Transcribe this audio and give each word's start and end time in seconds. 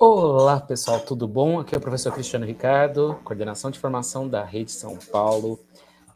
Olá, 0.00 0.60
pessoal, 0.60 1.00
tudo 1.00 1.26
bom? 1.26 1.58
Aqui 1.58 1.74
é 1.74 1.78
o 1.78 1.80
professor 1.80 2.12
Cristiano 2.12 2.46
Ricardo, 2.46 3.18
coordenação 3.24 3.68
de 3.68 3.80
formação 3.80 4.28
da 4.28 4.44
Rede 4.44 4.70
São 4.70 4.96
Paulo. 4.96 5.58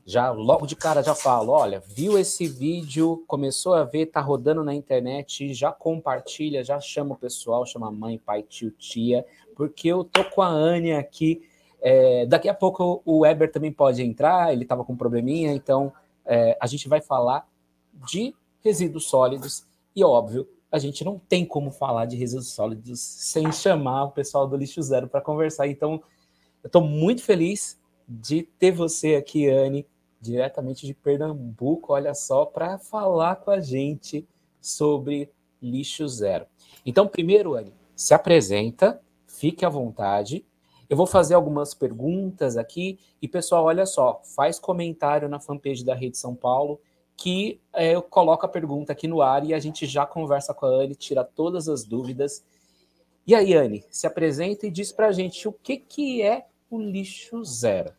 Já 0.07 0.31
logo 0.31 0.69
de 0.69 0.77
cara 0.77 1.03
já 1.03 1.17
falo, 1.17 1.51
olha, 1.51 1.83
viu 1.85 2.17
esse 2.17 2.47
vídeo, 2.47 3.25
começou 3.27 3.75
a 3.75 3.83
ver, 3.83 4.07
tá 4.07 4.21
rodando 4.21 4.63
na 4.63 4.73
internet, 4.73 5.53
já 5.53 5.73
compartilha, 5.73 6.63
já 6.63 6.79
chama 6.79 7.15
o 7.15 7.19
pessoal, 7.19 7.67
chama 7.67 7.91
mãe, 7.91 8.19
pai, 8.25 8.45
tio, 8.45 8.71
tia, 8.71 9.27
porque 9.57 9.89
eu 9.89 10.05
tô 10.05 10.23
com 10.27 10.43
a 10.43 10.47
Ania 10.47 11.01
aqui. 11.01 11.43
É, 11.81 12.25
daqui 12.27 12.49
a 12.49 12.55
pouco 12.55 13.03
o 13.05 13.23
Weber 13.23 13.51
também 13.51 13.73
pode 13.73 14.01
entrar, 14.01 14.53
ele 14.53 14.63
estava 14.63 14.85
com 14.85 14.93
um 14.93 14.97
probleminha, 14.97 15.53
então 15.53 15.93
é, 16.25 16.57
a 16.61 16.69
gente 16.69 16.89
vai 16.89 17.01
falar 17.01 17.49
de 18.09 18.33
resíduos 18.61 19.09
sólidos 19.09 19.67
e, 19.97 20.05
óbvio, 20.05 20.47
a 20.73 20.79
gente 20.79 21.05
não 21.05 21.19
tem 21.19 21.45
como 21.45 21.71
falar 21.71 22.07
de 22.07 22.17
resíduos 22.17 22.49
sólidos 22.49 22.99
sem 22.99 23.53
chamar 23.53 24.05
o 24.05 24.11
pessoal 24.11 24.49
do 24.49 24.57
Lixo 24.57 24.83
Zero 24.83 25.07
para 25.07 25.21
conversar. 25.21 25.69
Então, 25.69 26.03
eu 26.63 26.69
estou 26.69 26.83
muito 26.83 27.23
feliz 27.23 27.79
de 28.09 28.43
ter 28.59 28.73
você 28.73 29.15
aqui, 29.17 29.49
Anne, 29.49 29.87
diretamente 30.19 30.87
de 30.87 30.95
Pernambuco, 30.95 31.93
olha 31.93 32.15
só, 32.15 32.47
para 32.47 32.79
falar 32.79 33.37
com 33.37 33.51
a 33.51 33.61
gente 33.61 34.27
sobre 34.61 35.31
lixo 35.61 36.09
zero. 36.09 36.47
Então, 36.87 37.07
primeiro, 37.07 37.55
Anne, 37.55 37.75
se 37.95 38.15
apresenta, 38.15 39.01
fique 39.27 39.65
à 39.65 39.69
vontade. 39.69 40.45
Eu 40.89 40.97
vou 40.97 41.07
fazer 41.07 41.35
algumas 41.35 41.75
perguntas 41.75 42.57
aqui 42.57 42.99
e, 43.21 43.29
pessoal, 43.29 43.65
olha 43.65 43.85
só, 43.85 44.23
faz 44.25 44.59
comentário 44.59 45.29
na 45.29 45.41
fanpage 45.41 45.85
da 45.85 45.95
Rede 45.95 46.17
São 46.17 46.35
Paulo 46.35 46.81
que 47.17 47.61
é, 47.73 47.95
eu 47.95 48.03
coloco 48.03 48.45
a 48.45 48.49
pergunta 48.49 48.93
aqui 48.93 49.07
no 49.07 49.23
ar 49.23 49.45
e 49.45 49.55
a 49.55 49.59
gente 49.59 49.87
já 49.87 50.05
conversa 50.05 50.53
com 50.53 50.67
a 50.67 50.69
Anne, 50.69 50.95
tira 50.95 51.25
todas 51.25 51.69
as 51.69 51.85
dúvidas. 51.85 52.45
E 53.27 53.35
aí, 53.35 53.55
Anne, 53.55 53.85
se 53.91 54.07
apresenta 54.07 54.67
e 54.67 54.71
diz 54.71 54.91
para 54.91 55.07
a 55.07 55.13
gente 55.13 55.47
o 55.47 55.53
que, 55.53 55.77
que 55.77 56.23
é 56.23 56.47
o 56.71 56.81
lixo 56.81 57.45
zero. 57.45 57.93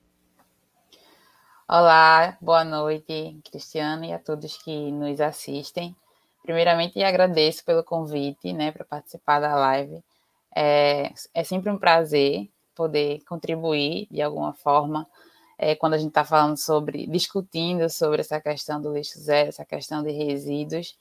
Olá, 1.67 2.37
boa 2.41 2.63
noite, 2.63 3.39
Cristiano, 3.49 4.03
e 4.03 4.11
a 4.11 4.19
todos 4.19 4.57
que 4.57 4.91
nos 4.91 5.21
assistem. 5.21 5.95
Primeiramente, 6.41 7.01
agradeço 7.01 7.63
pelo 7.63 7.83
convite 7.83 8.51
né, 8.51 8.71
para 8.71 8.83
participar 8.83 9.39
da 9.39 9.55
live. 9.55 10.03
É, 10.53 11.13
é 11.33 11.43
sempre 11.43 11.71
um 11.71 11.77
prazer 11.77 12.49
poder 12.75 13.23
contribuir 13.23 14.07
de 14.11 14.21
alguma 14.21 14.53
forma 14.53 15.07
é, 15.57 15.75
quando 15.75 15.93
a 15.93 15.97
gente 15.97 16.09
está 16.09 16.23
falando 16.23 16.57
sobre, 16.57 17.07
discutindo 17.07 17.89
sobre 17.89 18.21
essa 18.21 18.39
questão 18.41 18.81
do 18.81 18.93
lixo 18.93 19.19
zero, 19.19 19.49
essa 19.49 19.65
questão 19.65 20.03
de 20.03 20.11
resíduos, 20.11 20.97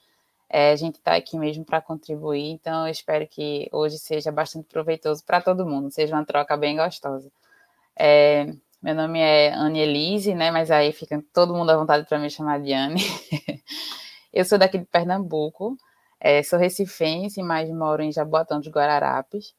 é, 0.49 0.73
a 0.73 0.77
gente 0.77 0.97
está 0.97 1.17
aqui 1.17 1.39
mesmo 1.39 1.65
para 1.65 1.81
contribuir, 1.81 2.51
então 2.51 2.87
eu 2.87 2.91
espero 2.93 3.27
que 3.27 3.69
hoje 3.73 3.99
seja 3.99 4.31
bastante 4.31 4.67
proveitoso 4.69 5.25
para 5.25 5.41
todo 5.41 5.67
mundo, 5.67 5.91
seja 5.91 6.15
uma 6.15 6.25
troca 6.27 6.57
bem 6.57 6.77
gostosa. 6.77 7.31
É, 7.97 8.53
meu 8.83 8.95
nome 8.95 9.19
é 9.21 9.53
Anne 9.55 9.81
Elise, 9.81 10.35
né, 10.35 10.51
mas 10.51 10.71
aí 10.71 10.93
fica 10.93 11.25
todo 11.33 11.55
mundo 11.55 11.71
à 11.71 11.77
vontade 11.77 12.07
para 12.07 12.19
me 12.19 12.29
chamar 12.29 12.61
de 12.61 12.73
Anne. 12.73 13.01
eu 14.33 14.45
sou 14.45 14.59
daqui 14.59 14.77
de 14.79 14.85
Pernambuco, 14.85 15.77
é, 16.21 16.43
sou 16.43 16.59
recifense, 16.59 17.43
mas 17.43 17.71
moro 17.71 18.03
em 18.03 18.13
Jaboatão 18.13 18.61
dos 18.61 18.69
Guararapes. 18.69 19.55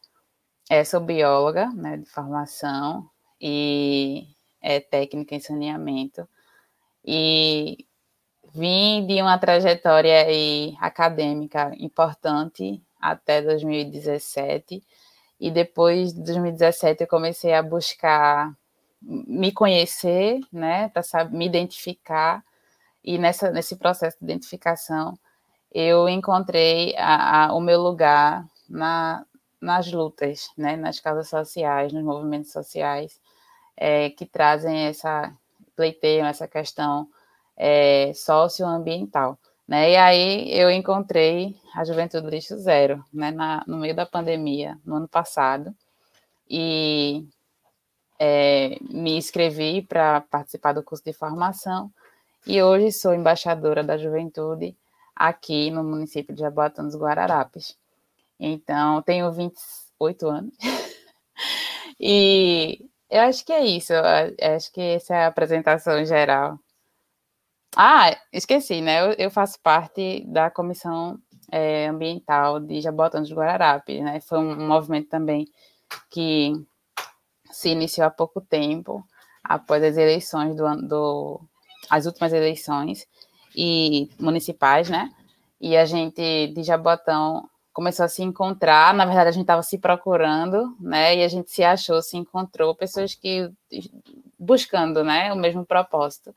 É, 0.70 0.84
sou 0.84 1.02
bióloga 1.02 1.70
né, 1.74 1.98
de 1.98 2.06
formação 2.06 3.10
e 3.42 4.28
é, 4.64 4.80
técnica 4.80 5.36
em 5.36 5.40
saneamento. 5.42 6.28
E 7.06 7.86
vim 8.54 9.06
de 9.06 9.22
uma 9.22 9.38
trajetória 9.38 10.26
aí, 10.26 10.76
acadêmica 10.80 11.74
importante 11.78 12.82
até 13.00 13.42
2017. 13.42 14.82
E 15.40 15.52
depois 15.52 16.14
de 16.14 16.24
2017 16.24 17.02
eu 17.04 17.08
comecei 17.08 17.54
a 17.54 17.62
buscar 17.62 18.56
me 19.02 19.52
conhecer, 19.52 20.40
né, 20.52 20.90
me 21.32 21.46
identificar. 21.46 22.44
E 23.04 23.18
nessa, 23.18 23.52
nesse 23.52 23.76
processo 23.76 24.18
de 24.18 24.24
identificação, 24.24 25.20
eu 25.74 26.08
encontrei 26.08 26.96
a, 26.98 27.48
a, 27.48 27.54
o 27.54 27.60
meu 27.60 27.82
lugar 27.82 28.48
na, 28.70 29.26
nas 29.60 29.92
lutas, 29.92 30.50
né, 30.58 30.78
nas 30.78 31.02
causas 31.02 31.28
sociais, 31.28 31.92
nos 31.92 32.04
movimentos 32.04 32.54
sociais, 32.54 33.20
é, 33.76 34.10
que 34.10 34.26
trazem 34.26 34.88
essa, 34.88 35.34
pleiteiam 35.76 36.28
essa 36.28 36.48
questão 36.48 37.08
é, 37.58 38.12
socioambiental. 38.14 39.38
Né? 39.68 39.92
E 39.92 39.96
aí 39.96 40.52
eu 40.52 40.70
encontrei 40.70 41.56
a 41.74 41.84
Juventude 41.84 42.30
Lixo 42.30 42.58
Zero, 42.58 43.04
né, 43.14 43.32
na, 43.32 43.64
no 43.68 43.78
meio 43.78 43.96
da 43.96 44.06
pandemia, 44.06 44.78
no 44.86 44.96
ano 44.96 45.08
passado, 45.08 45.74
e 46.50 47.26
é, 48.20 48.78
me 48.82 49.18
inscrevi 49.18 49.82
para 49.82 50.22
participar 50.22 50.74
do 50.74 50.84
curso 50.84 51.04
de 51.04 51.14
formação, 51.14 51.92
e 52.46 52.62
hoje 52.62 52.92
sou 52.92 53.14
embaixadora 53.14 53.84
da 53.84 53.98
juventude 53.98 54.76
aqui 55.16 55.72
no 55.72 55.84
município 55.84 56.36
de 56.36 56.42
Jaboatão 56.42 56.86
dos 56.86 56.96
Guararapes. 56.96 57.78
Então, 58.38 59.02
tenho 59.02 59.32
28 59.32 60.28
anos, 60.28 60.54
e 62.00 62.86
eu 63.14 63.22
acho 63.22 63.46
que 63.46 63.54
é 63.54 63.64
isso. 63.64 63.94
Eu 63.94 64.04
acho 64.56 64.72
que 64.72 64.82
essa 64.82 65.16
é 65.16 65.26
a 65.26 65.28
apresentação 65.28 66.04
geral. 66.04 66.60
Ah, 67.76 68.18
esqueci, 68.32 68.82
né? 68.82 69.02
Eu, 69.02 69.14
eu 69.14 69.32
faço 69.32 69.60
parte 69.62 70.24
da 70.28 70.50
Comissão 70.50 71.20
é, 71.52 71.88
Ambiental 71.88 72.60
de 72.60 72.82
Jabotão 72.82 73.22
dos 73.22 73.32
Guararapes, 73.32 74.04
né? 74.04 74.20
Foi 74.20 74.40
um 74.40 74.68
movimento 74.68 75.10
também 75.10 75.48
que 76.10 76.54
se 77.52 77.70
iniciou 77.70 78.08
há 78.08 78.10
pouco 78.10 78.42
tempo, 78.42 79.04
após 79.44 79.84
as 79.84 79.98
eleições 79.98 80.56
do, 80.56 80.76
do 80.88 81.42
as 81.90 82.08
últimas 82.08 82.34
eleições 82.34 83.08
e 83.56 84.10
municipais, 84.20 84.90
né? 84.90 85.12
E 85.62 85.78
a 85.78 85.86
gente 85.86 86.48
de 86.48 86.64
Jabotão 86.64 87.48
começou 87.74 88.06
a 88.06 88.10
se 88.10 88.22
encontrar. 88.22 88.94
Na 88.94 89.06
verdade, 89.06 89.30
a 89.30 89.32
gente 89.32 89.44
estava 89.44 89.64
se 89.64 89.78
procurando, 89.78 90.76
né? 90.80 91.18
E 91.18 91.24
a 91.24 91.28
gente 91.28 91.52
se 91.52 91.64
achou, 91.64 92.02
se 92.02 92.16
encontrou 92.16 92.76
pessoas 92.76 93.16
que 93.16 93.52
buscando, 94.38 95.04
né, 95.04 95.32
o 95.34 95.36
mesmo 95.36 95.66
propósito. 95.66 96.36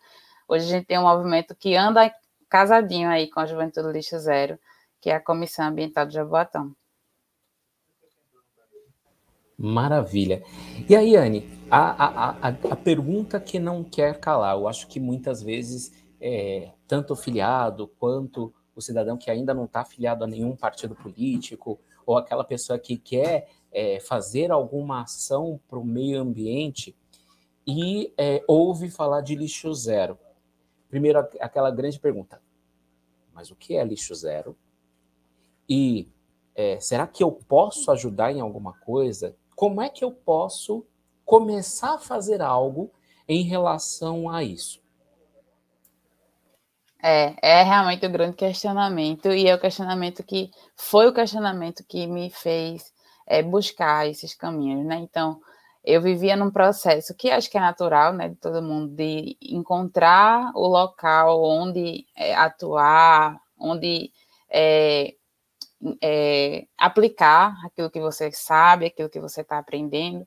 Hoje 0.49 0.65
a 0.65 0.69
gente 0.69 0.87
tem 0.87 0.99
um 0.99 1.03
movimento 1.03 1.55
que 1.55 1.75
anda 1.75 2.13
casadinho 2.49 3.09
aí 3.09 3.29
com 3.29 3.41
a 3.41 3.47
Juventude 3.47 3.93
Lixo 3.93 4.19
Zero, 4.19 4.59
que 5.01 5.11
é 5.11 5.15
a 5.17 5.21
Comissão 5.21 5.67
Ambiental 5.67 6.07
de 6.07 6.15
Jaboatão. 6.15 6.75
Maravilha. 9.59 10.43
E 10.89 10.95
aí, 10.95 11.17
Anne, 11.17 11.49
a, 11.71 12.05
a, 12.05 12.31
a, 12.31 12.49
a, 12.49 12.77
pergunta 12.77 13.41
que 13.41 13.59
não 13.59 13.83
quer 13.83 14.21
calar, 14.21 14.55
eu 14.55 14.69
acho 14.69 14.87
que 14.87 15.01
muitas 15.01 15.43
vezes, 15.43 15.93
é, 16.21 16.73
tanto 16.87 17.15
o 17.15 17.17
filiado 17.17 17.89
quanto 17.99 18.55
o 18.77 18.83
cidadão 18.83 19.17
que 19.17 19.31
ainda 19.31 19.55
não 19.55 19.65
está 19.65 19.81
afiliado 19.81 20.23
a 20.23 20.27
nenhum 20.27 20.55
partido 20.55 20.95
político, 20.95 21.81
ou 22.05 22.17
aquela 22.17 22.45
pessoa 22.45 22.79
que 22.79 22.97
quer 22.97 23.49
é, 23.73 23.99
fazer 23.99 24.53
alguma 24.53 25.03
ação 25.03 25.59
para 25.67 25.79
o 25.79 25.85
meio 25.85 26.21
ambiente 26.21 26.95
e 27.67 28.13
é, 28.17 28.45
ouve 28.47 28.91
falar 28.91 29.23
de 29.23 29.35
lixo 29.35 29.75
zero. 29.75 30.19
Primeiro, 30.89 31.19
aquela 31.41 31.71
grande 31.71 31.99
pergunta: 31.99 32.41
mas 33.35 33.51
o 33.51 33.57
que 33.57 33.75
é 33.75 33.85
lixo 33.85 34.15
zero? 34.15 34.57
E 35.69 36.09
é, 36.55 36.79
será 36.79 37.07
que 37.07 37.25
eu 37.25 37.33
posso 37.33 37.91
ajudar 37.91 38.31
em 38.31 38.41
alguma 38.41 38.73
coisa? 38.75 39.35
Como 39.57 39.81
é 39.81 39.89
que 39.89 40.05
eu 40.05 40.13
posso 40.13 40.87
começar 41.25 41.95
a 41.95 41.99
fazer 41.99 42.41
algo 42.41 42.93
em 43.27 43.43
relação 43.43 44.31
a 44.31 44.45
isso? 44.45 44.81
É, 47.09 47.37
é 47.41 47.63
realmente 47.63 48.05
o 48.05 48.11
grande 48.11 48.35
questionamento, 48.35 49.29
e 49.33 49.47
é 49.47 49.55
o 49.55 49.61
questionamento 49.61 50.25
que 50.25 50.51
foi 50.75 51.07
o 51.07 51.15
questionamento 51.15 51.85
que 51.89 52.05
me 52.05 52.31
fez 52.31 52.93
é, 53.29 53.45
buscar 53.45 54.09
esses 54.09 54.35
caminhos, 54.35 54.85
né? 54.85 54.97
Então, 54.97 55.41
eu 55.85 56.03
vivia 56.03 56.35
num 56.35 56.51
processo 56.51 57.15
que 57.15 57.31
acho 57.31 57.49
que 57.49 57.57
é 57.57 57.61
natural, 57.61 58.13
né, 58.13 58.31
de 58.31 58.35
todo 58.35 58.61
mundo, 58.61 58.93
de 58.93 59.37
encontrar 59.41 60.51
o 60.57 60.67
local 60.67 61.45
onde 61.45 62.05
é, 62.17 62.35
atuar, 62.35 63.41
onde 63.57 64.11
é, 64.51 65.15
é, 66.03 66.67
aplicar 66.77 67.55
aquilo 67.65 67.89
que 67.89 68.01
você 68.01 68.33
sabe, 68.33 68.87
aquilo 68.87 69.09
que 69.09 69.21
você 69.21 69.43
está 69.43 69.59
aprendendo. 69.59 70.27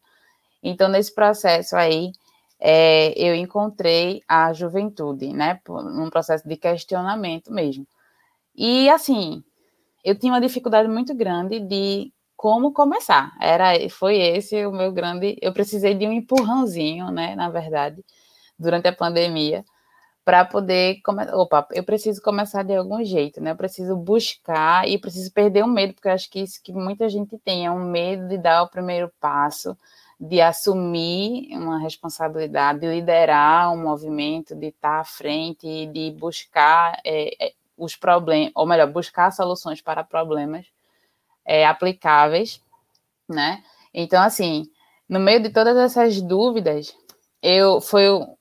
Então, 0.63 0.87
nesse 0.87 1.13
processo 1.13 1.75
aí, 1.75 2.13
é, 2.59 3.13
eu 3.17 3.35
encontrei 3.35 4.21
a 4.27 4.51
juventude, 4.53 5.31
né, 5.33 5.59
num 5.67 6.09
processo 6.09 6.47
de 6.47 6.57
questionamento 6.57 7.51
mesmo. 7.51 7.87
E 8.55 8.89
assim, 8.89 9.43
eu 10.03 10.17
tinha 10.17 10.33
uma 10.33 10.41
dificuldade 10.41 10.89
muito 10.89 11.15
grande 11.15 11.59
de 11.59 12.11
como 12.35 12.73
começar. 12.73 13.33
Era, 13.41 13.73
foi 13.89 14.17
esse 14.17 14.65
o 14.65 14.71
meu 14.71 14.91
grande. 14.91 15.37
Eu 15.41 15.53
precisei 15.53 15.93
de 15.95 16.07
um 16.07 16.11
empurrãozinho, 16.11 17.11
né, 17.11 17.35
na 17.35 17.49
verdade, 17.49 18.03
durante 18.57 18.87
a 18.87 18.93
pandemia, 18.95 19.63
para 20.25 20.45
poder 20.45 21.01
começar. 21.03 21.35
Opa, 21.35 21.67
eu 21.73 21.83
preciso 21.83 22.21
começar 22.21 22.63
de 22.63 22.75
algum 22.75 23.03
jeito, 23.03 23.41
né? 23.41 23.51
Eu 23.51 23.55
preciso 23.55 23.95
buscar 23.95 24.87
e 24.87 24.97
preciso 24.97 25.31
perder 25.33 25.63
o 25.63 25.67
medo, 25.67 25.93
porque 25.93 26.07
eu 26.07 26.13
acho 26.13 26.29
que 26.29 26.39
isso 26.41 26.61
que 26.63 26.73
muita 26.73 27.09
gente 27.09 27.37
tem 27.39 27.65
é 27.65 27.71
um 27.71 27.83
medo 27.89 28.27
de 28.27 28.37
dar 28.37 28.63
o 28.63 28.69
primeiro 28.69 29.11
passo, 29.19 29.75
de 30.19 30.41
assumir 30.41 31.55
uma 31.55 31.79
responsabilidade, 31.79 32.79
de 32.79 32.87
liderar 32.87 33.71
um 33.71 33.81
movimento, 33.81 34.53
de 34.53 34.67
estar 34.67 34.99
à 34.99 35.03
frente, 35.05 35.85
de 35.87 36.11
buscar 36.11 36.99
é, 37.05 37.47
é, 37.47 37.53
os 37.77 37.95
problemas, 37.95 38.51
ou 38.53 38.65
melhor, 38.65 38.91
buscar 38.91 39.31
soluções 39.31 39.81
para 39.81 40.03
problemas 40.03 40.65
é, 41.45 41.65
aplicáveis, 41.65 42.61
né? 43.27 43.63
Então, 43.93 44.21
assim, 44.21 44.69
no 45.07 45.19
meio 45.19 45.41
de 45.41 45.49
todas 45.49 45.77
essas 45.77 46.21
dúvidas, 46.21 46.95
eu 47.41 47.79
foi 47.79 48.09
o 48.09 48.37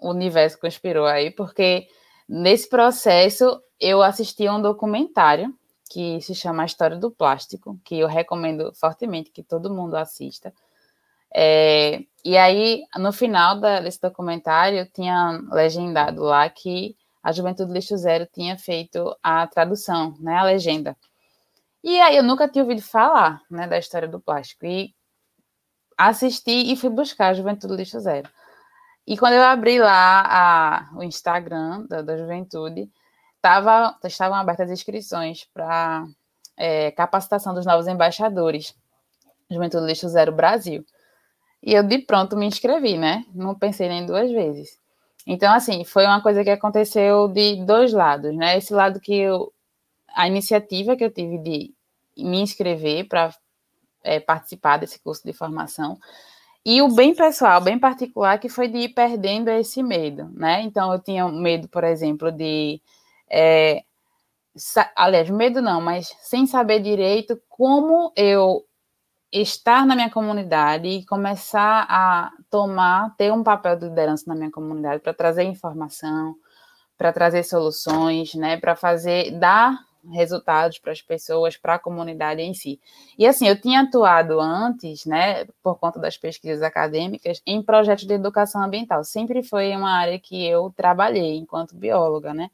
universo 0.00 0.58
conspirou 0.58 1.06
aí, 1.06 1.30
porque 1.30 1.86
nesse 2.28 2.68
processo 2.68 3.62
eu 3.78 4.02
assisti 4.02 4.46
a 4.46 4.54
um 4.54 4.62
documentário 4.62 5.54
que 5.90 6.20
se 6.22 6.34
chama 6.34 6.62
A 6.62 6.66
História 6.66 6.96
do 6.96 7.10
Plástico, 7.10 7.78
que 7.84 7.98
eu 7.98 8.08
recomendo 8.08 8.72
fortemente 8.74 9.30
que 9.30 9.42
todo 9.42 9.72
mundo 9.72 9.94
assista. 9.94 10.52
É, 11.34 12.04
e 12.24 12.36
aí, 12.36 12.84
no 12.96 13.12
final 13.12 13.58
da, 13.58 13.80
desse 13.80 14.00
documentário, 14.00 14.86
tinha 14.92 15.40
legendado 15.50 16.22
lá 16.22 16.48
que 16.48 16.96
a 17.22 17.32
Juventude 17.32 17.72
Lixo 17.72 17.96
Zero 17.96 18.26
tinha 18.32 18.56
feito 18.58 19.16
a 19.22 19.46
tradução, 19.46 20.14
né, 20.20 20.36
a 20.36 20.44
legenda. 20.44 20.96
E 21.82 22.00
aí 22.00 22.16
eu 22.16 22.22
nunca 22.22 22.48
tinha 22.48 22.62
ouvido 22.62 22.82
falar, 22.82 23.40
né, 23.50 23.66
da 23.66 23.78
história 23.78 24.08
do 24.08 24.20
plástico. 24.20 24.66
E 24.66 24.94
assisti 25.96 26.72
e 26.72 26.76
fui 26.76 26.90
buscar 26.90 27.28
a 27.28 27.34
Juventude 27.34 27.74
Lixo 27.74 27.98
Zero. 28.00 28.28
E 29.06 29.16
quando 29.16 29.34
eu 29.34 29.42
abri 29.42 29.78
lá 29.78 30.22
a, 30.24 30.96
o 30.96 31.02
Instagram 31.02 31.86
da, 31.88 32.02
da 32.02 32.16
Juventude, 32.16 32.90
tava, 33.40 33.96
estavam 34.04 34.38
abertas 34.38 34.70
as 34.70 34.78
inscrições 34.78 35.44
para 35.52 36.06
é, 36.56 36.92
capacitação 36.92 37.52
dos 37.54 37.66
novos 37.66 37.88
embaixadores 37.88 38.74
Juventude 39.50 39.86
Lixo 39.86 40.08
Zero 40.08 40.32
Brasil. 40.32 40.84
E 41.62 41.74
eu 41.74 41.82
de 41.82 41.98
pronto 41.98 42.36
me 42.36 42.46
inscrevi, 42.46 42.98
né? 42.98 43.24
Não 43.34 43.54
pensei 43.54 43.88
nem 43.88 44.04
duas 44.04 44.30
vezes. 44.30 44.78
Então, 45.26 45.52
assim, 45.54 45.84
foi 45.84 46.04
uma 46.04 46.20
coisa 46.20 46.42
que 46.42 46.50
aconteceu 46.50 47.28
de 47.28 47.64
dois 47.64 47.92
lados, 47.92 48.34
né? 48.36 48.58
Esse 48.58 48.74
lado 48.74 49.00
que 49.00 49.14
eu. 49.14 49.52
A 50.14 50.26
iniciativa 50.28 50.96
que 50.96 51.04
eu 51.04 51.10
tive 51.10 51.38
de 51.38 51.74
me 52.16 52.40
inscrever 52.40 53.08
para 53.08 53.34
é, 54.04 54.20
participar 54.20 54.78
desse 54.78 54.98
curso 55.00 55.22
de 55.24 55.32
formação. 55.32 55.98
E 56.64 56.82
o 56.82 56.88
bem 56.94 57.14
pessoal, 57.14 57.60
bem 57.60 57.78
particular, 57.78 58.38
que 58.38 58.48
foi 58.48 58.68
de 58.68 58.78
ir 58.78 58.88
perdendo 58.90 59.48
esse 59.50 59.82
medo, 59.82 60.30
né? 60.34 60.62
Então, 60.62 60.92
eu 60.92 61.00
tinha 61.00 61.28
medo, 61.28 61.68
por 61.68 61.84
exemplo, 61.84 62.32
de. 62.32 62.80
É, 63.30 63.84
aliás, 64.96 65.30
medo 65.30 65.62
não, 65.62 65.80
mas 65.80 66.14
sem 66.20 66.46
saber 66.46 66.80
direito 66.80 67.40
como 67.48 68.12
eu 68.16 68.64
estar 69.32 69.86
na 69.86 69.94
minha 69.94 70.10
comunidade 70.10 70.86
e 70.86 71.06
começar 71.06 71.86
a 71.88 72.30
tomar, 72.50 73.16
ter 73.16 73.32
um 73.32 73.42
papel 73.42 73.76
de 73.76 73.86
liderança 73.86 74.24
na 74.26 74.34
minha 74.34 74.50
comunidade 74.50 75.02
para 75.02 75.14
trazer 75.14 75.44
informação, 75.44 76.36
para 76.98 77.12
trazer 77.12 77.42
soluções, 77.42 78.34
né, 78.34 78.58
para 78.58 78.76
fazer, 78.76 79.30
dar 79.38 79.78
resultados 80.10 80.78
para 80.78 80.92
as 80.92 81.00
pessoas, 81.00 81.56
para 81.56 81.74
a 81.74 81.78
comunidade 81.78 82.42
em 82.42 82.52
si. 82.52 82.80
E 83.16 83.26
assim, 83.26 83.48
eu 83.48 83.58
tinha 83.60 83.82
atuado 83.82 84.40
antes, 84.40 85.06
né, 85.06 85.46
por 85.62 85.76
conta 85.78 85.98
das 85.98 86.18
pesquisas 86.18 86.62
acadêmicas, 86.62 87.40
em 87.46 87.62
projetos 87.62 88.06
de 88.06 88.14
educação 88.14 88.62
ambiental. 88.62 89.04
Sempre 89.04 89.42
foi 89.42 89.74
uma 89.74 89.92
área 89.92 90.18
que 90.18 90.44
eu 90.44 90.72
trabalhei 90.76 91.36
enquanto 91.36 91.76
bióloga, 91.76 92.34
né? 92.34 92.50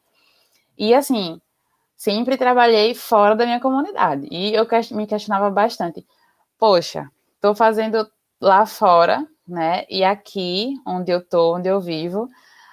E 0.76 0.94
assim, 0.94 1.40
sempre 1.96 2.36
trabalhei 2.36 2.94
fora 2.94 3.34
da 3.34 3.44
minha 3.44 3.60
comunidade. 3.60 4.28
E 4.30 4.54
eu 4.54 4.66
me 4.92 5.06
questionava 5.06 5.50
bastante. 5.50 6.06
Poxa, 6.58 7.10
estou 7.36 7.54
fazendo 7.54 8.10
lá 8.40 8.66
fora, 8.66 9.26
né? 9.46 9.84
E 9.88 10.04
aqui, 10.04 10.74
onde 10.86 11.12
eu 11.12 11.18
estou, 11.20 11.56
onde 11.56 11.68
eu 11.68 11.80
vivo, 11.80 12.28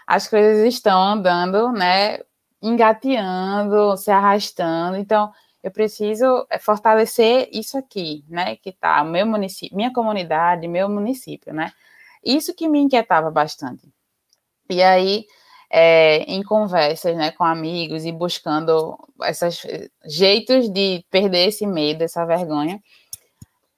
as 0.08 0.28
coisas 0.28 0.66
estão 0.74 1.02
andando, 1.02 1.72
né? 1.72 2.20
engateando, 2.66 3.96
se 3.98 4.10
arrastando. 4.12 4.98
Então, 4.98 5.32
eu 5.64 5.72
preciso 5.72 6.46
é, 6.50 6.60
fortalecer 6.60 7.50
isso 7.52 7.78
aqui, 7.78 8.24
né? 8.28 8.56
Que 8.58 8.72
tá 8.72 9.04
meu 9.04 9.26
município, 9.26 9.76
minha 9.76 9.94
comunidade, 9.94 10.68
meu 10.68 10.90
município, 10.90 11.54
né? 11.54 11.72
Isso 12.24 12.56
que 12.56 12.68
me 12.68 12.80
inquietava 12.80 13.30
bastante. 13.32 13.88
E 14.70 14.82
aí, 14.84 15.26
é, 15.70 16.24
em 16.24 16.44
conversas, 16.44 17.16
né, 17.18 17.32
com 17.32 17.44
amigos 17.44 18.06
e 18.06 18.12
buscando 18.12 18.98
esses 19.24 19.66
jeitos 20.06 20.70
de 20.70 21.06
perder 21.12 21.48
esse 21.50 21.68
medo, 21.68 22.04
essa 22.04 22.26
vergonha, 22.26 22.82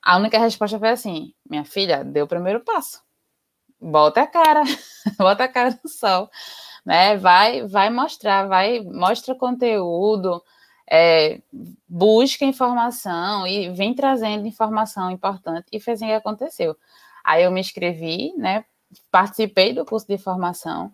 a 0.07 0.17
única 0.17 0.39
resposta 0.39 0.79
foi 0.79 0.89
assim: 0.89 1.33
minha 1.49 1.65
filha, 1.65 2.03
deu 2.03 2.25
o 2.25 2.27
primeiro 2.27 2.61
passo. 2.61 3.01
Bota 3.79 4.21
a 4.21 4.27
cara, 4.27 4.63
bota 5.19 5.43
a 5.43 5.47
cara 5.47 5.79
no 5.83 5.89
sol 5.89 6.29
né? 6.87 7.17
Vai, 7.17 7.67
vai 7.67 7.89
mostrar, 7.89 8.47
vai 8.47 8.79
mostra 8.79 9.35
conteúdo, 9.35 10.41
é, 10.89 11.41
busca 11.85 12.45
informação 12.45 13.45
e 13.45 13.69
vem 13.71 13.93
trazendo 13.93 14.47
informação 14.47 15.11
importante 15.11 15.67
e 15.69 15.81
fez 15.81 16.01
o 16.01 16.05
que 16.05 16.13
aconteceu. 16.13 16.77
Aí 17.25 17.43
eu 17.43 17.51
me 17.51 17.59
inscrevi, 17.59 18.33
né? 18.37 18.63
Participei 19.11 19.73
do 19.73 19.83
curso 19.83 20.07
de 20.07 20.17
formação 20.17 20.89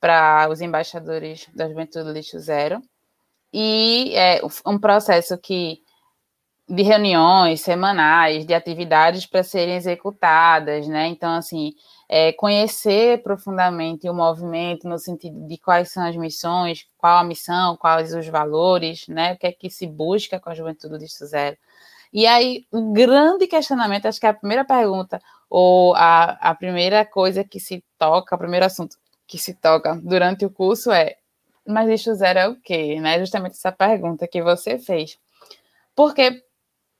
para 0.00 0.48
os 0.48 0.60
embaixadores 0.60 1.48
da 1.52 1.68
Juventude 1.68 2.12
Lixo 2.12 2.38
Zero 2.38 2.80
e 3.52 4.12
é 4.14 4.40
um 4.64 4.78
processo 4.78 5.36
que 5.36 5.82
de 6.68 6.82
reuniões 6.82 7.60
semanais, 7.60 8.46
de 8.46 8.54
atividades 8.54 9.26
para 9.26 9.42
serem 9.42 9.76
executadas, 9.76 10.88
né? 10.88 11.08
Então, 11.08 11.34
assim, 11.34 11.74
é, 12.08 12.32
conhecer 12.32 13.22
profundamente 13.22 14.08
o 14.08 14.14
movimento 14.14 14.88
no 14.88 14.98
sentido 14.98 15.46
de 15.46 15.58
quais 15.58 15.92
são 15.92 16.06
as 16.06 16.16
missões, 16.16 16.86
qual 16.96 17.18
a 17.18 17.24
missão, 17.24 17.76
quais 17.76 18.14
os 18.14 18.26
valores, 18.28 19.06
né? 19.08 19.34
O 19.34 19.38
que 19.38 19.46
é 19.46 19.52
que 19.52 19.68
se 19.68 19.86
busca 19.86 20.40
com 20.40 20.48
a 20.50 20.54
juventude 20.54 20.96
do 20.96 21.26
zero. 21.26 21.56
E 22.12 22.26
aí, 22.26 22.66
o 22.70 22.92
grande 22.92 23.46
questionamento, 23.46 24.06
acho 24.06 24.20
que 24.20 24.26
é 24.26 24.30
a 24.30 24.34
primeira 24.34 24.64
pergunta, 24.64 25.20
ou 25.50 25.94
a, 25.96 26.32
a 26.40 26.54
primeira 26.54 27.04
coisa 27.04 27.44
que 27.44 27.60
se 27.60 27.84
toca, 27.98 28.36
o 28.36 28.38
primeiro 28.38 28.64
assunto 28.64 28.96
que 29.26 29.38
se 29.38 29.54
toca 29.54 29.96
durante 30.02 30.44
o 30.44 30.50
curso 30.50 30.92
é, 30.92 31.16
mas 31.66 31.88
lixo 31.88 32.14
zero 32.14 32.38
é 32.38 32.48
o 32.48 32.56
quê? 32.56 33.00
Né? 33.00 33.18
Justamente 33.18 33.52
essa 33.52 33.72
pergunta 33.72 34.28
que 34.28 34.42
você 34.42 34.78
fez. 34.78 35.18
Porque 35.94 36.43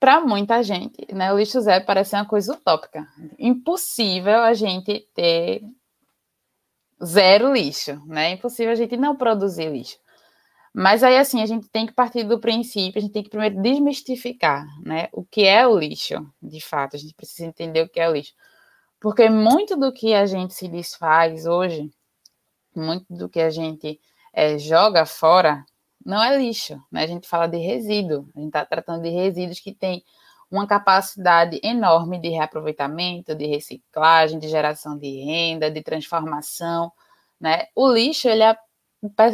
para 0.04 0.20
muita 0.20 0.62
gente, 0.62 1.06
né, 1.14 1.32
o 1.32 1.38
lixo 1.38 1.58
zero 1.62 1.82
parece 1.86 2.14
uma 2.14 2.26
coisa 2.26 2.52
utópica. 2.52 3.08
Impossível 3.38 4.40
a 4.40 4.52
gente 4.52 5.08
ter 5.14 5.62
zero 7.02 7.50
lixo, 7.54 7.98
né? 8.06 8.32
Impossível 8.32 8.70
a 8.70 8.74
gente 8.74 8.98
não 8.98 9.16
produzir 9.16 9.70
lixo. 9.70 9.96
Mas 10.74 11.02
aí, 11.02 11.16
assim, 11.16 11.40
a 11.40 11.46
gente 11.46 11.70
tem 11.70 11.86
que 11.86 11.94
partir 11.94 12.22
do 12.22 12.38
princípio, 12.38 12.98
a 12.98 13.00
gente 13.00 13.14
tem 13.14 13.22
que 13.22 13.30
primeiro 13.30 13.62
desmistificar, 13.62 14.66
né? 14.84 15.08
O 15.10 15.24
que 15.24 15.46
é 15.46 15.66
o 15.66 15.78
lixo, 15.78 16.16
de 16.42 16.60
fato. 16.60 16.96
A 16.96 16.98
gente 16.98 17.14
precisa 17.14 17.46
entender 17.46 17.80
o 17.80 17.88
que 17.88 17.98
é 17.98 18.06
o 18.06 18.12
lixo. 18.12 18.34
Porque 19.00 19.30
muito 19.30 19.74
do 19.74 19.90
que 19.90 20.12
a 20.12 20.26
gente 20.26 20.52
se 20.52 20.68
desfaz 20.68 21.46
hoje, 21.46 21.90
muito 22.76 23.06
do 23.08 23.26
que 23.26 23.40
a 23.40 23.48
gente 23.48 23.98
é, 24.34 24.58
joga 24.58 25.06
fora, 25.06 25.64
não 26.04 26.22
é 26.22 26.36
lixo, 26.36 26.80
né? 26.90 27.02
A 27.04 27.06
gente 27.06 27.28
fala 27.28 27.46
de 27.46 27.58
resíduo, 27.58 28.28
a 28.34 28.38
gente 28.38 28.48
está 28.48 28.64
tratando 28.64 29.02
de 29.02 29.10
resíduos 29.10 29.60
que 29.60 29.72
têm 29.72 30.04
uma 30.50 30.66
capacidade 30.66 31.58
enorme 31.62 32.20
de 32.20 32.28
reaproveitamento, 32.28 33.34
de 33.34 33.46
reciclagem, 33.46 34.38
de 34.38 34.48
geração 34.48 34.96
de 34.98 35.24
renda, 35.24 35.70
de 35.70 35.82
transformação, 35.82 36.92
né? 37.40 37.66
O 37.74 37.90
lixo, 37.90 38.28
ele 38.28 38.42
é 38.42 38.56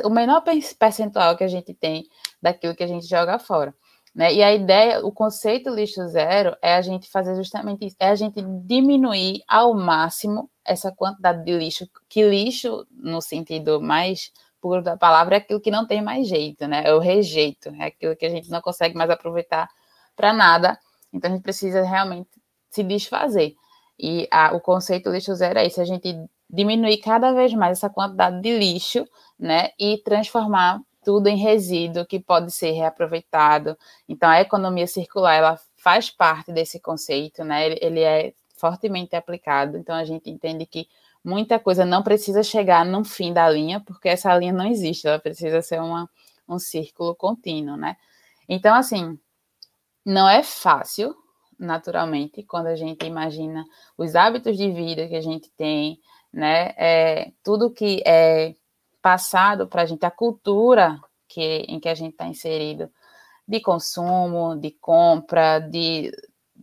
o 0.05 0.11
menor 0.11 0.43
percentual 0.79 1.37
que 1.37 1.45
a 1.45 1.49
gente 1.49 1.75
tem 1.75 2.05
daquilo 2.43 2.75
que 2.75 2.83
a 2.83 2.87
gente 2.87 3.07
joga 3.07 3.39
fora. 3.39 3.75
Né? 4.15 4.35
E 4.35 4.43
a 4.43 4.53
ideia, 4.53 5.07
o 5.07 5.13
conceito 5.13 5.71
lixo 5.71 6.07
zero 6.09 6.57
é 6.61 6.75
a 6.75 6.83
gente 6.83 7.09
fazer 7.09 7.37
justamente 7.37 7.87
isso, 7.87 7.97
é 8.01 8.09
a 8.09 8.15
gente 8.17 8.43
diminuir 8.65 9.43
ao 9.47 9.73
máximo 9.73 10.51
essa 10.65 10.91
quantidade 10.91 11.45
de 11.45 11.57
lixo, 11.57 11.89
que 12.09 12.29
lixo, 12.29 12.87
no 12.91 13.21
sentido 13.23 13.81
mais 13.81 14.33
puro 14.61 14.83
da 14.83 14.97
palavra 14.97 15.37
é 15.37 15.39
aquilo 15.39 15.61
que 15.61 15.71
não 15.71 15.87
tem 15.87 16.03
mais 16.03 16.29
jeito, 16.29 16.67
né? 16.69 16.83
É 16.85 16.95
o 16.95 16.99
rejeito, 16.99 17.71
é 17.79 17.87
aquilo 17.87 18.17
que 18.17 18.27
a 18.27 18.31
gente 18.31 18.51
não 18.51 18.61
consegue 18.61 18.97
mais 18.97 19.11
aproveitar 19.11 19.69
para 20.17 20.33
nada. 20.33 20.79
Então 21.13 21.31
a 21.31 21.35
gente 21.35 21.43
precisa 21.43 21.83
realmente 21.83 22.29
se 22.71 22.83
desfazer. 22.83 23.55
E 23.99 24.29
a, 24.31 24.55
o 24.55 24.61
conceito 24.61 25.11
lixo 25.11 25.35
zero 25.35 25.59
é 25.59 25.67
isso, 25.67 25.81
a 25.81 25.85
gente 25.85 26.17
diminuir 26.49 26.99
cada 26.99 27.33
vez 27.33 27.53
mais 27.55 27.79
essa 27.79 27.91
quantidade 27.91 28.41
de 28.41 28.59
lixo, 28.59 29.07
né? 29.39 29.71
E 29.79 29.99
transformar 29.99 30.81
tudo 31.05 31.29
em 31.29 31.37
resíduo 31.37 32.07
que 32.07 32.21
pode 32.21 32.51
ser 32.51 32.73
reaproveitado. 32.73 33.77
Então 34.09 34.29
a 34.29 34.41
economia 34.41 34.87
circular, 34.87 35.35
ela 35.35 35.61
faz 35.77 36.11
parte 36.11 36.53
desse 36.53 36.81
conceito, 36.81 37.45
né? 37.45 37.67
Ele, 37.67 37.79
ele 37.81 38.01
é 38.01 38.33
fortemente 38.57 39.17
aplicado. 39.17 39.79
Então 39.79 39.95
a 39.95 40.05
gente 40.05 40.31
entende 40.31 40.67
que 40.67 40.87
muita 41.25 41.59
coisa 41.59 41.85
não 41.85 42.03
precisa 42.03 42.43
chegar 42.43 42.85
no 42.85 43.05
fim 43.05 43.33
da 43.33 43.49
linha, 43.49 43.81
porque 43.81 44.09
essa 44.09 44.37
linha 44.37 44.53
não 44.53 44.67
existe, 44.67 45.07
ela 45.07 45.19
precisa 45.19 45.63
ser 45.63 45.81
uma, 45.81 46.09
um 46.49 46.59
círculo 46.59 47.15
contínuo, 47.15 47.77
né? 47.77 47.97
Então, 48.49 48.75
assim, 48.75 49.19
não 50.05 50.29
é 50.29 50.43
fácil, 50.43 51.15
naturalmente, 51.59 52.43
quando 52.43 52.69
a 52.69 52.75
gente 52.75 53.07
imagina 53.07 53.65
os 53.97 54.15
hábitos 54.17 54.57
de 54.57 54.71
vida 54.73 55.07
que 55.09 55.17
a 55.17 55.21
gente 55.21 55.51
tem, 55.57 56.01
né? 56.33 56.75
É, 56.77 57.33
tudo 57.45 57.71
que 57.71 58.03
é 58.07 58.55
passado 59.03 59.67
para 59.67 59.83
a 59.83 59.87
gente, 59.87 60.05
a 60.05 60.11
cultura 60.11 61.01
que, 61.29 61.65
em 61.69 61.79
que 61.81 61.89
a 61.89 61.95
gente 61.95 62.13
está 62.13 62.27
inserido, 62.27 62.91
de 63.47 63.61
consumo, 63.61 64.57
de 64.57 64.71
compra, 64.73 65.59
de, 65.59 66.13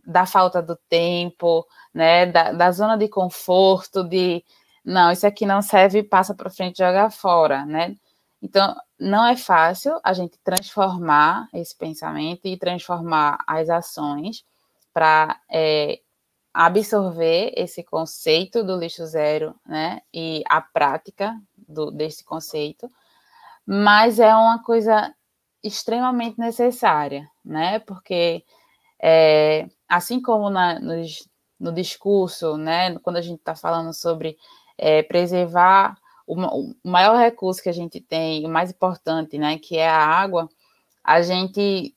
da 0.08 0.24
falta 0.24 0.62
do 0.62 0.74
tempo, 0.88 1.66
né? 1.92 2.26
Da, 2.26 2.52
da 2.52 2.72
zona 2.72 2.96
de 2.96 3.08
conforto, 3.08 4.02
de 4.02 4.42
não, 4.84 5.12
isso 5.12 5.26
aqui 5.26 5.44
não 5.44 5.60
serve, 5.60 6.02
passa 6.02 6.34
para 6.34 6.48
frente 6.50 6.76
e 6.80 6.84
joga 6.84 7.10
fora, 7.10 7.66
né? 7.66 7.94
Então, 8.40 8.74
não 8.98 9.26
é 9.26 9.36
fácil 9.36 10.00
a 10.02 10.12
gente 10.14 10.38
transformar 10.42 11.48
esse 11.52 11.76
pensamento 11.76 12.46
e 12.46 12.56
transformar 12.56 13.38
as 13.46 13.68
ações 13.68 14.44
para 14.94 15.38
é, 15.50 16.00
absorver 16.54 17.52
esse 17.56 17.84
conceito 17.84 18.64
do 18.64 18.76
lixo 18.78 19.04
zero, 19.06 19.54
né? 19.66 20.00
E 20.14 20.42
a 20.48 20.62
prática 20.62 21.38
do, 21.56 21.90
desse 21.90 22.24
conceito, 22.24 22.90
mas 23.66 24.18
é 24.18 24.34
uma 24.34 24.62
coisa 24.62 25.14
extremamente 25.62 26.38
necessária, 26.38 27.28
né? 27.44 27.80
Porque 27.80 28.44
é, 29.00 29.68
assim 29.88 30.20
como 30.20 30.50
na, 30.50 30.78
nos, 30.78 31.28
no 31.58 31.72
discurso, 31.72 32.56
né? 32.56 32.98
Quando 32.98 33.16
a 33.16 33.22
gente 33.22 33.38
está 33.38 33.54
falando 33.54 33.92
sobre 33.92 34.36
é, 34.76 35.02
preservar 35.02 35.96
o, 36.26 36.34
o, 36.34 36.74
maior 36.84 37.16
recurso 37.16 37.62
que 37.62 37.68
a 37.68 37.72
gente 37.72 38.00
tem, 38.00 38.46
o 38.46 38.48
mais 38.48 38.70
importante, 38.70 39.38
né? 39.38 39.58
Que 39.58 39.78
é 39.78 39.88
a 39.88 39.98
água, 39.98 40.48
a 41.02 41.22
gente 41.22 41.94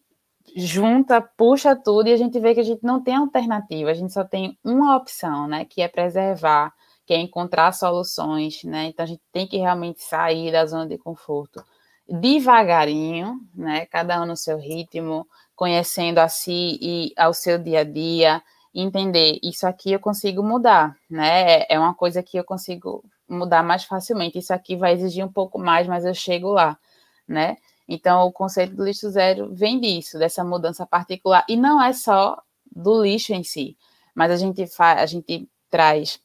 junta, 0.56 1.22
puxa 1.22 1.76
tudo 1.76 2.08
e 2.08 2.14
a 2.14 2.18
gente 2.18 2.40
vê 2.40 2.54
que 2.54 2.60
a 2.60 2.64
gente 2.64 2.84
não 2.84 3.02
tem 3.02 3.16
alternativa, 3.16 3.92
a 3.92 3.94
gente 3.94 4.12
só 4.12 4.24
tem 4.24 4.58
uma 4.64 4.96
opção, 4.98 5.48
né? 5.48 5.66
Que 5.66 5.82
é 5.82 5.88
preservar 5.88 6.74
que 7.06 7.14
é 7.14 7.18
encontrar 7.18 7.74
soluções, 7.74 8.64
né? 8.64 8.86
Então 8.86 9.04
a 9.04 9.08
gente 9.08 9.22
tem 9.34 9.46
que 9.46 9.58
realmente 9.58 10.02
sair 10.02 10.50
da 10.50 10.66
zona 10.66 10.88
de 10.88 10.98
conforto 10.98 11.62
devagarinho, 12.08 13.40
né? 13.54 13.86
Cada 13.88 14.22
um 14.22 14.26
no 14.26 14.38
seu 14.38 14.58
ritmo, 14.58 15.28
conhecendo 15.62 16.18
a 16.18 16.28
si 16.28 16.80
e 16.82 17.14
ao 17.16 17.36
seu 17.36 17.60
dia 17.60 17.82
a 17.82 17.84
dia, 17.84 18.42
entender 18.74 19.38
isso 19.44 19.68
aqui 19.68 19.92
eu 19.92 20.00
consigo 20.00 20.42
mudar, 20.42 20.98
né? 21.08 21.68
É 21.70 21.78
uma 21.78 21.94
coisa 21.94 22.24
que 22.24 22.36
eu 22.36 22.44
consigo 22.44 23.06
mudar 23.30 23.62
mais 23.62 23.84
facilmente. 23.84 24.40
Isso 24.40 24.52
aqui 24.52 24.76
vai 24.76 24.94
exigir 24.94 25.24
um 25.24 25.32
pouco 25.32 25.60
mais, 25.60 25.86
mas 25.86 26.04
eu 26.04 26.16
chego 26.16 26.50
lá, 26.50 26.80
né? 27.28 27.58
Então 27.88 28.26
o 28.26 28.32
conceito 28.32 28.76
do 28.76 28.84
lixo 28.84 29.08
zero 29.12 29.54
vem 29.54 29.80
disso, 29.80 30.18
dessa 30.18 30.44
mudança 30.44 30.84
particular 30.84 31.46
e 31.48 31.56
não 31.56 31.80
é 31.80 31.94
só 31.94 32.42
do 32.72 33.04
lixo 33.04 33.32
em 33.32 33.44
si, 33.44 33.78
mas 34.16 34.32
a 34.32 34.38
gente 34.38 34.66
faz, 34.66 35.00
a 35.00 35.06
gente 35.06 35.48
traz 35.70 36.20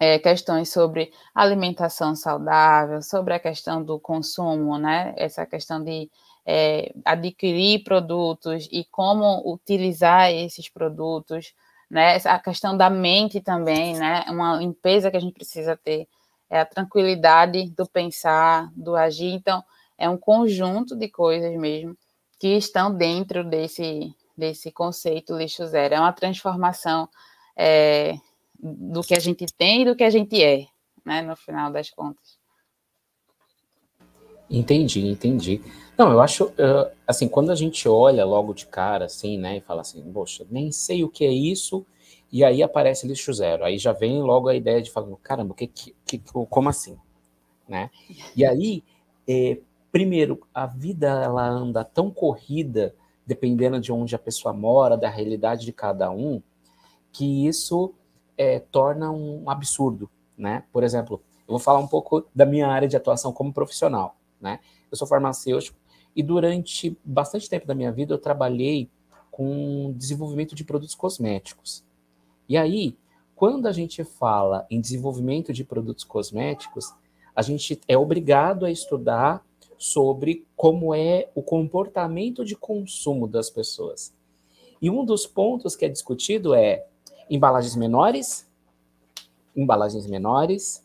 é, 0.00 0.18
questões 0.18 0.72
sobre 0.72 1.12
alimentação 1.32 2.16
saudável, 2.16 3.00
sobre 3.02 3.34
a 3.34 3.38
questão 3.38 3.84
do 3.84 4.00
consumo, 4.00 4.78
né? 4.78 5.14
Essa 5.16 5.46
questão 5.46 5.80
de 5.80 6.10
é, 6.46 6.92
adquirir 7.04 7.84
produtos 7.84 8.68
e 8.70 8.84
como 8.84 9.42
utilizar 9.50 10.30
esses 10.30 10.68
produtos, 10.68 11.54
né? 11.90 12.16
A 12.24 12.38
questão 12.38 12.76
da 12.76 12.90
mente 12.90 13.40
também, 13.40 13.96
né? 13.98 14.24
Uma 14.28 14.56
limpeza 14.56 15.10
que 15.10 15.16
a 15.16 15.20
gente 15.20 15.34
precisa 15.34 15.76
ter, 15.76 16.06
é 16.50 16.60
a 16.60 16.66
tranquilidade 16.66 17.70
do 17.70 17.86
pensar, 17.86 18.70
do 18.76 18.94
agir. 18.94 19.32
Então, 19.32 19.62
é 19.96 20.08
um 20.08 20.18
conjunto 20.18 20.96
de 20.96 21.08
coisas 21.08 21.56
mesmo 21.56 21.96
que 22.38 22.48
estão 22.48 22.94
dentro 22.94 23.44
desse, 23.44 24.14
desse 24.36 24.70
conceito 24.70 25.36
lixo 25.36 25.66
zero. 25.66 25.94
É 25.94 26.00
uma 26.00 26.12
transformação 26.12 27.08
é, 27.56 28.18
do 28.58 29.02
que 29.02 29.14
a 29.14 29.20
gente 29.20 29.46
tem 29.46 29.82
e 29.82 29.84
do 29.84 29.96
que 29.96 30.04
a 30.04 30.10
gente 30.10 30.42
é, 30.42 30.66
né, 31.04 31.22
no 31.22 31.36
final 31.36 31.70
das 31.70 31.90
contas. 31.90 32.38
Entendi, 34.56 35.06
entendi. 35.06 35.60
Não, 35.98 36.12
eu 36.12 36.20
acho, 36.20 36.46
uh, 36.46 36.90
assim, 37.06 37.28
quando 37.28 37.50
a 37.50 37.54
gente 37.54 37.88
olha 37.88 38.24
logo 38.24 38.54
de 38.54 38.66
cara, 38.66 39.06
assim, 39.06 39.36
né, 39.38 39.58
e 39.58 39.60
fala 39.60 39.80
assim, 39.80 40.02
poxa, 40.12 40.46
nem 40.50 40.70
sei 40.70 41.02
o 41.02 41.08
que 41.08 41.24
é 41.24 41.32
isso, 41.32 41.84
e 42.32 42.44
aí 42.44 42.62
aparece 42.62 43.06
lixo 43.06 43.32
zero, 43.32 43.64
aí 43.64 43.78
já 43.78 43.92
vem 43.92 44.22
logo 44.22 44.48
a 44.48 44.54
ideia 44.54 44.82
de 44.82 44.90
falar, 44.90 45.08
caramba, 45.22 45.54
que, 45.54 45.66
que, 45.66 45.94
que 46.04 46.18
como 46.50 46.68
assim, 46.68 46.96
né? 47.68 47.90
E 48.36 48.44
aí, 48.44 48.82
é, 49.28 49.58
primeiro, 49.92 50.40
a 50.52 50.66
vida 50.66 51.06
ela 51.08 51.46
anda 51.46 51.84
tão 51.84 52.10
corrida, 52.10 52.94
dependendo 53.26 53.80
de 53.80 53.92
onde 53.92 54.14
a 54.14 54.18
pessoa 54.18 54.52
mora, 54.52 54.96
da 54.96 55.08
realidade 55.08 55.64
de 55.64 55.72
cada 55.72 56.10
um, 56.10 56.42
que 57.12 57.46
isso 57.46 57.94
é, 58.36 58.58
torna 58.58 59.10
um 59.10 59.48
absurdo, 59.48 60.10
né? 60.36 60.64
Por 60.72 60.82
exemplo, 60.82 61.22
eu 61.46 61.52
vou 61.52 61.58
falar 61.58 61.78
um 61.78 61.86
pouco 61.86 62.26
da 62.34 62.44
minha 62.44 62.66
área 62.68 62.88
de 62.88 62.96
atuação 62.96 63.32
como 63.32 63.52
profissional, 63.52 64.16
né? 64.44 64.60
Eu 64.90 64.96
sou 64.96 65.08
farmacêutico 65.08 65.76
e 66.14 66.22
durante 66.22 66.96
bastante 67.04 67.48
tempo 67.48 67.66
da 67.66 67.74
minha 67.74 67.90
vida 67.90 68.14
eu 68.14 68.18
trabalhei 68.18 68.88
com 69.30 69.92
desenvolvimento 69.96 70.54
de 70.54 70.62
produtos 70.62 70.94
cosméticos. 70.94 71.82
E 72.48 72.56
aí, 72.56 72.96
quando 73.34 73.66
a 73.66 73.72
gente 73.72 74.04
fala 74.04 74.64
em 74.70 74.80
desenvolvimento 74.80 75.52
de 75.52 75.64
produtos 75.64 76.04
cosméticos, 76.04 76.94
a 77.34 77.42
gente 77.42 77.80
é 77.88 77.98
obrigado 77.98 78.64
a 78.64 78.70
estudar 78.70 79.44
sobre 79.76 80.46
como 80.54 80.94
é 80.94 81.28
o 81.34 81.42
comportamento 81.42 82.44
de 82.44 82.54
consumo 82.54 83.26
das 83.26 83.50
pessoas. 83.50 84.14
E 84.80 84.88
um 84.88 85.04
dos 85.04 85.26
pontos 85.26 85.74
que 85.74 85.84
é 85.84 85.88
discutido 85.88 86.54
é 86.54 86.86
embalagens 87.28 87.74
menores, 87.74 88.46
embalagens 89.56 90.06
menores. 90.06 90.83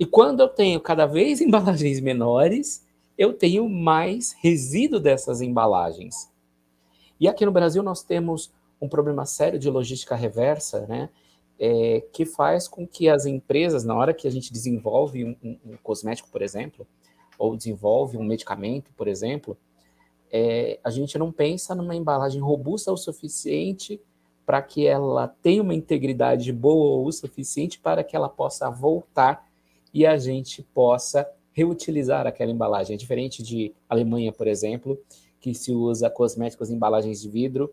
E 0.00 0.06
quando 0.06 0.40
eu 0.40 0.48
tenho 0.48 0.80
cada 0.80 1.04
vez 1.04 1.42
embalagens 1.42 2.00
menores, 2.00 2.82
eu 3.18 3.34
tenho 3.34 3.68
mais 3.68 4.32
resíduo 4.40 4.98
dessas 4.98 5.42
embalagens. 5.42 6.30
E 7.20 7.28
aqui 7.28 7.44
no 7.44 7.52
Brasil 7.52 7.82
nós 7.82 8.02
temos 8.02 8.50
um 8.80 8.88
problema 8.88 9.26
sério 9.26 9.58
de 9.58 9.68
logística 9.68 10.16
reversa, 10.16 10.86
né? 10.86 11.10
É, 11.62 12.02
que 12.14 12.24
faz 12.24 12.66
com 12.66 12.86
que 12.86 13.06
as 13.06 13.26
empresas, 13.26 13.84
na 13.84 13.94
hora 13.94 14.14
que 14.14 14.26
a 14.26 14.30
gente 14.30 14.50
desenvolve 14.50 15.26
um, 15.26 15.36
um, 15.44 15.58
um 15.66 15.76
cosmético, 15.82 16.30
por 16.30 16.40
exemplo, 16.40 16.86
ou 17.38 17.54
desenvolve 17.54 18.16
um 18.16 18.24
medicamento, 18.24 18.90
por 18.96 19.06
exemplo, 19.06 19.58
é, 20.32 20.80
a 20.82 20.88
gente 20.88 21.18
não 21.18 21.30
pensa 21.30 21.74
numa 21.74 21.94
embalagem 21.94 22.40
robusta 22.40 22.90
o 22.90 22.96
suficiente 22.96 24.00
para 24.46 24.62
que 24.62 24.86
ela 24.86 25.28
tenha 25.28 25.60
uma 25.60 25.74
integridade 25.74 26.50
boa 26.50 27.06
o 27.06 27.12
suficiente 27.12 27.78
para 27.78 28.02
que 28.02 28.16
ela 28.16 28.30
possa 28.30 28.70
voltar 28.70 29.49
e 29.92 30.06
a 30.06 30.16
gente 30.16 30.62
possa 30.62 31.28
reutilizar 31.52 32.26
aquela 32.26 32.50
embalagem. 32.50 32.94
É 32.94 32.96
diferente 32.96 33.42
de 33.42 33.72
Alemanha, 33.88 34.32
por 34.32 34.46
exemplo, 34.46 34.98
que 35.40 35.54
se 35.54 35.72
usa 35.72 36.08
cosméticos 36.08 36.70
em 36.70 36.74
embalagens 36.74 37.20
de 37.20 37.28
vidro 37.28 37.72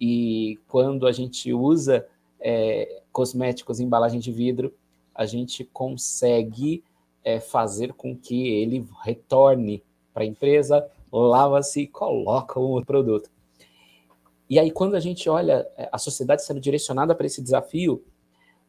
e 0.00 0.58
quando 0.68 1.06
a 1.06 1.12
gente 1.12 1.52
usa 1.52 2.06
é, 2.40 3.02
cosméticos 3.12 3.80
em 3.80 3.84
embalagem 3.84 4.20
de 4.20 4.30
vidro, 4.30 4.74
a 5.14 5.24
gente 5.24 5.64
consegue 5.64 6.84
é, 7.24 7.40
fazer 7.40 7.92
com 7.94 8.16
que 8.16 8.48
ele 8.48 8.86
retorne 9.02 9.82
para 10.12 10.22
a 10.22 10.26
empresa, 10.26 10.86
lava-se 11.10 11.82
e 11.82 11.86
coloca 11.86 12.60
o 12.60 12.84
produto. 12.84 13.30
E 14.48 14.58
aí, 14.58 14.70
quando 14.70 14.94
a 14.94 15.00
gente 15.00 15.28
olha 15.28 15.66
é, 15.76 15.88
a 15.90 15.98
sociedade 15.98 16.44
sendo 16.44 16.60
direcionada 16.60 17.14
para 17.14 17.26
esse 17.26 17.42
desafio, 17.42 18.04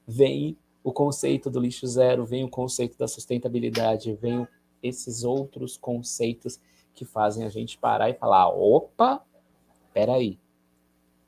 vem 0.07 0.57
o 0.87 0.93
conceito 0.93 1.49
do 1.49 1.59
lixo 1.59 1.85
zero, 1.85 2.25
vem 2.25 2.45
o 2.45 2.49
conceito 2.49 2.97
da 2.97 3.09
sustentabilidade, 3.09 4.13
vem 4.13 4.47
esses 4.81 5.25
outros 5.25 5.75
conceitos 5.75 6.61
que 6.93 7.03
fazem 7.03 7.45
a 7.45 7.49
gente 7.49 7.77
parar 7.77 8.09
e 8.09 8.13
falar: 8.13 8.47
opa, 8.47 9.21
peraí, 9.93 10.39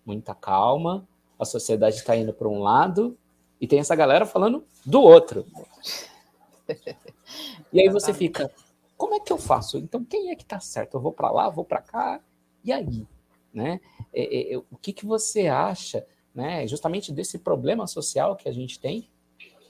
muita 0.06 0.34
calma, 0.34 1.06
a 1.38 1.44
sociedade 1.44 1.98
está 1.98 2.16
indo 2.16 2.34
para 2.34 2.48
um 2.48 2.62
lado 2.62 3.18
e 3.60 3.68
tem 3.68 3.80
essa 3.80 3.98
galera 3.98 4.25
falando 4.25 4.63
do 4.86 5.01
outro. 5.01 5.46
E 7.74 7.82
aí 7.82 7.89
você 7.89 8.13
fica: 8.13 8.50
como 8.96 9.13
é 9.13 9.20
que 9.20 9.34
eu 9.34 9.38
faço? 9.38 9.78
Então, 9.78 10.06
quem 10.06 10.32
é 10.32 10.36
que 10.36 10.44
está 10.44 10.62
certo? 10.62 10.96
Eu 10.96 11.01
vou 11.01 11.12
para 11.12 11.30
lá, 11.30 11.50
vou 11.50 11.66
para 11.66 11.82
cá, 11.82 12.22
e 12.63 12.72
aí? 12.72 13.06
né? 13.54 13.82
É, 14.13 14.24
é, 14.24 14.54
é, 14.54 14.58
o 14.58 14.78
que, 14.82 14.94
que 14.94 15.06
você 15.06 15.48
acha, 15.48 16.06
né? 16.34 16.66
Justamente 16.66 17.12
desse 17.12 17.38
problema 17.38 17.86
social 17.88 18.38
que 18.38 18.48
a 18.48 18.54
gente 18.54 18.80
tem 18.80 19.10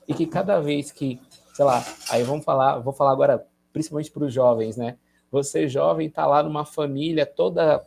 e 0.10 0.14
que 0.16 0.26
cada 0.26 0.60
vez 0.60 0.92
que, 0.92 1.22
sei 1.54 1.64
lá, 1.64 1.86
aí 2.10 2.24
vamos 2.24 2.44
falar, 2.44 2.80
vou 2.80 2.92
falar 2.92 3.12
agora 3.12 3.48
principalmente 3.72 4.10
para 4.10 4.26
os 4.26 4.34
jovens, 4.34 4.76
né? 4.76 4.98
Você 5.32 5.70
jovem 5.70 6.08
está 6.08 6.26
lá 6.26 6.42
numa 6.42 6.66
família 6.66 7.28
toda 7.28 7.86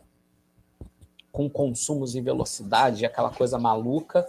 com 1.33 1.49
consumos 1.49 2.15
em 2.15 2.21
velocidade, 2.21 3.05
aquela 3.05 3.29
coisa 3.29 3.59
maluca, 3.59 4.25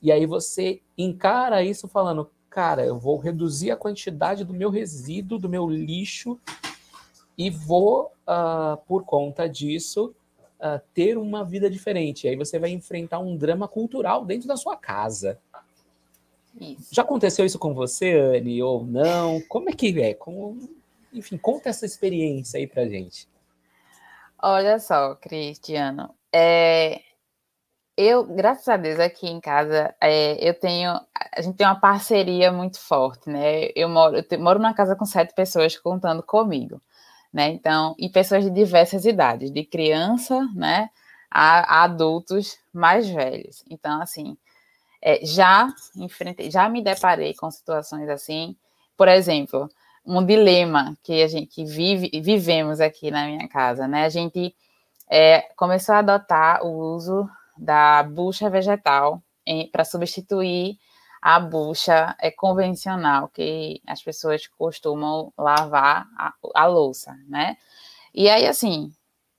e 0.00 0.12
aí 0.12 0.24
você 0.24 0.80
encara 0.96 1.64
isso 1.64 1.88
falando, 1.88 2.30
cara, 2.48 2.86
eu 2.86 2.96
vou 2.96 3.18
reduzir 3.18 3.72
a 3.72 3.76
quantidade 3.76 4.44
do 4.44 4.54
meu 4.54 4.70
resíduo, 4.70 5.38
do 5.38 5.48
meu 5.48 5.68
lixo, 5.68 6.38
e 7.36 7.50
vou, 7.50 8.12
uh, 8.22 8.76
por 8.86 9.04
conta 9.04 9.48
disso, 9.48 10.14
uh, 10.60 10.80
ter 10.94 11.18
uma 11.18 11.44
vida 11.44 11.68
diferente. 11.68 12.28
Aí 12.28 12.36
você 12.36 12.58
vai 12.58 12.70
enfrentar 12.70 13.18
um 13.18 13.36
drama 13.36 13.66
cultural 13.66 14.24
dentro 14.24 14.46
da 14.46 14.56
sua 14.56 14.76
casa. 14.76 15.40
Isso. 16.60 16.94
Já 16.94 17.02
aconteceu 17.02 17.44
isso 17.44 17.58
com 17.58 17.74
você, 17.74 18.12
Anne, 18.12 18.62
ou 18.62 18.84
não? 18.86 19.40
Como 19.48 19.68
é 19.68 19.72
que 19.72 20.00
é? 20.00 20.14
Como... 20.14 20.58
Enfim, 21.12 21.36
conta 21.36 21.68
essa 21.68 21.86
experiência 21.86 22.58
aí 22.58 22.66
pra 22.66 22.86
gente. 22.86 23.28
Olha 24.42 24.78
só, 24.78 25.14
Cristiano. 25.14 26.14
É, 26.32 27.00
eu, 27.96 28.24
graças 28.24 28.68
a 28.68 28.76
Deus, 28.76 29.00
aqui 29.00 29.26
em 29.26 29.40
casa, 29.40 29.94
é, 30.00 30.36
eu 30.46 30.52
tenho. 30.52 30.90
A 31.34 31.40
gente 31.40 31.56
tem 31.56 31.66
uma 31.66 31.80
parceria 31.80 32.52
muito 32.52 32.78
forte, 32.78 33.30
né? 33.30 33.68
Eu 33.74 33.88
moro, 33.88 34.16
eu 34.16 34.22
te, 34.22 34.36
moro 34.36 34.58
numa 34.58 34.74
casa 34.74 34.94
com 34.94 35.06
sete 35.06 35.34
pessoas 35.34 35.78
contando 35.78 36.22
comigo 36.22 36.80
né? 37.36 37.50
Então, 37.50 37.94
e 37.98 38.08
pessoas 38.08 38.44
de 38.44 38.50
diversas 38.50 39.04
idades, 39.04 39.50
de 39.50 39.62
criança, 39.62 40.48
né, 40.54 40.88
a, 41.30 41.80
a 41.80 41.84
adultos 41.84 42.58
mais 42.72 43.06
velhos. 43.10 43.62
Então, 43.68 44.00
assim, 44.00 44.38
é, 45.06 45.24
já 45.24 45.72
enfrentei, 45.94 46.50
já 46.50 46.68
me 46.68 46.82
deparei 46.82 47.32
com 47.32 47.48
situações 47.48 48.08
assim. 48.08 48.56
Por 48.96 49.06
exemplo, 49.06 49.70
um 50.04 50.24
dilema 50.26 50.98
que 51.04 51.22
a 51.22 51.28
gente 51.28 51.64
vive, 51.64 52.10
vivemos 52.20 52.80
aqui 52.80 53.08
na 53.08 53.24
minha 53.24 53.46
casa, 53.48 53.86
né? 53.86 54.04
A 54.04 54.08
gente 54.08 54.52
é, 55.08 55.42
começou 55.56 55.94
a 55.94 55.98
adotar 55.98 56.66
o 56.66 56.76
uso 56.76 57.28
da 57.56 58.02
bucha 58.02 58.50
vegetal 58.50 59.22
para 59.70 59.84
substituir 59.84 60.76
a 61.22 61.38
bucha 61.38 62.16
é 62.20 62.32
convencional 62.32 63.28
que 63.28 63.80
as 63.86 64.02
pessoas 64.02 64.48
costumam 64.48 65.32
lavar 65.38 66.08
a, 66.18 66.34
a 66.52 66.66
louça, 66.66 67.16
né? 67.28 67.56
E 68.12 68.28
aí, 68.28 68.44
assim, 68.44 68.92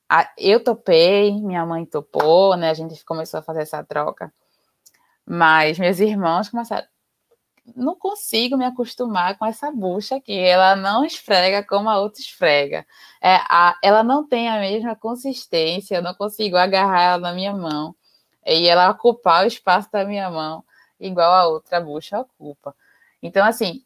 a, 0.09 0.29
eu 0.37 0.63
topei, 0.63 1.33
minha 1.41 1.65
mãe 1.65 1.85
topou, 1.85 2.55
né? 2.55 2.69
A 2.69 2.73
gente 2.73 3.03
começou 3.03 3.39
a 3.41 3.43
fazer 3.43 3.63
essa 3.63 3.83
troca, 3.83 4.33
mas 5.27 5.77
meus 5.77 5.99
irmãos 5.99 6.49
começaram. 6.49 6.87
Não 7.75 7.95
consigo 7.95 8.55
me 8.57 8.63
acostumar 8.65 9.37
com 9.37 9.45
essa 9.45 9.69
bucha 9.71 10.15
aqui. 10.15 10.37
Ela 10.37 10.75
não 10.75 11.03
esfrega 11.03 11.61
como 11.63 11.89
a 11.89 11.99
outra 11.99 12.21
esfrega. 12.21 12.85
É, 13.21 13.35
a, 13.49 13.77
ela 13.83 14.03
não 14.03 14.25
tem 14.25 14.47
a 14.47 14.59
mesma 14.59 14.95
consistência. 14.95 15.95
Eu 15.95 16.01
não 16.01 16.13
consigo 16.13 16.55
agarrar 16.55 17.01
ela 17.01 17.17
na 17.17 17.33
minha 17.33 17.53
mão 17.53 17.93
e 18.45 18.67
ela 18.67 18.89
ocupar 18.89 19.43
o 19.43 19.47
espaço 19.47 19.91
da 19.91 20.05
minha 20.05 20.29
mão 20.31 20.63
igual 20.99 21.33
a 21.33 21.47
outra 21.47 21.81
bucha 21.81 22.19
ocupa. 22.19 22.73
Então, 23.21 23.45
assim, 23.45 23.83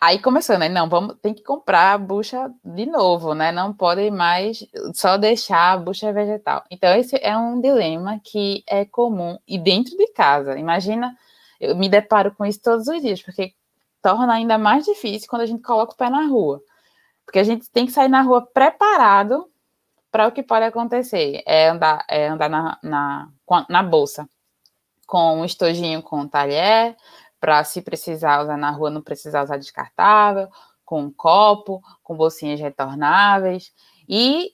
aí 0.00 0.18
começou, 0.18 0.58
né? 0.58 0.68
Não, 0.68 0.88
vamos, 0.88 1.16
tem 1.20 1.34
que 1.34 1.42
comprar 1.42 1.92
a 1.94 1.98
bucha 1.98 2.50
de 2.64 2.86
novo, 2.86 3.34
né? 3.34 3.50
Não 3.52 3.72
pode 3.72 4.10
mais 4.10 4.64
só 4.94 5.16
deixar 5.16 5.72
a 5.72 5.76
bucha 5.76 6.12
vegetal. 6.12 6.64
Então, 6.70 6.94
esse 6.94 7.16
é 7.22 7.36
um 7.36 7.60
dilema 7.60 8.20
que 8.22 8.62
é 8.66 8.84
comum 8.84 9.38
e 9.46 9.58
dentro 9.58 9.96
de 9.96 10.12
casa. 10.12 10.58
Imagina, 10.58 11.16
eu 11.60 11.76
me 11.76 11.88
deparo 11.88 12.34
com 12.34 12.44
isso 12.46 12.60
todos 12.62 12.86
os 12.88 13.02
dias, 13.02 13.22
porque 13.22 13.54
torna 14.02 14.34
ainda 14.34 14.56
mais 14.58 14.84
difícil 14.84 15.28
quando 15.28 15.42
a 15.42 15.46
gente 15.46 15.62
coloca 15.62 15.92
o 15.92 15.96
pé 15.96 16.08
na 16.08 16.26
rua. 16.26 16.62
Porque 17.24 17.38
a 17.40 17.44
gente 17.44 17.70
tem 17.70 17.86
que 17.86 17.92
sair 17.92 18.08
na 18.08 18.22
rua 18.22 18.46
preparado 18.46 19.50
para 20.10 20.28
o 20.28 20.32
que 20.32 20.42
pode 20.42 20.64
acontecer. 20.64 21.42
É 21.46 21.68
andar, 21.68 22.04
é 22.08 22.28
andar 22.28 22.48
na, 22.48 22.78
na, 22.82 23.28
na 23.68 23.82
bolsa 23.82 24.28
com 25.06 25.40
um 25.40 25.44
estojinho 25.44 26.02
com 26.02 26.28
talher, 26.28 26.94
para 27.40 27.62
se 27.64 27.82
precisar 27.82 28.42
usar 28.42 28.56
na 28.56 28.70
rua, 28.70 28.90
não 28.90 29.02
precisar 29.02 29.42
usar 29.42 29.56
descartável, 29.56 30.48
com 30.84 31.02
um 31.02 31.12
copo, 31.12 31.82
com 32.02 32.16
bolsinhas 32.16 32.60
retornáveis. 32.60 33.72
E 34.08 34.52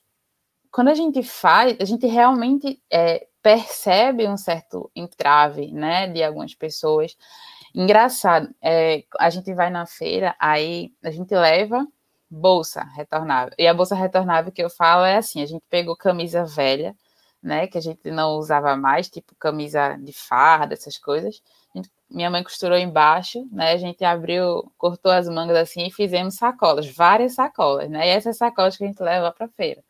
quando 0.70 0.88
a 0.88 0.94
gente 0.94 1.22
faz, 1.22 1.76
a 1.80 1.84
gente 1.84 2.06
realmente 2.06 2.82
é, 2.90 3.26
percebe 3.40 4.26
um 4.26 4.36
certo 4.36 4.90
entrave, 4.96 5.70
né, 5.70 6.08
de 6.08 6.22
algumas 6.22 6.54
pessoas. 6.54 7.16
Engraçado, 7.74 8.48
é, 8.62 9.04
a 9.18 9.30
gente 9.30 9.52
vai 9.54 9.70
na 9.70 9.86
feira, 9.86 10.34
aí 10.38 10.92
a 11.04 11.10
gente 11.10 11.34
leva 11.34 11.86
bolsa 12.28 12.82
retornável. 12.82 13.54
E 13.58 13.66
a 13.66 13.74
bolsa 13.74 13.94
retornável 13.94 14.50
que 14.50 14.62
eu 14.62 14.70
falo 14.70 15.04
é 15.04 15.16
assim: 15.16 15.42
a 15.42 15.46
gente 15.46 15.62
pegou 15.70 15.96
camisa 15.96 16.44
velha, 16.44 16.96
né, 17.42 17.66
que 17.66 17.78
a 17.78 17.80
gente 17.80 18.10
não 18.10 18.36
usava 18.38 18.76
mais, 18.76 19.08
tipo 19.08 19.34
camisa 19.36 19.96
de 19.96 20.12
farda, 20.12 20.74
essas 20.74 20.98
coisas. 20.98 21.42
Minha 22.08 22.30
mãe 22.30 22.44
costurou 22.44 22.78
embaixo, 22.78 23.46
né, 23.50 23.72
a 23.72 23.76
gente 23.76 24.04
abriu, 24.04 24.70
cortou 24.78 25.10
as 25.10 25.28
mangas 25.28 25.56
assim 25.56 25.86
e 25.86 25.90
fizemos 25.90 26.36
sacolas, 26.36 26.88
várias 26.88 27.34
sacolas, 27.34 27.90
né, 27.90 28.06
e 28.06 28.10
essas 28.10 28.36
sacolas 28.36 28.76
que 28.76 28.84
a 28.84 28.86
gente 28.86 29.02
leva 29.02 29.32
para 29.32 29.48
feira. 29.48 29.82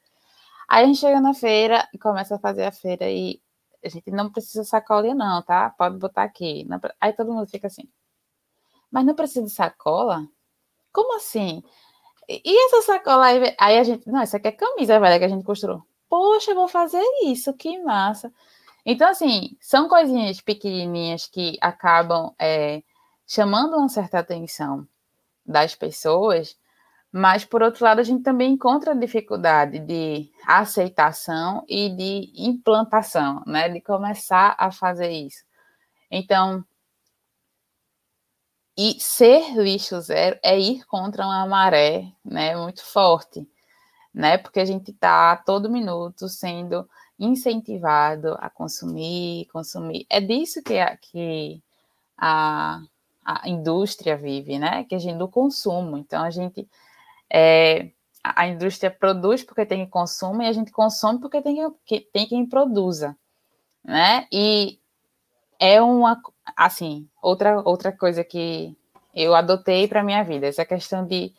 Aí 0.68 0.84
a 0.84 0.86
gente 0.86 1.00
chega 1.00 1.20
na 1.20 1.34
feira 1.34 1.86
e 1.92 1.98
começa 1.98 2.36
a 2.36 2.38
fazer 2.38 2.64
a 2.64 2.72
feira 2.72 3.10
e 3.10 3.40
a 3.84 3.88
gente 3.88 4.10
não 4.10 4.30
precisa 4.32 4.64
sacola 4.64 5.14
não, 5.14 5.42
tá? 5.42 5.70
Pode 5.70 5.98
botar 5.98 6.22
aqui. 6.22 6.66
Aí 7.00 7.12
todo 7.12 7.32
mundo 7.32 7.46
fica 7.46 7.66
assim, 7.66 7.88
mas 8.90 9.04
não 9.04 9.14
precisa 9.14 9.42
de 9.44 9.50
sacola? 9.50 10.26
Como 10.92 11.16
assim? 11.16 11.62
E 12.28 12.66
essa 12.66 12.82
sacola 12.82 13.26
aí? 13.26 13.54
Aí 13.60 13.78
a 13.78 13.84
gente, 13.84 14.08
não, 14.08 14.20
essa 14.22 14.38
aqui 14.38 14.48
é 14.48 14.52
camisa 14.52 14.98
velha 15.00 15.18
que 15.18 15.24
a 15.26 15.28
gente 15.28 15.44
costurou 15.44 15.84
poxa, 16.14 16.52
eu 16.52 16.54
vou 16.54 16.68
fazer 16.68 17.02
isso, 17.24 17.52
que 17.54 17.76
massa. 17.82 18.32
Então, 18.84 19.08
assim, 19.08 19.56
são 19.60 19.88
coisinhas 19.88 20.40
pequenininhas 20.40 21.26
que 21.26 21.56
acabam 21.60 22.34
é, 22.38 22.82
chamando 23.26 23.76
uma 23.76 23.88
certa 23.88 24.18
atenção 24.18 24.86
das 25.46 25.74
pessoas, 25.74 26.58
mas, 27.12 27.44
por 27.44 27.62
outro 27.62 27.84
lado, 27.84 28.00
a 28.00 28.02
gente 28.04 28.22
também 28.22 28.52
encontra 28.52 28.94
dificuldade 28.94 29.78
de 29.80 30.30
aceitação 30.46 31.64
e 31.68 31.90
de 31.90 32.32
implantação, 32.36 33.42
né? 33.46 33.68
De 33.68 33.80
começar 33.80 34.54
a 34.58 34.72
fazer 34.72 35.10
isso. 35.10 35.44
Então, 36.10 36.64
e 38.76 38.98
ser 39.00 39.54
lixo 39.56 40.00
zero 40.00 40.38
é 40.42 40.58
ir 40.58 40.84
contra 40.86 41.24
uma 41.24 41.46
maré, 41.46 42.12
né? 42.24 42.56
Muito 42.56 42.84
forte 42.84 43.48
né? 44.14 44.38
Porque 44.38 44.60
a 44.60 44.64
gente 44.64 44.92
está 44.92 45.36
todo 45.36 45.68
minuto 45.68 46.28
sendo 46.28 46.88
incentivado 47.18 48.36
a 48.40 48.50
consumir, 48.50 49.46
consumir. 49.46 50.06
É 50.10 50.20
disso 50.20 50.62
que 50.62 50.78
a, 50.78 50.96
que 50.96 51.62
a, 52.18 52.82
a 53.24 53.48
indústria 53.48 54.16
vive, 54.16 54.58
né? 54.58 54.84
Que 54.84 54.94
a 54.94 54.98
gente 54.98 55.18
do 55.18 55.28
consumo. 55.28 55.96
Então 55.96 56.22
a 56.22 56.30
gente 56.30 56.68
é, 57.30 57.90
a 58.22 58.46
indústria 58.48 58.90
produz 58.90 59.44
porque 59.44 59.66
tem 59.66 59.78
quem 59.80 59.88
consuma 59.88 60.44
e 60.44 60.48
a 60.48 60.52
gente 60.52 60.72
consome 60.72 61.20
porque 61.20 61.42
tem, 61.42 61.56
que, 61.84 62.00
tem 62.00 62.26
quem 62.26 62.46
produza, 62.46 63.16
né? 63.84 64.26
E 64.32 64.78
é 65.58 65.80
uma 65.82 66.20
assim 66.56 67.08
outra 67.22 67.60
outra 67.64 67.92
coisa 67.92 68.24
que 68.24 68.76
eu 69.14 69.34
adotei 69.34 69.86
para 69.86 70.02
minha 70.02 70.24
vida 70.24 70.46
essa 70.46 70.64
questão 70.64 71.06
de 71.06 71.32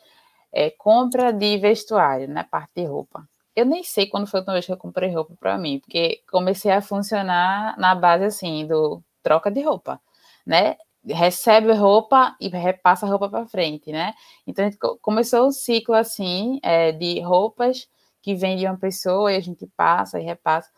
é, 0.51 0.69
compra 0.69 1.33
de 1.33 1.57
vestuário, 1.57 2.27
né? 2.27 2.43
Parte 2.43 2.71
de 2.75 2.85
roupa. 2.85 3.27
Eu 3.55 3.65
nem 3.65 3.83
sei 3.83 4.07
quando 4.07 4.27
foi 4.27 4.39
a 4.39 4.41
última 4.41 4.53
vez 4.53 4.65
que 4.65 4.71
eu 4.71 4.77
comprei 4.77 5.13
roupa 5.13 5.35
para 5.39 5.57
mim, 5.57 5.79
porque 5.79 6.21
comecei 6.29 6.71
a 6.71 6.81
funcionar 6.81 7.77
na 7.79 7.95
base 7.95 8.25
assim 8.25 8.67
do 8.67 9.01
troca 9.23 9.49
de 9.51 9.61
roupa, 9.61 10.01
né? 10.45 10.77
Recebe 11.05 11.71
roupa 11.73 12.35
e 12.41 12.49
repassa 12.49 13.05
a 13.05 13.09
roupa 13.09 13.29
para 13.29 13.45
frente, 13.47 13.91
né? 13.91 14.13
Então 14.47 14.65
a 14.65 14.69
gente 14.69 14.79
começou 15.01 15.47
um 15.47 15.51
ciclo 15.51 15.95
assim 15.95 16.59
é, 16.63 16.91
de 16.91 17.19
roupas 17.21 17.87
que 18.21 18.35
vem 18.35 18.57
de 18.57 18.65
uma 18.65 18.77
pessoa 18.77 19.31
e 19.31 19.37
a 19.37 19.39
gente 19.39 19.67
passa 19.77 20.19
e 20.19 20.23
repassa. 20.23 20.69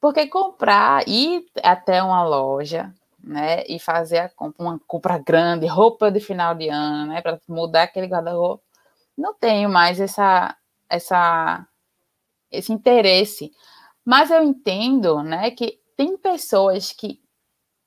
Porque 0.00 0.26
comprar, 0.28 1.06
ir 1.08 1.44
até 1.62 2.02
uma 2.02 2.22
loja, 2.24 2.92
né, 3.22 3.64
e 3.68 3.78
fazer 3.78 4.18
a 4.18 4.28
compra, 4.28 4.64
uma 4.64 4.80
compra 4.86 5.18
grande, 5.18 5.66
roupa 5.66 6.10
de 6.10 6.20
final 6.20 6.54
de 6.54 6.68
ano, 6.68 7.06
né, 7.12 7.20
para 7.20 7.38
mudar 7.48 7.84
aquele 7.84 8.06
guarda-roupa, 8.06 8.62
não 9.16 9.34
tenho 9.34 9.68
mais 9.68 10.00
essa, 10.00 10.56
essa, 10.88 11.66
esse 12.50 12.72
interesse. 12.72 13.50
Mas 14.04 14.30
eu 14.30 14.42
entendo, 14.42 15.22
né, 15.22 15.50
que 15.50 15.80
tem 15.96 16.16
pessoas 16.16 16.92
que 16.92 17.20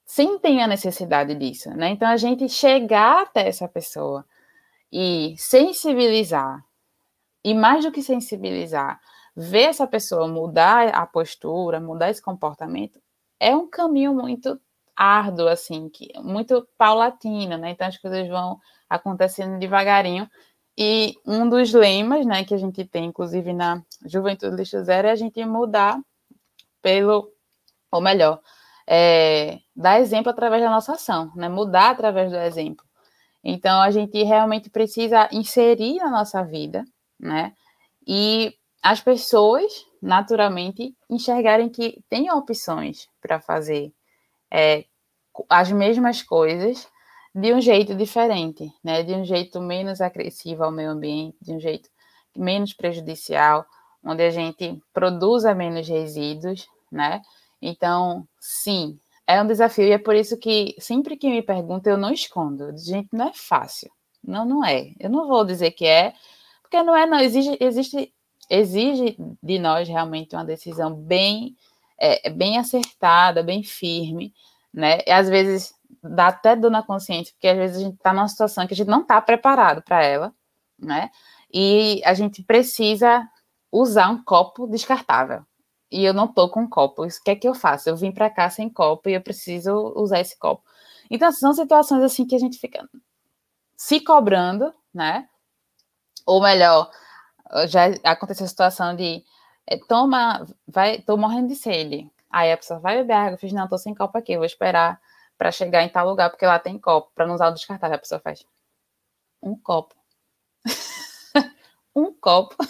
sentem 0.06 0.62
a 0.62 0.68
necessidade 0.68 1.34
disso, 1.36 1.70
né? 1.72 1.90
Então 1.90 2.08
a 2.08 2.18
gente 2.18 2.50
chegar 2.50 3.24
até 3.24 3.48
essa 3.48 3.68
pessoa 3.68 4.26
e 4.92 5.36
sensibilizar, 5.38 6.64
e 7.44 7.54
mais 7.54 7.86
do 7.86 7.92
que 7.92 8.04
sensibilizar, 8.04 9.00
ver 9.36 9.70
essa 9.70 9.88
pessoa 9.88 10.28
mudar 10.28 10.90
a 10.90 11.06
postura, 11.06 11.80
mudar 11.80 12.10
esse 12.10 12.22
comportamento, 12.22 13.00
é 13.40 13.56
um 13.56 13.70
caminho 13.70 14.14
muito 14.14 14.60
árduo, 14.96 15.48
assim, 15.48 15.90
que 15.90 16.10
muito 16.22 16.68
paulatino, 16.78 17.58
né? 17.58 17.72
Então 17.72 17.88
as 17.88 17.98
coisas 17.98 18.28
vão 18.28 18.60
acontecendo 18.90 19.58
devagarinho, 19.58 20.30
e 20.78 21.16
um 21.26 21.48
dos 21.50 21.74
lemas, 21.74 22.26
né, 22.26 22.44
que 22.44 22.54
a 22.54 22.58
gente 22.58 22.86
tem, 22.86 23.06
inclusive 23.06 23.54
na 23.54 23.84
Juventude 24.06 24.56
Lixo 24.56 24.84
Zero, 24.84 25.08
é 25.08 25.12
a 25.12 25.16
gente 25.16 25.44
mudar 25.46 26.00
pelo, 26.82 27.32
ou 27.92 28.02
melhor, 28.02 28.42
é, 28.88 29.60
dar 29.76 30.00
exemplo 30.00 30.32
através 30.32 30.64
da 30.64 30.70
nossa 30.70 30.94
ação, 30.94 31.32
né, 31.36 31.50
mudar 31.50 31.92
através 31.92 32.32
do 32.32 32.38
exemplo. 32.38 32.86
Então, 33.44 33.82
a 33.82 33.90
gente 33.92 34.22
realmente 34.24 34.70
precisa 34.70 35.28
inserir 35.32 35.98
na 35.98 36.10
nossa 36.10 36.44
vida, 36.44 36.86
né? 37.20 37.54
E 38.08 38.56
as 38.84 39.02
pessoas, 39.02 39.86
naturalmente, 40.02 40.96
enxergarem 41.10 41.70
que 41.70 42.04
tem 42.10 42.32
opções 42.32 43.08
para 43.20 43.40
fazer 43.40 43.92
é, 44.52 44.86
as 45.50 45.72
mesmas 45.72 46.22
coisas 46.22 46.88
de 47.34 47.54
um 47.54 47.62
jeito 47.62 47.96
diferente, 47.96 48.72
né? 48.84 49.04
De 49.04 49.14
um 49.14 49.24
jeito 49.24 49.62
menos 49.62 50.02
agressivo 50.02 50.64
ao 50.64 50.72
meio 50.72 50.92
ambiente, 50.92 51.38
de 51.42 51.54
um 51.54 51.60
jeito 51.60 51.90
menos 52.36 52.74
prejudicial, 52.74 53.66
onde 54.04 54.24
a 54.24 54.30
gente 54.30 54.82
produza 54.94 55.54
menos 55.56 55.88
resíduos, 55.88 56.68
né? 56.92 57.22
Então, 57.62 58.28
sim, 58.40 59.00
é 59.28 59.42
um 59.42 59.48
desafio 59.48 59.86
e 59.86 59.92
é 59.92 59.98
por 59.98 60.16
isso 60.16 60.38
que 60.38 60.76
sempre 60.80 61.16
que 61.16 61.30
me 61.30 61.42
perguntam 61.42 61.94
eu 61.94 61.98
não 61.98 62.12
escondo. 62.12 62.76
Gente, 62.78 63.10
não 63.14 63.30
é 63.30 63.34
fácil. 63.34 63.90
Não, 64.24 64.46
não 64.46 64.66
é. 64.66 64.92
Eu 65.00 65.10
não 65.10 65.28
vou 65.28 65.46
dizer 65.46 65.72
que 65.72 65.86
é, 65.86 66.14
porque 66.62 66.82
não 66.84 66.96
é, 66.96 67.06
não. 67.06 67.20
Exige, 67.20 67.58
existe, 67.60 68.14
exige 68.50 69.18
de 69.42 69.60
nós 69.60 69.88
realmente 69.88 70.36
uma 70.36 70.46
decisão 70.46 70.94
bem, 70.94 71.56
é, 72.00 72.30
bem 72.30 72.58
acertada, 72.58 73.44
bem 73.44 73.64
firme, 73.64 74.34
né? 74.74 75.00
E 75.08 75.12
às 75.12 75.30
vezes 75.30 75.74
dá 76.04 76.28
até 76.28 76.56
dor 76.56 76.72
na 76.72 76.84
consciência, 76.84 77.34
porque 77.34 77.48
às 77.48 77.58
vezes 77.58 77.78
a 77.78 77.80
gente 77.82 77.96
está 77.96 78.14
numa 78.14 78.28
situação 78.28 78.66
que 78.68 78.74
a 78.74 78.78
gente 78.78 78.88
não 78.88 79.02
está 79.02 79.22
preparado 79.22 79.82
para 79.82 80.04
ela, 80.04 80.34
né? 80.80 81.12
E 81.54 82.02
a 82.06 82.14
gente 82.14 82.44
precisa 82.44 83.28
usar 83.72 84.10
um 84.10 84.24
copo 84.24 84.68
descartável 84.68 85.46
e 85.92 86.04
eu 86.04 86.14
não 86.14 86.28
tô 86.28 86.50
com 86.50 86.68
copo. 86.68 87.06
O 87.06 87.08
que 87.24 87.32
é 87.32 87.36
que 87.36 87.48
eu 87.48 87.54
faço? 87.54 87.90
Eu 87.90 87.98
vim 87.98 88.12
para 88.12 88.30
cá 88.30 88.50
sem 88.50 88.70
copo 88.70 89.10
e 89.10 89.14
eu 89.14 89.22
preciso 89.22 89.94
usar 89.96 90.22
esse 90.22 90.38
copo. 90.40 90.64
Então, 91.10 91.32
são 91.32 91.54
situações 91.54 92.04
assim 92.04 92.26
que 92.26 92.36
a 92.36 92.40
gente 92.40 92.58
fica 92.58 92.88
se 93.76 94.00
cobrando, 94.00 94.74
né? 94.94 95.28
Ou 96.26 96.42
melhor, 96.42 96.90
já 97.68 97.86
aconteceu 98.04 98.46
a 98.46 98.50
situação 98.50 98.96
de 98.96 99.24
é, 99.68 99.78
toma, 99.78 100.46
vai, 100.68 101.00
tô 101.02 101.18
morrendo 101.18 101.50
de 101.50 101.56
sede. 101.56 102.10
Aí 102.30 102.52
a 102.52 102.58
pessoa 102.58 102.80
vai 102.80 102.98
beber 102.98 103.14
água, 103.14 103.34
eu 103.34 103.38
fiz, 103.38 103.52
não, 103.52 103.68
tô 103.68 103.78
sem 103.78 103.94
copo 103.94 104.18
aqui, 104.18 104.38
vou 104.38 104.46
esperar 104.46 105.00
para 105.42 105.52
chegar 105.52 105.82
em 105.82 105.90
tal 105.90 106.08
lugar, 106.08 106.30
porque 106.30 106.46
lá 106.46 106.60
tem 106.60 106.78
copo, 106.78 107.12
para 107.16 107.26
não 107.26 107.34
usar 107.34 107.48
o 107.48 107.52
descartável. 107.52 107.96
A 107.96 108.00
pessoa 108.00 108.22
faz 108.22 108.46
um 109.42 109.58
copo. 109.58 109.96
um 111.96 112.14
copo. 112.14 112.56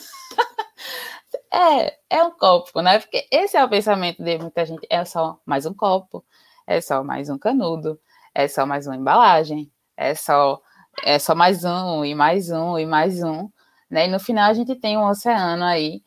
É, 1.54 1.98
é 2.10 2.24
um 2.24 2.32
copo, 2.32 2.82
né? 2.82 3.00
Porque 3.00 3.28
esse 3.30 3.58
é 3.58 3.64
o 3.64 3.70
pensamento 3.70 4.24
de 4.24 4.38
muita 4.38 4.66
gente. 4.66 4.88
É 4.90 5.04
só 5.04 5.38
mais 5.46 5.66
um 5.66 5.74
copo, 5.74 6.24
é 6.66 6.80
só 6.80 7.04
mais 7.04 7.30
um 7.30 7.38
canudo, 7.38 8.00
é 8.34 8.48
só 8.48 8.66
mais 8.66 8.88
uma 8.88 8.96
embalagem, 8.96 9.70
é 9.98 10.16
só, 10.16 10.62
é 11.04 11.20
só 11.20 11.36
mais 11.36 11.66
um, 11.66 12.06
e 12.06 12.16
mais 12.16 12.50
um, 12.50 12.80
e 12.80 12.86
mais 12.86 13.22
um. 13.22 13.50
Né? 13.90 14.06
E 14.08 14.10
no 14.10 14.18
final 14.18 14.50
a 14.50 14.54
gente 14.54 14.74
tem 14.76 14.98
um 14.98 15.06
oceano 15.06 15.66
aí 15.66 16.02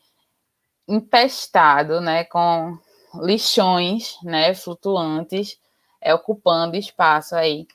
empestado, 0.87 2.01
né? 2.01 2.23
Com 2.23 2.75
lixões, 3.21 4.17
né? 4.23 4.53
Flutuantes, 4.55 5.59
é, 6.05 6.13
ocupando 6.13 6.77
espaço 6.77 7.35
aí 7.35 7.67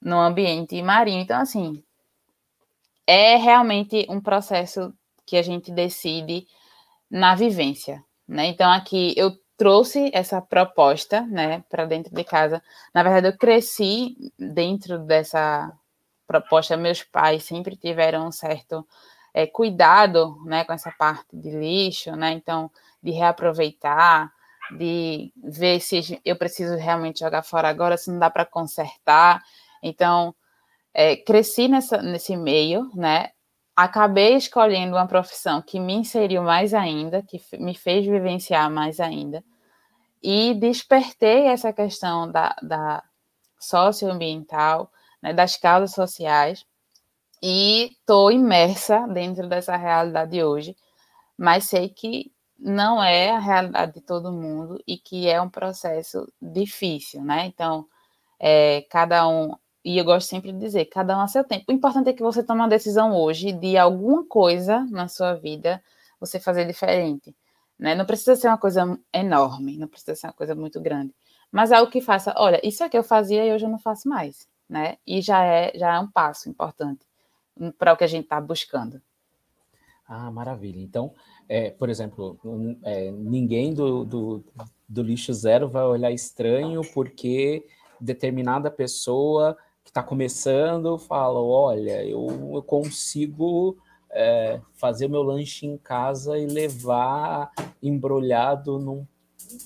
no 0.00 0.18
ambiente 0.20 0.80
marinho. 0.80 1.20
Então, 1.20 1.40
assim, 1.40 1.82
é 3.04 3.36
realmente 3.36 4.06
um 4.08 4.20
processo 4.20 4.94
que 5.26 5.36
a 5.36 5.42
gente 5.42 5.72
decide 5.72 6.46
na 7.10 7.34
vivência, 7.34 8.04
né? 8.26 8.46
Então 8.46 8.70
aqui 8.70 9.12
eu 9.16 9.32
trouxe 9.56 10.10
essa 10.14 10.40
proposta, 10.40 11.22
né, 11.22 11.64
para 11.68 11.84
dentro 11.84 12.14
de 12.14 12.22
casa. 12.22 12.62
Na 12.94 13.02
verdade, 13.02 13.26
eu 13.26 13.36
cresci 13.36 14.16
dentro 14.38 15.00
dessa 15.00 15.72
proposta. 16.26 16.76
Meus 16.76 17.02
pais 17.02 17.44
sempre 17.44 17.76
tiveram 17.76 18.28
um 18.28 18.32
certo 18.32 18.86
é, 19.34 19.46
cuidado, 19.46 20.36
né, 20.44 20.64
com 20.64 20.72
essa 20.72 20.92
parte 20.92 21.36
de 21.36 21.50
lixo, 21.50 22.12
né? 22.14 22.30
Então, 22.32 22.70
de 23.02 23.10
reaproveitar, 23.10 24.32
de 24.76 25.32
ver 25.36 25.80
se 25.80 26.20
eu 26.24 26.36
preciso 26.36 26.76
realmente 26.76 27.20
jogar 27.20 27.42
fora 27.42 27.68
agora, 27.68 27.96
se 27.96 28.10
não 28.10 28.18
dá 28.18 28.30
para 28.30 28.44
consertar. 28.44 29.42
Então, 29.82 30.34
é, 30.92 31.16
cresci 31.16 31.68
nessa, 31.68 32.02
nesse 32.02 32.36
meio, 32.36 32.90
né? 32.94 33.30
acabei 33.78 34.34
escolhendo 34.34 34.96
uma 34.96 35.06
profissão 35.06 35.62
que 35.62 35.78
me 35.78 35.94
inseriu 35.94 36.42
mais 36.42 36.74
ainda, 36.74 37.22
que 37.22 37.40
me 37.60 37.76
fez 37.76 38.04
vivenciar 38.04 38.68
mais 38.68 38.98
ainda, 38.98 39.44
e 40.20 40.52
despertei 40.54 41.46
essa 41.46 41.72
questão 41.72 42.28
da, 42.28 42.56
da 42.60 43.04
socioambiental, 43.56 44.90
né, 45.22 45.32
das 45.32 45.56
causas 45.56 45.92
sociais, 45.92 46.66
e 47.40 47.92
estou 47.92 48.32
imersa 48.32 49.06
dentro 49.06 49.48
dessa 49.48 49.76
realidade 49.76 50.42
hoje, 50.42 50.76
mas 51.38 51.66
sei 51.66 51.88
que 51.88 52.32
não 52.58 53.02
é 53.02 53.30
a 53.30 53.38
realidade 53.38 53.94
de 53.94 54.00
todo 54.00 54.32
mundo 54.32 54.82
e 54.86 54.98
que 54.98 55.28
é 55.28 55.40
um 55.40 55.48
processo 55.48 56.30
difícil, 56.40 57.22
né? 57.22 57.46
Então, 57.46 57.86
é, 58.40 58.82
cada 58.90 59.26
um 59.28 59.54
e 59.84 59.96
eu 59.96 60.04
gosto 60.04 60.28
sempre 60.28 60.52
de 60.52 60.58
dizer, 60.58 60.84
cada 60.86 61.16
um 61.16 61.20
a 61.20 61.28
seu 61.28 61.44
tempo. 61.44 61.64
O 61.68 61.72
importante 61.72 62.10
é 62.10 62.12
que 62.12 62.22
você 62.22 62.42
tome 62.42 62.60
uma 62.60 62.68
decisão 62.68 63.16
hoje 63.16 63.52
de 63.52 63.78
alguma 63.78 64.24
coisa 64.24 64.86
na 64.90 65.08
sua 65.08 65.34
vida 65.34 65.82
você 66.20 66.38
fazer 66.38 66.66
diferente. 66.66 67.34
Né? 67.78 67.94
Não 67.94 68.04
precisa 68.04 68.36
ser 68.36 68.48
uma 68.48 68.58
coisa 68.58 68.98
enorme, 69.12 69.78
não 69.78 69.88
precisa 69.88 70.14
ser 70.14 70.26
uma 70.26 70.32
coisa 70.32 70.54
muito 70.54 70.80
grande. 70.80 71.14
Mas 71.50 71.72
algo 71.72 71.90
que 71.90 72.00
faça, 72.00 72.34
olha, 72.36 72.60
isso 72.62 72.84
aqui 72.84 72.98
eu 72.98 73.04
fazia 73.04 73.46
e 73.46 73.52
hoje 73.54 73.64
eu 73.64 73.70
não 73.70 73.78
faço 73.78 74.08
mais. 74.08 74.46
Né? 74.68 74.98
E 75.06 75.22
já 75.22 75.42
é, 75.44 75.72
já 75.74 75.94
é 75.94 75.98
um 76.00 76.10
passo 76.10 76.50
importante 76.50 77.06
para 77.78 77.92
o 77.92 77.96
que 77.96 78.04
a 78.04 78.08
gente 78.08 78.24
está 78.24 78.40
buscando. 78.40 79.00
Ah, 80.06 80.30
maravilha. 80.30 80.80
Então, 80.80 81.14
é, 81.48 81.70
por 81.70 81.88
exemplo, 81.88 82.38
é, 82.84 83.10
ninguém 83.10 83.72
do, 83.72 84.04
do, 84.04 84.44
do 84.88 85.02
lixo 85.02 85.32
zero 85.32 85.68
vai 85.68 85.84
olhar 85.84 86.12
estranho 86.12 86.82
porque 86.92 87.64
determinada 88.00 88.70
pessoa 88.70 89.56
que 89.82 89.90
está 89.90 90.02
começando 90.02 90.98
fala: 90.98 91.40
olha, 91.40 92.04
eu, 92.04 92.26
eu 92.54 92.62
consigo 92.62 93.78
é, 94.10 94.60
fazer 94.74 95.06
o 95.06 95.10
meu 95.10 95.22
lanche 95.22 95.66
em 95.66 95.78
casa 95.78 96.38
e 96.38 96.46
levar 96.46 97.50
embrulhado 97.82 98.78
num, 98.78 99.06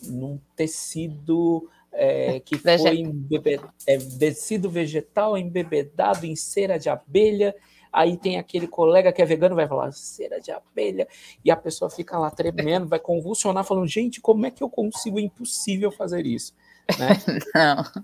num 0.05 0.39
tecido 0.55 1.69
é, 1.93 2.41
que 2.41 2.57
foi 2.57 2.99
embebe, 2.99 3.61
é, 3.87 3.99
tecido 3.99 4.71
vegetal 4.71 5.37
embebedado 5.37 6.25
em 6.25 6.35
cera 6.37 6.79
de 6.79 6.89
abelha. 6.89 7.55
Aí 7.93 8.17
tem 8.17 8.39
aquele 8.39 8.67
colega 8.67 9.13
que 9.13 9.21
é 9.21 9.25
vegano 9.25 9.55
vai 9.55 9.69
falar 9.69 9.93
cera 9.93 10.41
de 10.41 10.51
abelha 10.51 11.07
e 11.45 11.51
a 11.51 11.57
pessoa 11.57 11.91
fica 11.91 12.19
lá 12.19 12.31
tremendo, 12.31 12.87
vai 12.87 12.99
convulsionar, 12.99 13.65
falando: 13.65 13.87
gente, 13.87 14.21
como 14.21 14.47
é 14.47 14.51
que 14.51 14.63
eu 14.63 14.71
consigo? 14.71 15.19
É 15.19 15.23
impossível 15.23 15.91
fazer 15.91 16.25
isso, 16.27 16.55
né? 16.99 17.09
Não. 17.55 18.03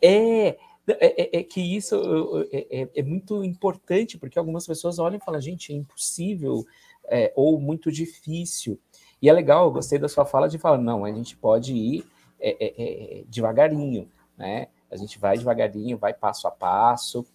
É, 0.00 0.56
é, 0.88 1.36
é, 1.36 1.40
é, 1.40 1.42
que 1.42 1.60
isso 1.60 1.96
é, 2.52 2.66
é, 2.70 2.88
é, 2.94 3.02
muito 3.02 3.42
importante, 3.42 4.16
porque 4.16 4.38
algumas 4.38 4.66
pessoas 4.66 4.98
olham 4.98 5.16
e 5.16 5.24
falam, 5.24 5.40
gente, 5.40 5.72
é 5.72 5.76
impossível 5.76 6.64
é, 7.08 7.32
ou 7.34 7.60
muito 7.60 7.90
difícil. 7.90 8.78
E 9.20 9.28
é 9.28 9.32
legal, 9.32 9.64
eu 9.64 9.72
gostei 9.72 9.98
da 9.98 10.08
sua 10.08 10.24
fala 10.24 10.48
de 10.48 10.58
falar, 10.58 10.78
não, 10.78 11.04
a 11.04 11.12
gente 11.12 11.36
pode 11.36 11.74
ir 11.74 12.06
é, 12.38 13.24
devagarinho, 13.28 14.08
né? 14.36 14.68
A 14.90 14.96
gente 14.96 15.18
vai 15.18 15.36
devagarinho, 15.36 15.98
vai 15.98 16.14
passo 16.14 16.46
a 16.46 16.50
passo. 16.50 17.26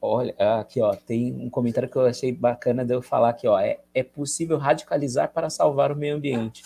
Olha, 0.00 0.34
aqui 0.60 0.80
ó, 0.80 0.94
tem 0.94 1.34
um 1.34 1.50
comentário 1.50 1.88
que 1.88 1.96
eu 1.96 2.06
achei 2.06 2.32
bacana 2.32 2.84
de 2.84 2.94
eu 2.94 3.02
falar 3.02 3.30
aqui, 3.30 3.48
ó, 3.48 3.58
é, 3.58 3.80
é 3.92 4.02
possível 4.02 4.56
radicalizar 4.56 5.32
para 5.32 5.50
salvar 5.50 5.90
o 5.90 5.96
meio 5.96 6.16
ambiente. 6.16 6.62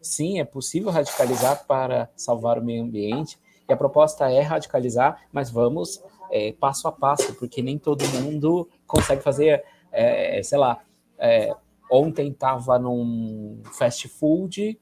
Sim, 0.00 0.38
é 0.38 0.44
possível 0.44 0.90
radicalizar 0.90 1.66
para 1.66 2.08
salvar 2.14 2.58
o 2.58 2.64
meio 2.64 2.84
ambiente, 2.84 3.38
e 3.68 3.72
a 3.72 3.76
proposta 3.76 4.30
é 4.30 4.40
radicalizar, 4.40 5.26
mas 5.32 5.50
vamos 5.50 6.00
é, 6.30 6.52
passo 6.52 6.86
a 6.86 6.92
passo, 6.92 7.34
porque 7.34 7.60
nem 7.60 7.76
todo 7.76 8.06
mundo 8.08 8.68
consegue 8.86 9.22
fazer, 9.22 9.64
é, 9.90 10.40
sei 10.44 10.58
lá, 10.58 10.80
é, 11.18 11.52
ontem 11.90 12.28
estava 12.28 12.78
num 12.78 13.60
fast 13.72 14.08
food 14.08 14.78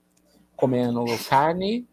comendo 0.57 1.05
carne 1.29 1.87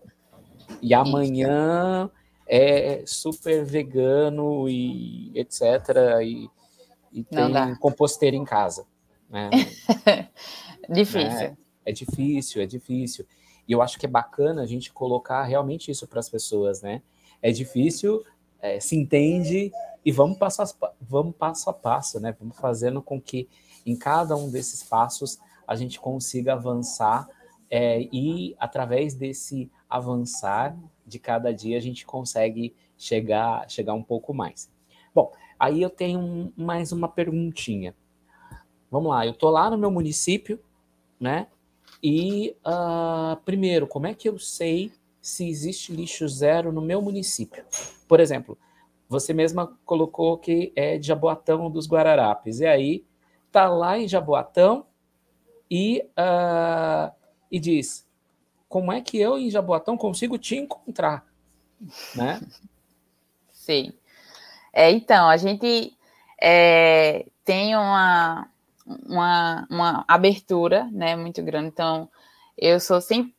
e 0.82 0.94
amanhã 0.94 2.10
é 2.48 3.04
super 3.06 3.64
vegano 3.64 4.68
e 4.68 5.32
etc. 5.36 5.62
E, 6.24 6.50
e 7.12 7.24
tem 7.24 7.76
composteiro 7.80 8.36
em 8.36 8.46
casa. 8.46 8.86
Né? 9.30 9.50
difícil. 10.90 11.30
É, 11.30 11.58
é 11.86 11.92
difícil, 11.92 12.62
é 12.62 12.66
difícil. 12.66 13.26
E 13.68 13.72
eu 13.72 13.82
acho 13.82 13.98
que 13.98 14.06
é 14.06 14.10
bacana 14.10 14.62
a 14.62 14.66
gente 14.66 14.92
colocar 14.92 15.44
realmente 15.44 15.90
isso 15.90 16.08
para 16.08 16.20
as 16.20 16.30
pessoas, 16.30 16.82
né? 16.82 17.02
É 17.42 17.52
difícil, 17.52 18.24
é, 18.60 18.80
se 18.80 18.96
entende 18.96 19.72
e 20.04 20.12
vamos 20.12 20.38
passo, 20.38 20.62
a, 20.62 20.92
vamos 21.00 21.36
passo 21.36 21.70
a 21.70 21.74
passo, 21.74 22.20
né? 22.20 22.36
Vamos 22.40 22.58
fazendo 22.58 23.02
com 23.02 23.20
que 23.20 23.48
em 23.86 23.96
cada 23.96 24.36
um 24.36 24.50
desses 24.50 24.84
passos 24.84 25.40
a 25.68 25.76
gente 25.76 26.00
consiga 26.00 26.54
avançar 26.54 27.28
é, 27.70 28.02
e 28.12 28.56
através 28.60 29.16
desse 29.16 29.72
avançar 29.90 30.78
de 31.12 31.20
cada 31.20 31.54
dia 31.54 31.78
a 31.78 31.82
gente 31.82 32.06
consegue 32.06 32.74
chegar, 32.98 33.70
chegar 33.70 33.94
um 33.94 34.02
pouco 34.02 34.34
mais. 34.34 34.72
Bom, 35.14 35.32
aí 35.60 35.82
eu 35.82 35.90
tenho 35.90 36.54
mais 36.56 36.94
uma 36.94 37.10
perguntinha. 37.10 37.94
Vamos 38.90 39.10
lá, 39.12 39.26
eu 39.26 39.34
tô 39.34 39.50
lá 39.50 39.70
no 39.70 39.78
meu 39.78 39.92
município, 39.92 40.58
né? 41.20 41.48
E 42.02 42.56
uh, 42.66 43.36
primeiro, 43.44 43.86
como 43.86 44.08
é 44.08 44.14
que 44.14 44.30
eu 44.30 44.40
sei 44.40 44.92
se 45.22 45.48
existe 45.48 45.94
lixo 45.94 46.28
zero 46.28 46.72
no 46.72 46.82
meu 46.82 47.02
município? 47.02 47.64
Por 48.08 48.20
exemplo, 48.20 48.58
você 49.10 49.34
mesma 49.34 49.78
colocou 49.86 50.38
que 50.38 50.72
é 50.76 50.98
de 50.98 51.08
Jaboatão 51.08 51.70
dos 51.70 51.88
Guararapes. 51.88 52.62
E 52.62 52.66
aí, 52.66 53.06
tá 53.52 53.68
lá 53.68 54.00
em 54.00 54.08
Jaboatão 54.08 54.86
e, 55.70 56.02
uh, 56.18 57.14
e 57.52 57.60
diz: 57.60 58.10
como 58.72 58.90
é 58.90 59.02
que 59.02 59.20
eu 59.20 59.38
em 59.38 59.50
Jaboatão 59.50 59.98
consigo 59.98 60.38
te 60.38 60.56
encontrar? 60.56 61.26
Né? 62.16 62.40
Sim. 63.52 63.92
É, 64.72 64.90
então, 64.90 65.28
a 65.28 65.36
gente 65.36 65.94
é, 66.42 67.26
tem 67.44 67.76
uma, 67.76 68.50
uma, 69.06 69.68
uma 69.70 70.06
abertura 70.08 70.88
né, 70.90 71.18
muito 71.18 71.44
grande. 71.44 71.68
Então, 71.68 72.10
eu 72.58 72.80
sou 72.80 73.02
sempre. 73.02 73.36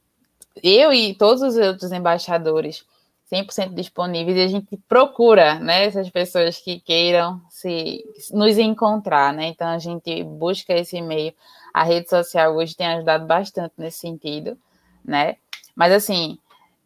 Eu 0.63 0.93
e 0.93 1.15
todos 1.15 1.41
os 1.41 1.57
outros 1.57 1.93
embaixadores 1.93 2.85
100% 3.33 3.73
disponíveis 3.73 4.37
e 4.37 4.43
a 4.43 4.49
gente 4.49 4.77
procura 4.87 5.55
né, 5.59 5.87
essas 5.87 6.11
pessoas 6.11 6.59
que 6.59 6.79
queiram 6.79 7.41
se 7.49 8.05
nos 8.31 8.59
encontrar, 8.59 9.33
né? 9.33 9.47
Então 9.47 9.67
a 9.69 9.79
gente 9.79 10.23
busca 10.23 10.75
esse 10.75 11.01
meio. 11.01 11.33
A 11.73 11.85
rede 11.85 12.11
social 12.11 12.55
hoje 12.55 12.77
tem 12.77 12.87
ajudado 12.87 13.27
bastante 13.27 13.73
nesse 13.79 14.01
sentido, 14.01 14.59
né? 15.05 15.37
Mas 15.75 15.93
assim, 15.93 16.39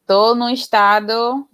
estou 0.02 0.34
num 0.34 0.50
estado 0.50 1.46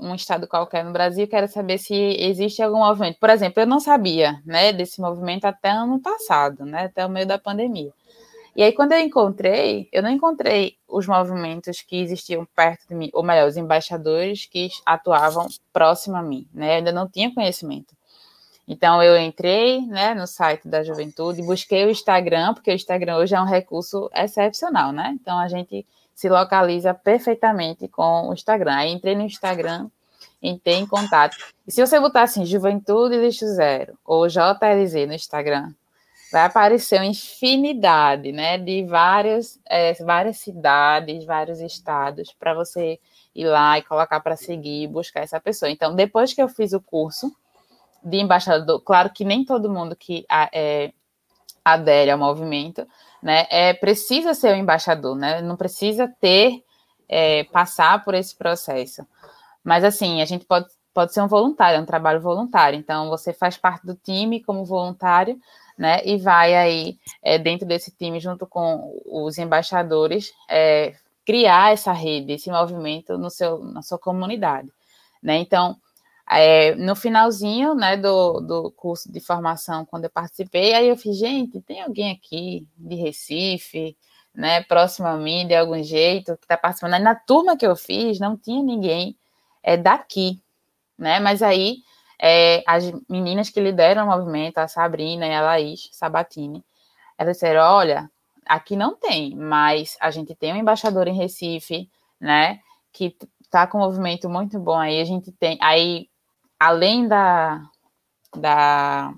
um 0.00 0.14
estado 0.14 0.46
qualquer 0.48 0.84
no 0.84 0.92
Brasil, 0.92 1.28
quero 1.28 1.46
saber 1.46 1.78
se 1.78 1.94
existe 1.94 2.62
algum 2.62 2.78
movimento. 2.78 3.18
Por 3.18 3.30
exemplo, 3.30 3.62
eu 3.62 3.66
não 3.66 3.80
sabia, 3.80 4.40
né, 4.46 4.72
desse 4.72 5.00
movimento 5.00 5.44
até 5.44 5.70
ano 5.70 6.00
passado, 6.00 6.64
né, 6.64 6.84
até 6.84 7.04
o 7.04 7.10
meio 7.10 7.26
da 7.26 7.38
pandemia. 7.38 7.92
E 8.54 8.62
aí, 8.62 8.72
quando 8.72 8.92
eu 8.92 9.00
encontrei, 9.00 9.88
eu 9.92 10.02
não 10.02 10.10
encontrei 10.10 10.76
os 10.86 11.06
movimentos 11.06 11.80
que 11.80 11.96
existiam 11.96 12.46
perto 12.54 12.86
de 12.88 12.94
mim, 12.94 13.10
ou 13.12 13.22
melhor, 13.22 13.48
os 13.48 13.56
embaixadores 13.56 14.46
que 14.46 14.68
atuavam 14.84 15.46
próximo 15.72 16.16
a 16.16 16.22
mim, 16.22 16.46
né, 16.52 16.74
eu 16.74 16.76
ainda 16.76 16.92
não 16.92 17.08
tinha 17.08 17.32
conhecimento. 17.34 17.94
Então, 18.72 19.02
eu 19.02 19.20
entrei, 19.20 19.82
né, 19.82 20.14
no 20.14 20.26
site 20.26 20.66
da 20.66 20.82
Juventude, 20.82 21.42
busquei 21.42 21.84
o 21.84 21.90
Instagram, 21.90 22.54
porque 22.54 22.70
o 22.70 22.74
Instagram 22.74 23.18
hoje 23.18 23.34
é 23.34 23.40
um 23.40 23.44
recurso 23.44 24.10
excepcional, 24.14 24.92
né, 24.92 25.14
então 25.20 25.38
a 25.38 25.46
gente 25.46 25.86
se 26.14 26.26
localiza 26.26 26.94
perfeitamente 26.94 27.86
com 27.86 28.30
o 28.30 28.32
Instagram. 28.32 28.74
Aí 28.74 28.90
entrei 28.90 29.14
no 29.14 29.24
Instagram, 29.24 29.90
entrei 30.42 30.76
em 30.76 30.86
contato. 30.86 31.36
E 31.68 31.70
se 31.70 31.86
você 31.86 32.00
botar 32.00 32.22
assim, 32.22 32.46
Juventude 32.46 33.14
Lixo 33.18 33.46
Zero, 33.46 33.92
ou 34.06 34.26
JLZ 34.26 35.06
no 35.06 35.12
Instagram, 35.12 35.70
vai 36.32 36.46
aparecer 36.46 36.98
uma 36.98 37.04
infinidade, 37.04 38.32
né, 38.32 38.56
de 38.56 38.86
várias, 38.86 39.60
é, 39.68 39.92
várias 40.02 40.38
cidades, 40.38 41.26
vários 41.26 41.60
estados, 41.60 42.34
para 42.40 42.54
você 42.54 42.98
ir 43.34 43.44
lá 43.44 43.78
e 43.78 43.82
colocar 43.82 44.20
para 44.20 44.34
seguir 44.34 44.84
e 44.84 44.88
buscar 44.88 45.20
essa 45.20 45.38
pessoa. 45.38 45.70
Então, 45.70 45.94
depois 45.94 46.32
que 46.32 46.40
eu 46.40 46.48
fiz 46.48 46.72
o 46.72 46.80
curso 46.80 47.30
de 48.04 48.18
embaixador, 48.18 48.80
claro 48.80 49.10
que 49.10 49.24
nem 49.24 49.44
todo 49.44 49.70
mundo 49.70 49.94
que 49.96 50.26
é, 50.52 50.92
adere 51.64 52.10
ao 52.10 52.18
movimento, 52.18 52.86
né, 53.22 53.46
é, 53.50 53.72
precisa 53.72 54.34
ser 54.34 54.52
o 54.52 54.56
embaixador, 54.56 55.16
né, 55.16 55.40
não 55.40 55.56
precisa 55.56 56.12
ter, 56.20 56.64
é, 57.08 57.44
passar 57.44 58.04
por 58.04 58.14
esse 58.14 58.34
processo. 58.36 59.06
Mas, 59.62 59.84
assim, 59.84 60.20
a 60.20 60.24
gente 60.24 60.44
pode, 60.44 60.66
pode 60.92 61.12
ser 61.12 61.22
um 61.22 61.28
voluntário, 61.28 61.78
é 61.78 61.80
um 61.80 61.86
trabalho 61.86 62.20
voluntário. 62.20 62.76
Então, 62.76 63.08
você 63.08 63.32
faz 63.32 63.56
parte 63.56 63.86
do 63.86 63.94
time 63.94 64.42
como 64.42 64.64
voluntário, 64.64 65.38
né, 65.78 66.00
e 66.04 66.16
vai 66.18 66.54
aí, 66.54 66.98
é, 67.22 67.38
dentro 67.38 67.66
desse 67.66 67.90
time, 67.92 68.18
junto 68.18 68.46
com 68.46 69.00
os 69.06 69.38
embaixadores, 69.38 70.32
é, 70.48 70.94
criar 71.24 71.72
essa 71.72 71.92
rede, 71.92 72.32
esse 72.32 72.50
movimento 72.50 73.16
no 73.16 73.30
seu, 73.30 73.62
na 73.62 73.82
sua 73.82 73.98
comunidade, 73.98 74.68
né. 75.22 75.36
Então, 75.36 75.76
é, 76.38 76.74
no 76.74 76.94
finalzinho 76.94 77.74
né, 77.74 77.96
do, 77.96 78.40
do 78.40 78.70
curso 78.72 79.10
de 79.10 79.20
formação, 79.20 79.84
quando 79.84 80.04
eu 80.04 80.10
participei, 80.10 80.74
aí 80.74 80.88
eu 80.88 80.96
fiz, 80.96 81.16
gente, 81.18 81.60
tem 81.60 81.82
alguém 81.82 82.12
aqui 82.12 82.66
de 82.76 82.94
Recife, 82.96 83.96
né, 84.34 84.62
próximo 84.62 85.06
a 85.08 85.16
mim, 85.16 85.46
de 85.46 85.54
algum 85.54 85.82
jeito, 85.82 86.36
que 86.36 86.44
está 86.44 86.56
participando. 86.56 86.94
Aí, 86.94 87.02
na 87.02 87.14
turma 87.14 87.56
que 87.56 87.66
eu 87.66 87.76
fiz, 87.76 88.18
não 88.18 88.36
tinha 88.36 88.62
ninguém 88.62 89.16
é, 89.62 89.76
daqui, 89.76 90.40
né? 90.98 91.20
Mas 91.20 91.42
aí 91.42 91.78
é, 92.20 92.62
as 92.66 92.92
meninas 93.08 93.50
que 93.50 93.60
lideram 93.60 94.04
o 94.04 94.10
movimento, 94.10 94.58
a 94.58 94.68
Sabrina 94.68 95.26
e 95.26 95.34
a 95.34 95.42
Laís 95.42 95.88
Sabatini, 95.92 96.64
elas 97.18 97.36
disseram: 97.36 97.62
olha, 97.62 98.10
aqui 98.46 98.76
não 98.76 98.96
tem, 98.96 99.34
mas 99.36 99.96
a 100.00 100.10
gente 100.10 100.34
tem 100.34 100.52
um 100.52 100.56
embaixador 100.56 101.08
em 101.08 101.16
Recife, 101.16 101.90
né? 102.20 102.60
Que 102.92 103.16
tá 103.50 103.66
com 103.66 103.78
um 103.78 103.82
movimento 103.82 104.28
muito 104.28 104.58
bom 104.58 104.78
aí. 104.78 105.00
A 105.00 105.04
gente 105.04 105.32
tem. 105.32 105.58
Aí 105.60 106.08
além 106.62 107.08
da, 107.08 107.60
da, 108.36 109.12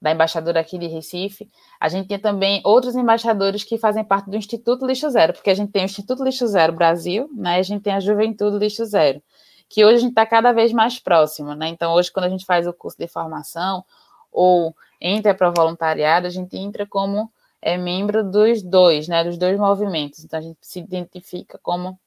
da 0.00 0.12
embaixadora 0.12 0.60
aqui 0.60 0.78
de 0.78 0.86
Recife, 0.86 1.50
a 1.80 1.88
gente 1.88 2.06
tem 2.06 2.20
também 2.20 2.62
outros 2.64 2.94
embaixadores 2.94 3.64
que 3.64 3.76
fazem 3.76 4.04
parte 4.04 4.30
do 4.30 4.36
Instituto 4.36 4.86
Lixo 4.86 5.10
Zero, 5.10 5.32
porque 5.32 5.50
a 5.50 5.54
gente 5.54 5.72
tem 5.72 5.82
o 5.82 5.86
Instituto 5.86 6.22
Lixo 6.22 6.46
Zero 6.46 6.72
Brasil, 6.72 7.28
né? 7.34 7.56
A 7.56 7.62
gente 7.62 7.82
tem 7.82 7.92
a 7.92 7.98
Juventude 7.98 8.58
Lixo 8.58 8.84
Zero, 8.84 9.20
que 9.68 9.84
hoje 9.84 9.96
a 9.96 9.98
gente 9.98 10.10
está 10.10 10.24
cada 10.24 10.52
vez 10.52 10.72
mais 10.72 11.00
próximo, 11.00 11.52
né? 11.52 11.66
Então, 11.66 11.92
hoje, 11.94 12.12
quando 12.12 12.26
a 12.26 12.30
gente 12.30 12.46
faz 12.46 12.64
o 12.64 12.72
curso 12.72 12.96
de 12.96 13.08
formação 13.08 13.84
ou 14.30 14.72
entra 15.00 15.34
para 15.34 15.50
o 15.50 15.52
voluntariado, 15.52 16.28
a 16.28 16.30
gente 16.30 16.56
entra 16.56 16.86
como 16.86 17.28
é 17.60 17.76
membro 17.76 18.22
dos 18.22 18.62
dois, 18.62 19.08
né? 19.08 19.24
Dos 19.24 19.36
dois 19.36 19.58
movimentos. 19.58 20.22
Então, 20.22 20.38
a 20.38 20.42
gente 20.42 20.58
se 20.62 20.78
identifica 20.78 21.58
como 21.60 21.98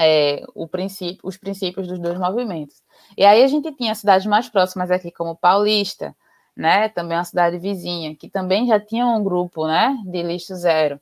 é, 0.00 0.42
princípio, 0.70 1.20
os 1.22 1.36
princípios 1.36 1.86
dos 1.86 1.98
dois 1.98 2.18
movimentos. 2.18 2.82
E 3.16 3.24
aí 3.24 3.42
a 3.44 3.46
gente 3.46 3.70
tinha 3.72 3.94
cidades 3.94 4.26
mais 4.26 4.48
próximas 4.48 4.90
aqui, 4.90 5.10
como 5.10 5.36
Paulista, 5.36 6.16
né? 6.56 6.88
Também 6.88 7.18
uma 7.18 7.24
cidade 7.24 7.58
vizinha, 7.58 8.16
que 8.16 8.28
também 8.28 8.66
já 8.66 8.80
tinha 8.80 9.06
um 9.06 9.22
grupo, 9.22 9.66
né? 9.66 9.96
De 10.06 10.22
lixo 10.22 10.54
zero. 10.54 10.98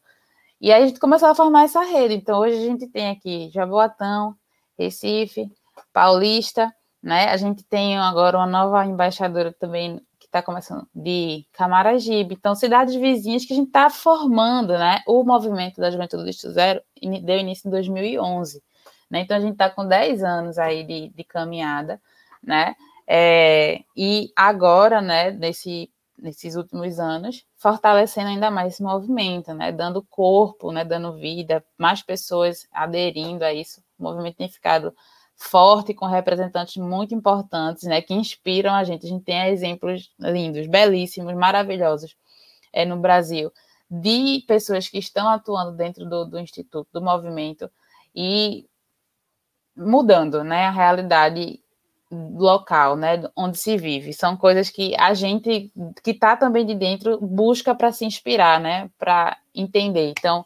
E 0.61 0.73
aí 0.73 0.83
a 0.83 0.87
gente 0.87 0.99
começou 0.99 1.29
a 1.29 1.35
formar 1.35 1.65
essa 1.65 1.83
rede. 1.83 2.15
Então 2.15 2.41
hoje 2.41 2.57
a 2.57 2.65
gente 2.65 2.89
tem 2.89 3.09
aqui 3.11 3.51
Jaboatão, 3.51 4.35
Recife, 4.77 5.49
Paulista, 5.93 6.73
né? 7.01 7.31
A 7.31 7.37
gente 7.37 7.63
tem 7.65 7.97
agora 7.99 8.37
uma 8.37 8.47
nova 8.47 8.85
embaixadora 8.85 9.53
também 9.53 10.01
que 10.19 10.27
está 10.27 10.43
começando 10.43 10.87
de 10.93 11.47
Camaragibe. 11.53 12.35
Então 12.35 12.55
cidades 12.57 12.97
vizinhas 12.97 13.45
que 13.45 13.53
a 13.53 13.57
gente 13.57 13.69
está 13.69 13.89
formando, 13.91 14.73
né? 14.73 15.03
O 15.07 15.23
movimento 15.23 15.81
da 15.81 15.91
Juventude 15.91 16.25
Lixo 16.25 16.51
Zero 16.51 16.83
deu 17.23 17.39
início 17.39 17.69
em 17.69 17.71
2011. 17.71 18.61
Né? 19.11 19.21
Então, 19.21 19.37
a 19.37 19.40
gente 19.40 19.53
está 19.53 19.71
com 19.71 19.87
10 19.87 20.23
anos 20.23 20.59
aí 20.59 20.85
de, 20.85 21.09
de 21.09 21.25
caminhada, 21.25 22.01
né? 22.42 22.75
É, 23.07 23.83
e 23.97 24.31
agora, 24.37 25.01
né, 25.01 25.31
nesse, 25.31 25.90
nesses 26.16 26.57
últimos 26.57 26.99
anos, 27.01 27.47
fortalecendo 27.57 28.29
ainda 28.29 28.51
mais 28.51 28.75
esse 28.75 28.83
movimento, 28.83 29.55
né? 29.55 29.73
Dando 29.73 30.03
corpo, 30.03 30.71
né? 30.73 30.85
Dando 30.85 31.14
vida, 31.14 31.64
mais 31.79 32.03
pessoas 32.03 32.66
aderindo 32.71 33.44
a 33.44 33.53
isso. 33.53 33.83
O 33.99 34.03
movimento 34.03 34.37
tem 34.37 34.49
ficado 34.49 34.94
forte, 35.37 35.94
com 35.94 36.05
representantes 36.07 36.77
muito 36.77 37.14
importantes, 37.14 37.85
né? 37.85 38.03
Que 38.03 38.12
inspiram 38.12 38.75
a 38.75 38.85
gente. 38.85 39.07
A 39.07 39.09
gente 39.09 39.25
tem 39.25 39.49
exemplos 39.49 40.12
lindos, 40.18 40.66
belíssimos, 40.66 41.35
maravilhosos 41.35 42.14
é, 42.73 42.85
no 42.85 42.99
Brasil 42.99 43.51
de 43.90 44.44
pessoas 44.47 44.88
que 44.88 44.99
estão 44.99 45.29
atuando 45.29 45.73
dentro 45.73 46.05
do, 46.05 46.25
do 46.27 46.38
Instituto, 46.38 46.88
do 46.92 47.01
movimento, 47.01 47.71
e 48.14 48.66
mudando, 49.79 50.43
né, 50.43 50.67
a 50.67 50.71
realidade 50.71 51.61
local, 52.11 52.97
né, 52.97 53.23
onde 53.37 53.59
se 53.59 53.77
vive. 53.77 54.12
São 54.12 54.37
coisas 54.37 54.71
que 54.71 54.95
a 54.99 55.14
gente 55.14 55.71
que 56.03 56.11
está 56.11 56.37
também 56.37 56.64
de 56.67 56.75
dentro 56.75 57.19
busca 57.21 57.75
para 57.75 57.93
se 57.93 58.05
inspirar, 58.05 58.61
né, 58.61 58.91
para 58.99 59.37
entender. 59.55 60.11
Então, 60.11 60.45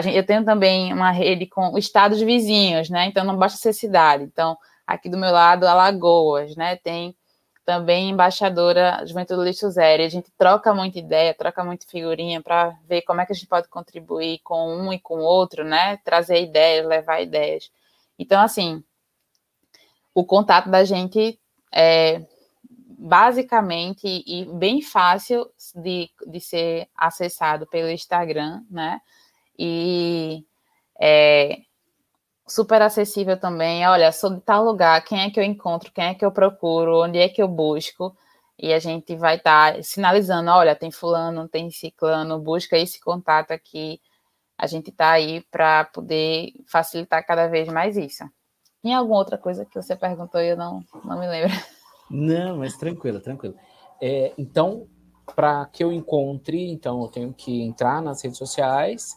gente, 0.00 0.16
eu 0.16 0.24
tenho 0.24 0.44
também 0.44 0.92
uma 0.92 1.10
rede 1.10 1.46
com 1.46 1.76
estados 1.78 2.20
vizinhos, 2.20 2.90
né, 2.90 3.06
então 3.06 3.24
não 3.24 3.36
basta 3.36 3.58
ser 3.58 3.72
cidade. 3.72 4.24
Então, 4.24 4.56
aqui 4.86 5.08
do 5.08 5.18
meu 5.18 5.32
lado, 5.32 5.66
Alagoas, 5.66 6.54
né, 6.56 6.76
tem 6.76 7.16
também 7.64 8.10
embaixadora 8.10 9.04
Juventude 9.06 9.44
Lixo 9.44 9.70
Zero. 9.70 10.02
A 10.02 10.08
gente 10.08 10.30
troca 10.36 10.74
muita 10.74 10.98
ideia, 10.98 11.34
troca 11.34 11.64
muita 11.64 11.86
figurinha 11.86 12.42
para 12.42 12.74
ver 12.88 13.02
como 13.02 13.20
é 13.20 13.26
que 13.26 13.32
a 13.32 13.34
gente 13.34 13.46
pode 13.46 13.68
contribuir 13.68 14.40
com 14.42 14.76
um 14.76 14.92
e 14.92 14.98
com 14.98 15.20
o 15.20 15.24
outro, 15.24 15.64
né, 15.64 15.98
trazer 16.04 16.42
ideias, 16.42 16.86
levar 16.86 17.22
ideias. 17.22 17.70
Então, 18.22 18.40
assim, 18.40 18.84
o 20.14 20.24
contato 20.24 20.70
da 20.70 20.84
gente 20.84 21.40
é 21.74 22.24
basicamente 22.96 24.22
e 24.24 24.44
bem 24.44 24.80
fácil 24.80 25.50
de, 25.74 26.08
de 26.24 26.40
ser 26.40 26.88
acessado 26.96 27.66
pelo 27.66 27.90
Instagram, 27.90 28.62
né? 28.70 29.00
E 29.58 30.46
é, 31.00 31.62
super 32.46 32.80
acessível 32.80 33.36
também. 33.36 33.84
Olha, 33.88 34.12
sou 34.12 34.30
de 34.30 34.40
tal 34.40 34.64
lugar, 34.64 35.02
quem 35.04 35.22
é 35.22 35.30
que 35.30 35.40
eu 35.40 35.44
encontro, 35.44 35.90
quem 35.90 36.04
é 36.04 36.14
que 36.14 36.24
eu 36.24 36.30
procuro, 36.30 37.02
onde 37.02 37.18
é 37.18 37.28
que 37.28 37.42
eu 37.42 37.48
busco. 37.48 38.16
E 38.56 38.72
a 38.72 38.78
gente 38.78 39.16
vai 39.16 39.34
estar 39.34 39.74
tá 39.74 39.82
sinalizando, 39.82 40.48
olha, 40.52 40.76
tem 40.76 40.92
fulano, 40.92 41.48
tem 41.48 41.72
ciclano, 41.72 42.38
busca 42.38 42.78
esse 42.78 43.00
contato 43.00 43.50
aqui. 43.50 44.00
A 44.62 44.68
gente 44.68 44.90
está 44.90 45.10
aí 45.10 45.44
para 45.50 45.86
poder 45.86 46.52
facilitar 46.68 47.26
cada 47.26 47.48
vez 47.48 47.66
mais 47.66 47.96
isso. 47.96 48.22
Tem 48.80 48.94
alguma 48.94 49.18
outra 49.18 49.36
coisa 49.36 49.66
que 49.66 49.74
você 49.74 49.96
perguntou 49.96 50.40
e 50.40 50.50
eu 50.50 50.56
não, 50.56 50.84
não 51.04 51.18
me 51.18 51.26
lembro? 51.26 51.50
Não, 52.08 52.58
mas 52.58 52.76
tranquilo, 52.76 53.18
tranquilo. 53.18 53.56
É, 54.00 54.32
então, 54.38 54.86
para 55.34 55.66
que 55.66 55.82
eu 55.82 55.92
encontre, 55.92 56.70
então 56.70 57.02
eu 57.02 57.08
tenho 57.08 57.34
que 57.34 57.60
entrar 57.60 58.00
nas 58.00 58.22
redes 58.22 58.38
sociais, 58.38 59.16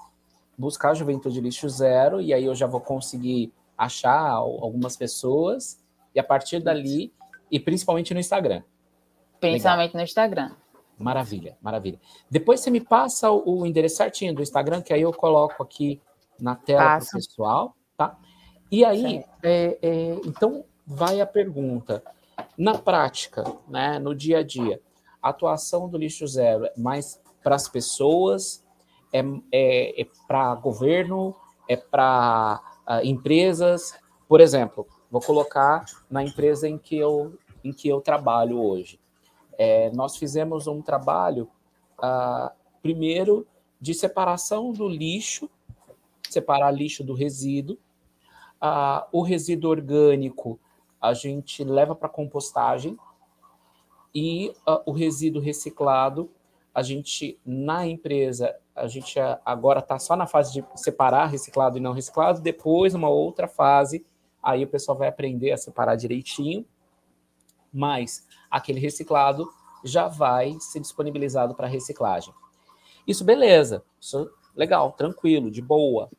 buscar 0.57 0.89
a 0.89 0.93
Juventude 0.95 1.39
Lixo 1.39 1.69
Zero, 1.69 2.19
e 2.19 2.33
aí 2.33 2.45
eu 2.45 2.55
já 2.55 2.65
vou 2.65 2.81
conseguir 2.81 3.53
achar 3.77 4.31
algumas 4.31 4.97
pessoas, 4.97 5.79
e 6.15 6.19
a 6.19 6.23
partir 6.23 6.59
dali, 6.59 7.13
e 7.51 7.59
principalmente 7.59 8.15
no 8.15 8.19
Instagram. 8.19 8.63
Principalmente 9.39 9.89
Legal. 9.89 9.99
no 9.99 10.03
Instagram. 10.03 10.51
Maravilha, 10.97 11.57
maravilha. 11.61 11.99
Depois 12.29 12.61
você 12.61 12.71
me 12.71 12.79
passa 12.79 13.29
o 13.31 13.65
endereço 13.65 13.97
certinho 13.97 14.33
do 14.33 14.41
Instagram, 14.41 14.81
que 14.81 14.93
aí 14.93 15.01
eu 15.01 15.11
coloco 15.11 15.61
aqui 15.61 16.01
na 16.39 16.55
tela 16.55 16.97
para 16.97 17.05
o 17.05 17.11
pessoal, 17.11 17.75
tá? 17.97 18.17
E 18.71 18.83
aí, 18.83 19.23
é, 19.43 19.77
é, 19.81 20.19
então, 20.25 20.63
vai 20.85 21.21
a 21.21 21.25
pergunta. 21.25 22.03
Na 22.57 22.77
prática, 22.77 23.43
né, 23.67 23.99
no 23.99 24.15
dia 24.15 24.39
a 24.39 24.43
dia, 24.43 24.81
a 25.21 25.29
atuação 25.29 25.89
do 25.89 25.97
lixo 25.97 26.27
zero 26.27 26.65
é 26.65 26.73
mais 26.77 27.21
para 27.43 27.55
as 27.55 27.67
pessoas, 27.67 28.65
é, 29.13 29.19
é, 29.51 30.01
é 30.01 30.07
para 30.27 30.55
governo, 30.55 31.35
é 31.67 31.75
para 31.75 32.61
uh, 32.87 33.05
empresas. 33.05 33.93
Por 34.27 34.41
exemplo, 34.41 34.87
vou 35.09 35.21
colocar 35.21 35.85
na 36.09 36.23
empresa 36.23 36.67
em 36.67 36.77
que 36.77 36.97
eu, 36.97 37.37
em 37.63 37.71
que 37.71 37.87
eu 37.87 38.01
trabalho 38.01 38.59
hoje. 38.61 38.99
É, 39.57 39.89
nós 39.91 40.17
fizemos 40.17 40.67
um 40.67 40.81
trabalho, 40.81 41.49
uh, 41.99 42.51
primeiro, 42.81 43.47
de 43.79 43.93
separação 43.93 44.71
do 44.71 44.87
lixo, 44.87 45.49
separar 46.29 46.71
lixo 46.71 47.03
do 47.03 47.13
resíduo. 47.13 47.77
Uh, 48.61 49.05
o 49.11 49.21
resíduo 49.21 49.71
orgânico 49.71 50.59
a 51.01 51.13
gente 51.13 51.63
leva 51.63 51.93
para 51.95 52.09
compostagem, 52.09 52.97
e 54.13 54.53
uh, 54.65 54.81
o 54.85 54.91
resíduo 54.91 55.41
reciclado, 55.41 56.31
a 56.73 56.81
gente, 56.81 57.37
na 57.45 57.85
empresa, 57.85 58.55
a 58.73 58.87
gente 58.87 59.19
agora 59.45 59.79
está 59.79 59.99
só 59.99 60.15
na 60.15 60.25
fase 60.25 60.53
de 60.53 60.65
separar 60.75 61.27
reciclado 61.27 61.77
e 61.77 61.81
não 61.81 61.91
reciclado, 61.91 62.41
depois, 62.41 62.93
numa 62.93 63.09
outra 63.09 63.47
fase, 63.47 64.05
aí 64.41 64.63
o 64.63 64.67
pessoal 64.67 64.97
vai 64.97 65.09
aprender 65.09 65.51
a 65.51 65.57
separar 65.57 65.95
direitinho, 65.95 66.65
mas 67.75 68.25
aquele 68.49 68.79
reciclado 68.79 69.51
já 69.83 70.07
vai 70.07 70.57
ser 70.61 70.79
disponibilizado 70.79 71.53
para 71.53 71.67
reciclagem. 71.67 72.33
Isso, 73.05 73.25
beleza, 73.25 73.83
isso 73.99 74.31
legal, 74.55 74.93
tranquilo, 74.93 75.51
de 75.51 75.61
boa. 75.61 76.09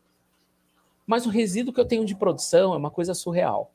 Mas 1.06 1.24
o 1.24 1.30
resíduo 1.30 1.72
que 1.72 1.80
eu 1.80 1.88
tenho 1.88 2.04
de 2.04 2.14
produção 2.14 2.74
é 2.74 2.76
uma 2.76 2.90
coisa 2.90 3.14
surreal. 3.14 3.72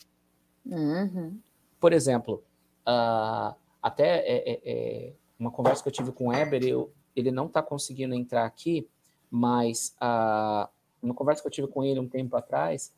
Uhum. 0.63 1.39
Por 1.79 1.91
exemplo, 1.91 2.43
uh, 2.87 3.55
até 3.81 4.19
é, 4.19 4.51
é, 4.51 4.61
é, 4.63 5.13
uma 5.39 5.49
conversa 5.49 5.81
que 5.81 5.89
eu 5.89 5.93
tive 5.93 6.11
com 6.11 6.27
o 6.27 6.33
Eber, 6.33 6.63
eu, 6.63 6.91
ele 7.15 7.31
não 7.31 7.47
está 7.47 7.63
conseguindo 7.63 8.13
entrar 8.13 8.45
aqui, 8.45 8.87
mas 9.29 9.95
a, 9.99 10.69
uma 11.01 11.15
conversa 11.15 11.41
que 11.41 11.47
eu 11.47 11.51
tive 11.51 11.67
com 11.67 11.83
ele 11.83 11.99
um 11.99 12.07
tempo 12.07 12.35
atrás, 12.35 12.93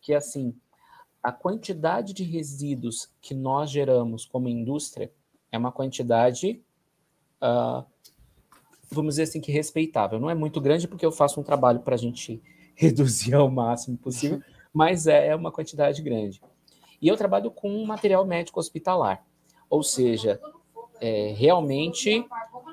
que 0.00 0.14
é 0.14 0.16
assim, 0.16 0.54
a 1.22 1.30
quantidade 1.30 2.12
de 2.12 2.24
resíduos 2.24 3.10
que 3.20 3.34
nós 3.34 3.70
geramos 3.70 4.24
como 4.26 4.48
indústria 4.48 5.12
é 5.52 5.58
uma 5.58 5.70
quantidade, 5.70 6.60
uh, 7.40 7.84
vamos 8.90 9.14
dizer 9.14 9.24
assim, 9.24 9.40
que 9.40 9.52
respeitável. 9.52 10.18
Não 10.18 10.28
é 10.28 10.34
muito 10.34 10.60
grande 10.60 10.88
porque 10.88 11.06
eu 11.06 11.12
faço 11.12 11.40
um 11.40 11.44
trabalho 11.44 11.80
para 11.80 11.94
a 11.94 11.98
gente 11.98 12.42
reduzir 12.74 13.34
ao 13.34 13.50
máximo 13.50 13.96
possível, 13.96 14.42
mas 14.74 15.06
é 15.06 15.34
uma 15.36 15.52
quantidade 15.52 16.02
grande. 16.02 16.42
E 17.00 17.06
eu 17.06 17.16
trabalho 17.16 17.50
com 17.50 17.84
material 17.84 18.24
médico 18.24 18.58
hospitalar. 18.58 19.24
Ou 19.68 19.82
seja, 19.82 20.40
é, 21.00 21.32
realmente, 21.36 22.24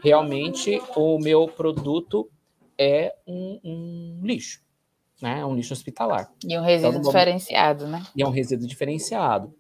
realmente 0.04 0.82
o 0.96 1.18
meu 1.20 1.48
produto 1.48 2.30
é 2.78 3.16
um, 3.28 3.60
um 3.64 4.20
lixo, 4.24 4.62
né? 5.22 5.40
É 5.40 5.46
um 5.46 5.56
lixo 5.56 5.74
hospitalar. 5.74 6.32
E 6.46 6.58
um 6.58 6.62
resíduo 6.62 7.00
então, 7.00 7.12
diferenciado, 7.12 7.88
né? 7.88 8.04
E 8.16 8.22
é 8.22 8.28
um 8.28 8.32
resíduo 8.32 8.68
diferenciado. 8.68 9.54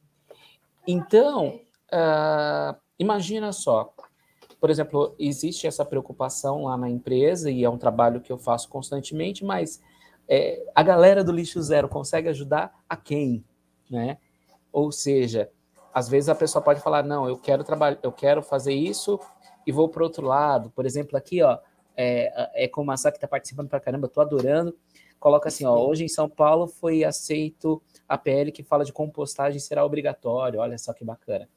Então, 0.87 1.59
uh, 1.91 2.75
imagina 2.97 3.51
só, 3.51 3.93
por 4.59 4.69
exemplo, 4.69 5.15
existe 5.19 5.67
essa 5.67 5.85
preocupação 5.85 6.63
lá 6.63 6.77
na 6.77 6.89
empresa 6.89 7.51
e 7.51 7.63
é 7.63 7.69
um 7.69 7.77
trabalho 7.77 8.21
que 8.21 8.31
eu 8.31 8.37
faço 8.37 8.67
constantemente, 8.69 9.43
mas 9.45 9.81
é, 10.27 10.63
a 10.75 10.83
galera 10.83 11.23
do 11.23 11.31
lixo 11.31 11.61
zero 11.61 11.87
consegue 11.87 12.29
ajudar 12.29 12.73
a 12.87 12.95
quem, 12.95 13.43
né? 13.89 14.17
Ou 14.71 14.91
seja, 14.91 15.49
às 15.93 16.07
vezes 16.07 16.29
a 16.29 16.35
pessoa 16.35 16.61
pode 16.61 16.81
falar, 16.81 17.03
não, 17.03 17.27
eu 17.27 17.37
quero 17.37 17.63
trabalhar, 17.63 17.97
eu 18.03 18.11
quero 18.11 18.43
fazer 18.43 18.73
isso 18.73 19.19
e 19.65 19.71
vou 19.71 19.89
para 19.89 20.03
outro 20.03 20.25
lado. 20.25 20.69
Por 20.71 20.85
exemplo, 20.85 21.17
aqui, 21.17 21.41
ó, 21.41 21.57
é, 22.01 22.63
é 22.63 22.67
com 22.69 22.81
o 22.81 22.85
Massa 22.85 23.11
que 23.11 23.17
está 23.17 23.27
participando 23.27 23.67
para 23.67 23.79
caramba, 23.81 24.07
estou 24.07 24.21
adorando. 24.21 24.73
Coloca 25.19 25.49
assim, 25.49 25.65
ó, 25.65 25.77
hoje 25.77 26.05
em 26.05 26.07
São 26.07 26.29
Paulo 26.29 26.65
foi 26.65 27.03
aceito 27.03 27.81
a 28.07 28.17
PL 28.17 28.53
que 28.53 28.63
fala 28.63 28.85
de 28.85 28.93
compostagem 28.93 29.59
será 29.59 29.85
obrigatório. 29.85 30.61
Olha 30.61 30.77
só 30.77 30.93
que 30.93 31.03
bacana. 31.03 31.49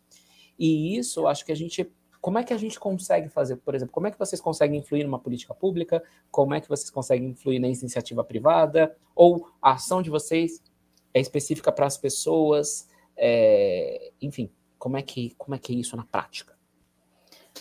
E 0.59 0.99
isso, 0.99 1.21
eu 1.21 1.29
acho 1.29 1.45
que 1.45 1.53
a 1.53 1.55
gente 1.55 1.89
como 2.21 2.39
é 2.39 2.45
que 2.45 2.53
a 2.53 2.57
gente 2.57 2.79
consegue 2.79 3.29
fazer, 3.29 3.57
por 3.57 3.75
exemplo, 3.75 3.93
como 3.93 4.07
é 4.07 4.11
que 4.11 4.19
vocês 4.19 4.41
conseguem 4.41 4.79
influir 4.79 5.03
numa 5.03 5.19
política 5.19 5.53
pública? 5.53 6.01
Como 6.31 6.55
é 6.55 6.61
que 6.61 6.69
vocês 6.69 6.89
conseguem 6.89 7.31
influir 7.31 7.59
na 7.59 7.67
iniciativa 7.67 8.23
privada? 8.23 8.97
Ou 9.13 9.49
a 9.61 9.73
ação 9.73 10.01
de 10.01 10.09
vocês 10.09 10.63
é 11.13 11.21
específica 11.21 11.73
para 11.73 11.85
as 11.85 11.99
pessoas? 11.99 12.89
É, 13.17 14.13
enfim, 14.21 14.53
como 14.79 14.97
é, 14.97 15.03
que, 15.03 15.35
como 15.37 15.57
é 15.57 15.59
que 15.59 15.73
é 15.73 15.77
isso 15.77 15.97
na 15.97 16.05
prática? 16.05 16.57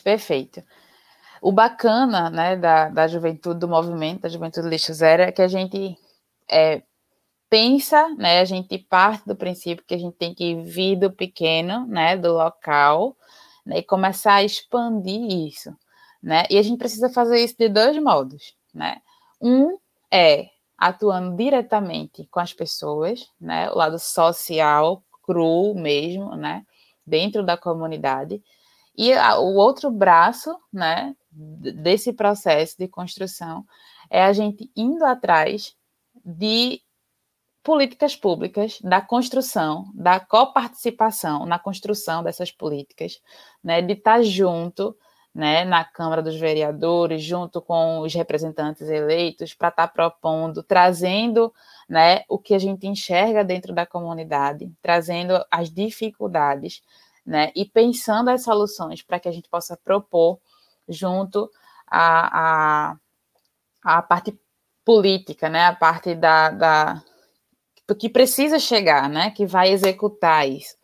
Perfeito. 0.04 0.63
O 1.42 1.52
bacana 1.52 2.30
né, 2.30 2.56
da, 2.56 2.90
da 2.90 3.08
juventude, 3.08 3.60
do 3.60 3.68
movimento 3.68 4.22
da 4.22 4.30
juventude 4.30 4.70
lixo 4.70 4.94
zero, 4.94 5.24
é 5.24 5.32
que 5.32 5.42
a 5.42 5.48
gente 5.48 5.98
é, 6.48 6.84
pensa, 7.50 8.08
né, 8.16 8.40
a 8.40 8.46
gente 8.46 8.78
parte 8.78 9.26
do 9.26 9.36
princípio 9.36 9.84
que 9.86 9.96
a 9.96 9.98
gente 9.98 10.16
tem 10.16 10.36
que 10.36 10.56
vir 10.62 10.98
do 10.98 11.12
pequeno, 11.12 11.88
né, 11.88 12.16
do 12.16 12.32
local, 12.32 13.18
né, 13.66 13.80
e 13.80 13.84
começar 13.84 14.36
a 14.36 14.44
expandir 14.44 15.48
isso. 15.48 15.76
Né? 16.22 16.46
E 16.50 16.60
a 16.60 16.62
gente 16.62 16.78
precisa 16.78 17.10
fazer 17.10 17.44
isso 17.44 17.56
de 17.58 17.68
dois 17.68 17.98
modos. 17.98 18.56
Né? 18.72 19.02
Um 19.42 19.80
é 20.12 20.48
atuando 20.78 21.36
diretamente 21.36 22.28
com 22.30 22.40
as 22.40 22.54
pessoas, 22.54 23.28
né, 23.40 23.70
o 23.72 23.76
lado 23.76 23.98
social, 23.98 25.04
cru 25.24 25.74
mesmo, 25.74 26.36
né, 26.36 26.64
dentro 27.06 27.44
da 27.44 27.58
comunidade. 27.58 28.42
E 28.96 29.12
a, 29.12 29.40
o 29.40 29.56
outro 29.56 29.90
braço, 29.90 30.56
né, 30.72 31.16
desse 31.32 32.12
processo 32.12 32.76
de 32.78 32.88
construção 32.88 33.65
é 34.10 34.24
a 34.24 34.34
gente 34.34 34.70
indo 34.76 35.06
atrás 35.06 35.76
de 36.26 36.82
políticas 37.63 38.15
públicas, 38.15 38.80
da 38.82 39.02
construção, 39.02 39.89
da 39.94 40.20
coparticipação 40.20 41.46
na 41.46 41.60
construção 41.60 42.24
dessas 42.24 42.52
políticas, 42.52 43.22
né, 43.63 43.82
de 43.82 43.94
estar 43.94 44.22
junto, 44.24 44.98
né, 45.34 45.63
na 45.63 45.86
Câmara 45.86 46.22
dos 46.22 46.36
Vereadores, 46.36 47.24
junto 47.24 47.62
com 47.62 48.00
os 48.00 48.13
representantes 48.13 48.89
eleitos, 48.89 49.54
para 49.54 49.70
estar 49.70 49.88
propondo, 49.89 50.63
trazendo 50.63 51.54
né, 51.88 52.24
o 52.28 52.38
que 52.38 52.54
a 52.54 52.60
gente 52.60 52.88
enxerga 52.88 53.44
dentro 53.44 53.74
da 53.74 53.86
comunidade, 53.86 54.72
trazendo 54.82 55.45
as 55.49 55.72
dificuldades, 55.72 56.82
né, 57.26 57.51
e 57.56 57.64
pensando 57.64 58.30
as 58.30 58.43
soluções 58.43 59.03
para 59.03 59.20
que 59.20 59.30
a 59.30 59.32
gente 59.32 59.47
possa 59.47 59.78
propor 59.78 60.39
junto 60.92 61.50
à, 61.88 62.92
a 62.92 62.98
a 63.84 64.02
parte 64.02 64.38
política, 64.86 65.50
né, 65.50 65.66
a 65.66 65.76
parte 65.76 66.16
da, 66.16 66.50
da 66.50 67.04
que 68.00 68.08
precisa 68.08 68.58
chegar, 68.58 69.10
né, 69.10 69.32
que 69.32 69.46
vai 69.46 69.70
executar 69.70 70.48
isso. 70.48 70.78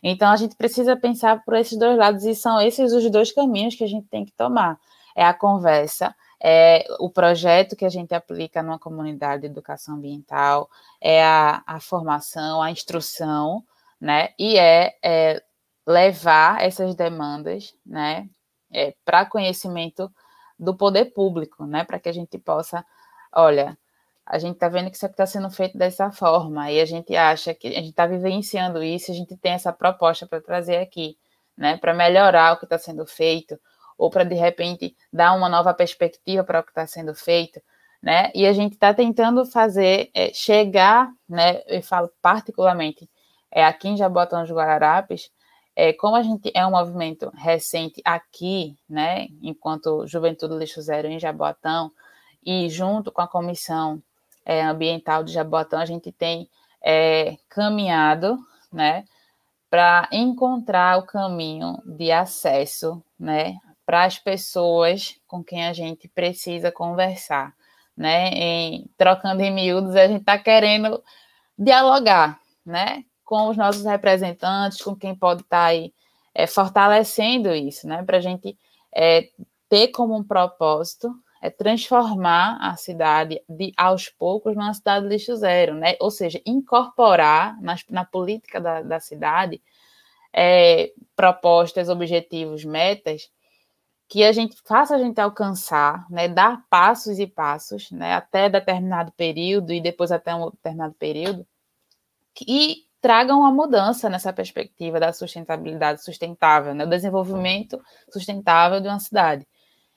Então 0.00 0.30
a 0.30 0.36
gente 0.36 0.54
precisa 0.56 0.96
pensar 0.96 1.42
por 1.44 1.54
esses 1.56 1.76
dois 1.76 1.96
lados 1.98 2.24
e 2.24 2.34
são 2.36 2.60
esses 2.60 2.92
os 2.92 3.10
dois 3.10 3.32
caminhos 3.32 3.74
que 3.74 3.82
a 3.82 3.88
gente 3.88 4.06
tem 4.08 4.24
que 4.24 4.32
tomar. 4.32 4.78
É 5.16 5.24
a 5.24 5.34
conversa, 5.34 6.14
é 6.40 6.84
o 7.00 7.10
projeto 7.10 7.74
que 7.74 7.84
a 7.84 7.88
gente 7.88 8.14
aplica 8.14 8.62
numa 8.62 8.78
comunidade 8.78 9.42
de 9.42 9.48
educação 9.48 9.96
ambiental, 9.96 10.70
é 11.00 11.24
a, 11.24 11.62
a 11.66 11.80
formação, 11.80 12.62
a 12.62 12.70
instrução, 12.70 13.64
né? 14.00 14.30
E 14.38 14.56
é, 14.56 14.96
é 15.02 15.42
levar 15.86 16.62
essas 16.62 16.94
demandas, 16.94 17.74
né, 17.84 18.28
é, 18.72 18.94
para 19.04 19.26
conhecimento 19.26 20.10
do 20.58 20.76
poder 20.76 21.06
público, 21.06 21.66
né, 21.66 21.84
para 21.84 21.98
que 21.98 22.08
a 22.08 22.12
gente 22.12 22.38
possa, 22.38 22.84
olha, 23.32 23.76
a 24.24 24.38
gente 24.38 24.54
está 24.54 24.68
vendo 24.68 24.90
que 24.90 24.96
isso 24.96 25.06
está 25.06 25.26
sendo 25.26 25.50
feito 25.50 25.76
dessa 25.76 26.10
forma, 26.10 26.70
e 26.70 26.80
a 26.80 26.84
gente 26.84 27.16
acha 27.16 27.54
que 27.54 27.68
a 27.68 27.72
gente 27.72 27.90
está 27.90 28.06
vivenciando 28.06 28.82
isso, 28.82 29.10
a 29.10 29.14
gente 29.14 29.36
tem 29.36 29.52
essa 29.52 29.72
proposta 29.72 30.26
para 30.26 30.40
trazer 30.40 30.76
aqui, 30.78 31.16
né, 31.56 31.76
para 31.76 31.92
melhorar 31.92 32.54
o 32.54 32.58
que 32.58 32.64
está 32.64 32.78
sendo 32.78 33.04
feito, 33.06 33.58
ou 33.98 34.10
para 34.10 34.24
de 34.24 34.34
repente 34.34 34.96
dar 35.12 35.32
uma 35.34 35.48
nova 35.48 35.74
perspectiva 35.74 36.42
para 36.44 36.60
o 36.60 36.62
que 36.62 36.70
está 36.70 36.86
sendo 36.86 37.14
feito, 37.14 37.60
né? 38.02 38.32
E 38.34 38.46
a 38.46 38.52
gente 38.52 38.72
está 38.72 38.92
tentando 38.92 39.46
fazer 39.46 40.10
é, 40.12 40.32
chegar, 40.32 41.08
né? 41.28 41.62
Eu 41.66 41.82
falo 41.82 42.10
particularmente 42.20 43.08
é, 43.50 43.64
aqui 43.64 43.88
em 43.88 43.96
Jabotão 43.96 44.42
dos 44.42 44.50
Guararapes, 44.50 45.30
é, 45.74 45.92
como 45.92 46.16
a 46.16 46.22
gente 46.22 46.50
é 46.54 46.66
um 46.66 46.72
movimento 46.72 47.30
recente 47.34 48.00
aqui, 48.04 48.76
né? 48.88 49.28
Enquanto 49.42 50.06
Juventude 50.06 50.54
Lixo 50.54 50.82
Zero 50.82 51.08
em 51.08 51.18
Jabotão, 51.18 51.90
e 52.44 52.68
junto 52.68 53.10
com 53.10 53.22
a 53.22 53.28
comissão 53.28 54.02
é, 54.44 54.62
ambiental 54.62 55.22
de 55.22 55.32
Jabotão, 55.32 55.80
a 55.80 55.86
gente 55.86 56.12
tem 56.12 56.48
é, 56.82 57.36
caminhado, 57.48 58.38
né? 58.72 59.04
Para 59.70 60.08
encontrar 60.12 60.98
o 60.98 61.06
caminho 61.06 61.78
de 61.86 62.12
acesso, 62.12 63.02
né, 63.18 63.56
para 63.86 64.04
as 64.04 64.18
pessoas 64.18 65.16
com 65.26 65.42
quem 65.42 65.66
a 65.66 65.72
gente 65.72 66.08
precisa 66.08 66.70
conversar, 66.70 67.54
né? 67.96 68.28
Em, 68.30 68.90
trocando 68.98 69.40
em 69.42 69.50
miúdos, 69.50 69.96
a 69.96 70.06
gente 70.06 70.20
está 70.20 70.38
querendo 70.38 71.02
dialogar, 71.58 72.38
né? 72.64 73.04
Com 73.32 73.48
os 73.48 73.56
nossos 73.56 73.86
representantes, 73.86 74.82
com 74.82 74.94
quem 74.94 75.14
pode 75.14 75.40
estar 75.40 75.56
tá 75.56 75.64
aí 75.64 75.94
é, 76.34 76.46
fortalecendo 76.46 77.54
isso, 77.54 77.88
né? 77.88 78.02
Para 78.02 78.18
a 78.18 78.20
gente 78.20 78.58
é, 78.94 79.30
ter 79.70 79.88
como 79.88 80.14
um 80.14 80.22
propósito 80.22 81.10
é 81.40 81.48
transformar 81.48 82.58
a 82.60 82.76
cidade 82.76 83.42
de 83.48 83.72
aos 83.74 84.10
poucos 84.10 84.54
numa 84.54 84.74
cidade 84.74 85.06
lixo 85.06 85.34
zero, 85.34 85.74
né? 85.74 85.96
Ou 85.98 86.10
seja, 86.10 86.42
incorporar 86.44 87.58
nas, 87.62 87.82
na 87.88 88.04
política 88.04 88.60
da, 88.60 88.82
da 88.82 89.00
cidade 89.00 89.62
é, 90.30 90.92
propostas, 91.16 91.88
objetivos, 91.88 92.66
metas 92.66 93.30
que 94.08 94.24
a 94.24 94.32
gente 94.32 94.58
faça 94.66 94.94
a 94.94 94.98
gente 94.98 95.18
alcançar, 95.18 96.06
né, 96.10 96.28
dar 96.28 96.66
passos 96.68 97.18
e 97.18 97.26
passos, 97.26 97.90
né, 97.90 98.12
até 98.12 98.50
determinado 98.50 99.10
período 99.12 99.72
e 99.72 99.80
depois 99.80 100.12
até 100.12 100.34
um 100.34 100.50
determinado 100.50 100.92
período, 100.98 101.46
e 102.46 102.84
tragam 103.02 103.40
uma 103.40 103.50
mudança 103.50 104.08
nessa 104.08 104.32
perspectiva 104.32 105.00
da 105.00 105.12
sustentabilidade 105.12 106.02
sustentável, 106.04 106.72
né, 106.72 106.84
o 106.84 106.88
desenvolvimento 106.88 107.82
sustentável 108.08 108.80
de 108.80 108.86
uma 108.88 109.00
cidade. 109.00 109.46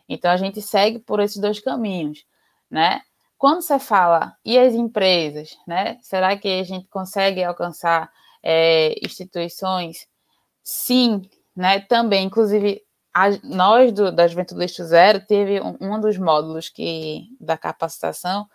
Então 0.10 0.32
a 0.32 0.38
gente 0.38 0.62
segue 0.62 1.00
por 1.00 1.20
esses 1.20 1.38
dois 1.38 1.60
caminhos, 1.60 2.26
né? 2.70 3.02
Quando 3.38 3.62
você 3.62 3.78
fala 3.80 4.36
e 4.44 4.58
as 4.58 4.74
empresas, 4.74 5.58
né? 5.68 5.98
Será 6.02 6.36
que 6.36 6.48
a 6.48 6.64
gente 6.64 6.88
consegue 6.88 7.44
alcançar 7.44 8.10
é, 8.42 8.96
instituições? 9.06 10.08
Sim, 10.64 11.30
né? 11.56 11.80
Também, 11.80 12.26
inclusive 12.26 12.82
a, 13.14 13.30
nós 13.44 13.92
do, 13.92 14.12
da 14.12 14.28
Juventude 14.28 14.62
Lixo 14.62 14.84
Zero 14.84 15.26
teve 15.26 15.62
um, 15.62 15.78
um, 15.80 16.00
dos 16.00 16.18
módulos 16.18 16.70
que 16.70 17.28
da 17.40 17.58
capacitação 17.58 18.48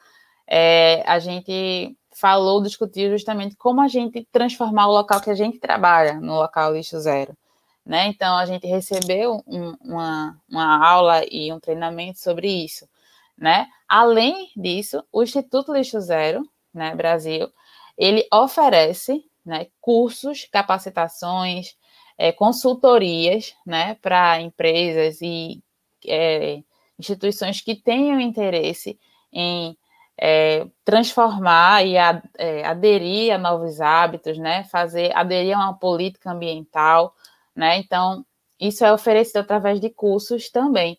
é, 0.46 1.02
a 1.06 1.18
gente 1.18 1.96
falou, 2.12 2.62
discutiu 2.62 3.10
justamente 3.10 3.56
como 3.56 3.80
a 3.80 3.88
gente 3.88 4.26
transformar 4.32 4.88
o 4.88 4.92
local 4.92 5.20
que 5.20 5.30
a 5.30 5.34
gente 5.34 5.58
trabalha 5.58 6.14
no 6.14 6.34
local 6.36 6.72
lixo 6.74 6.98
zero. 7.00 7.36
Né? 7.84 8.06
Então, 8.06 8.36
a 8.36 8.46
gente 8.46 8.66
recebeu 8.66 9.42
um, 9.46 9.74
uma, 9.80 10.40
uma 10.48 10.86
aula 10.86 11.24
e 11.30 11.52
um 11.52 11.58
treinamento 11.58 12.18
sobre 12.18 12.48
isso. 12.48 12.88
Né? 13.36 13.66
Além 13.88 14.50
disso, 14.54 15.02
o 15.10 15.22
Instituto 15.22 15.72
Lixo 15.72 16.00
Zero, 16.00 16.48
né, 16.74 16.94
Brasil, 16.94 17.50
ele 17.96 18.26
oferece 18.32 19.24
né, 19.44 19.66
cursos, 19.80 20.46
capacitações, 20.52 21.74
é, 22.18 22.30
consultorias 22.30 23.54
né, 23.64 23.94
para 23.94 24.40
empresas 24.40 25.22
e 25.22 25.62
é, 26.06 26.62
instituições 26.98 27.62
que 27.62 27.74
tenham 27.74 28.20
interesse 28.20 28.98
em 29.32 29.76
é, 30.18 30.66
transformar 30.84 31.84
e 31.84 31.96
a, 31.96 32.22
é, 32.38 32.64
aderir 32.64 33.34
a 33.34 33.38
novos 33.38 33.80
hábitos, 33.80 34.38
né, 34.38 34.64
fazer 34.64 35.16
aderir 35.16 35.56
a 35.56 35.60
uma 35.60 35.74
política 35.74 36.32
ambiental, 36.32 37.14
né? 37.54 37.78
Então, 37.78 38.24
isso 38.60 38.84
é 38.84 38.92
oferecido 38.92 39.38
através 39.38 39.80
de 39.80 39.90
cursos 39.90 40.50
também, 40.50 40.98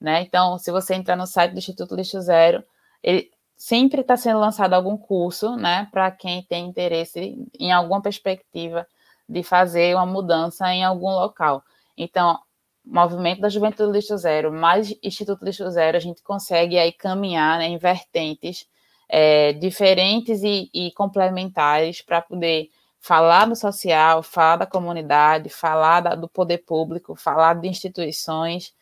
né? 0.00 0.22
Então, 0.22 0.58
se 0.58 0.70
você 0.70 0.94
entrar 0.94 1.16
no 1.16 1.26
site 1.26 1.52
do 1.52 1.58
Instituto 1.58 1.94
Lixo 1.94 2.20
Zero, 2.20 2.64
ele 3.02 3.30
sempre 3.56 4.00
está 4.00 4.16
sendo 4.16 4.38
lançado 4.40 4.72
algum 4.74 4.96
curso, 4.96 5.56
né, 5.56 5.88
para 5.92 6.10
quem 6.10 6.42
tem 6.44 6.66
interesse 6.66 7.36
em 7.58 7.72
alguma 7.72 8.00
perspectiva 8.00 8.86
de 9.28 9.42
fazer 9.42 9.94
uma 9.94 10.06
mudança 10.06 10.72
em 10.72 10.84
algum 10.84 11.10
local. 11.10 11.62
Então, 11.96 12.38
Movimento 12.84 13.40
da 13.40 13.48
Juventude 13.48 13.92
Lixo 13.92 14.16
Zero, 14.16 14.52
mais 14.52 14.94
Instituto 15.02 15.44
Lixo 15.44 15.68
Zero, 15.70 15.96
a 15.96 16.00
gente 16.00 16.22
consegue 16.22 16.78
aí 16.78 16.92
caminhar 16.92 17.58
né, 17.58 17.66
em 17.66 17.76
vertentes 17.76 18.66
é, 19.08 19.52
diferentes 19.52 20.42
e, 20.42 20.70
e 20.72 20.90
complementares 20.92 22.00
para 22.00 22.22
poder 22.22 22.70
falar 22.98 23.46
do 23.46 23.56
social, 23.56 24.22
falar 24.22 24.56
da 24.56 24.66
comunidade, 24.66 25.48
falar 25.48 26.00
da, 26.00 26.14
do 26.14 26.28
poder 26.28 26.58
público, 26.58 27.14
falar 27.14 27.54
de 27.54 27.68
instituições 27.68 28.74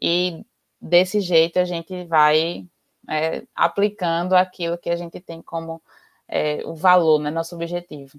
e 0.00 0.44
desse 0.80 1.20
jeito 1.20 1.58
a 1.58 1.64
gente 1.64 2.04
vai 2.04 2.66
é, 3.08 3.42
aplicando 3.54 4.34
aquilo 4.34 4.78
que 4.78 4.90
a 4.90 4.96
gente 4.96 5.20
tem 5.20 5.42
como 5.42 5.82
é, 6.28 6.62
o 6.64 6.74
valor, 6.74 7.18
né, 7.20 7.30
nosso 7.30 7.54
objetivo. 7.54 8.18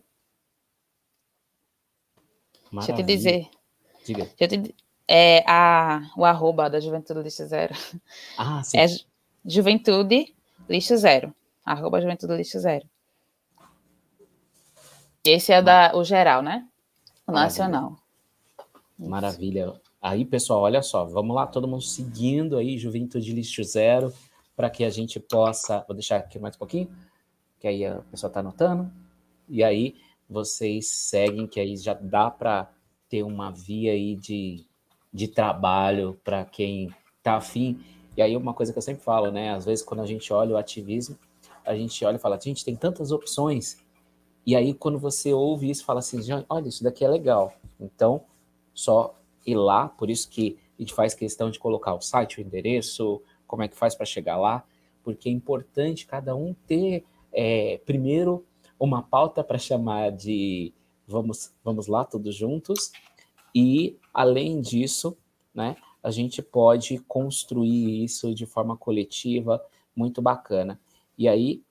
Maravilha. 2.71 2.71
Deixa 2.71 2.91
eu 2.91 2.95
te 2.95 3.03
dizer. 3.03 3.49
Diga. 4.05 4.25
Deixa 4.37 4.55
eu 4.55 4.63
te, 4.63 4.75
é, 5.07 5.43
a, 5.47 6.09
o 6.17 6.25
arroba 6.25 6.69
da 6.69 6.79
Juventude 6.79 7.21
Lixo 7.21 7.45
Zero. 7.45 7.73
Ah, 8.37 8.63
sim. 8.63 8.77
É 8.77 8.87
Juventude 9.45 10.35
Lixo 10.69 10.97
Zero. 10.97 11.33
Arroba 11.63 12.01
Juventude 12.01 12.35
Lixo 12.35 12.59
Zero. 12.59 12.87
Esse 15.23 15.51
é 15.51 15.61
da, 15.61 15.95
o 15.95 16.03
geral, 16.03 16.41
né? 16.41 16.67
O 17.27 17.31
Maravilha. 17.31 17.43
nacional. 17.43 17.99
Maravilha. 18.97 19.81
Aí, 20.01 20.23
pessoal, 20.23 20.61
olha 20.61 20.83
só, 20.83 21.03
vamos 21.03 21.35
lá, 21.35 21.47
todo 21.47 21.67
mundo 21.67 21.81
seguindo 21.81 22.57
aí, 22.57 22.77
Juventude 22.77 23.33
Lixo 23.33 23.63
Zero, 23.63 24.13
para 24.55 24.69
que 24.69 24.83
a 24.83 24.89
gente 24.89 25.19
possa. 25.19 25.83
Vou 25.87 25.95
deixar 25.95 26.17
aqui 26.17 26.37
mais 26.37 26.55
um 26.55 26.59
pouquinho, 26.59 26.95
que 27.59 27.67
aí 27.67 27.83
a 27.85 28.01
pessoa 28.11 28.29
está 28.29 28.39
anotando. 28.39 28.91
E 29.49 29.63
aí, 29.63 29.95
vocês 30.29 30.87
seguem, 30.87 31.47
que 31.47 31.59
aí 31.59 31.75
já 31.75 31.93
dá 31.93 32.29
para 32.29 32.71
ter 33.09 33.23
uma 33.23 33.51
via 33.51 33.93
aí 33.93 34.15
de, 34.15 34.65
de 35.15 35.29
trabalho 35.29 36.19
para 36.25 36.43
quem 36.43 36.93
está 37.17 37.37
afim. 37.37 37.79
E 38.17 38.21
aí 38.21 38.35
uma 38.35 38.53
coisa 38.53 38.73
que 38.73 38.77
eu 38.77 38.81
sempre 38.81 39.01
falo, 39.01 39.31
né? 39.31 39.51
Às 39.51 39.63
vezes 39.63 39.83
quando 39.83 40.01
a 40.01 40.05
gente 40.05 40.31
olha 40.33 40.53
o 40.53 40.57
ativismo, 40.57 41.17
a 41.65 41.73
gente 41.73 42.03
olha 42.03 42.17
e 42.17 42.19
fala, 42.19 42.37
gente, 42.37 42.65
tem 42.65 42.75
tantas 42.75 43.13
opções. 43.13 43.77
E 44.45 44.57
aí 44.57 44.73
quando 44.73 44.99
você 44.99 45.31
ouve 45.33 45.69
isso, 45.69 45.85
fala 45.85 45.99
assim, 45.99 46.19
olha, 46.49 46.67
isso 46.67 46.83
daqui 46.83 47.05
é 47.05 47.07
legal. 47.07 47.53
Então, 47.79 48.25
só 48.73 49.15
ir 49.45 49.55
lá, 49.55 49.87
por 49.87 50.09
isso 50.09 50.29
que 50.29 50.57
a 50.77 50.81
gente 50.81 50.93
faz 50.93 51.13
questão 51.13 51.49
de 51.49 51.59
colocar 51.59 51.93
o 51.93 52.01
site, 52.01 52.39
o 52.39 52.41
endereço, 52.41 53.21
como 53.47 53.63
é 53.63 53.69
que 53.69 53.75
faz 53.77 53.95
para 53.95 54.05
chegar 54.05 54.37
lá, 54.37 54.65
porque 55.01 55.29
é 55.29 55.31
importante 55.31 56.05
cada 56.05 56.35
um 56.35 56.53
ter, 56.67 57.05
é, 57.31 57.79
primeiro, 57.85 58.45
uma 58.77 59.01
pauta 59.01 59.41
para 59.45 59.57
chamar 59.57 60.11
de 60.11 60.73
vamos, 61.07 61.53
vamos 61.63 61.87
lá 61.87 62.03
todos 62.03 62.35
juntos. 62.35 62.91
E 63.55 63.97
além 64.13 64.59
disso, 64.59 65.17
né, 65.53 65.77
a 66.03 66.11
gente 66.11 66.41
pode 66.41 66.99
construir 66.99 68.03
isso 68.03 68.35
de 68.35 68.45
forma 68.45 68.75
coletiva, 68.75 69.63
muito 69.95 70.21
bacana. 70.21 70.77
E 71.17 71.29
aí, 71.29 71.63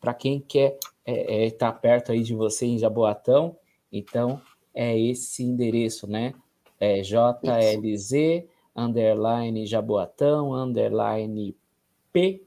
para 0.00 0.12
quem 0.12 0.40
quer 0.40 0.76
estar 1.06 1.32
é, 1.32 1.46
é, 1.46 1.50
tá 1.50 1.72
perto 1.72 2.10
aí 2.10 2.22
de 2.22 2.34
você 2.34 2.66
em 2.66 2.76
Jaboatão, 2.76 3.56
então 3.92 4.42
é 4.74 4.98
esse 4.98 5.44
endereço, 5.44 6.06
né? 6.08 6.34
É 6.78 7.00
JLZ, 7.00 8.44
underline 8.74 9.64
Jaboatão, 9.64 10.52
underline 10.52 11.56
P. 12.12 12.42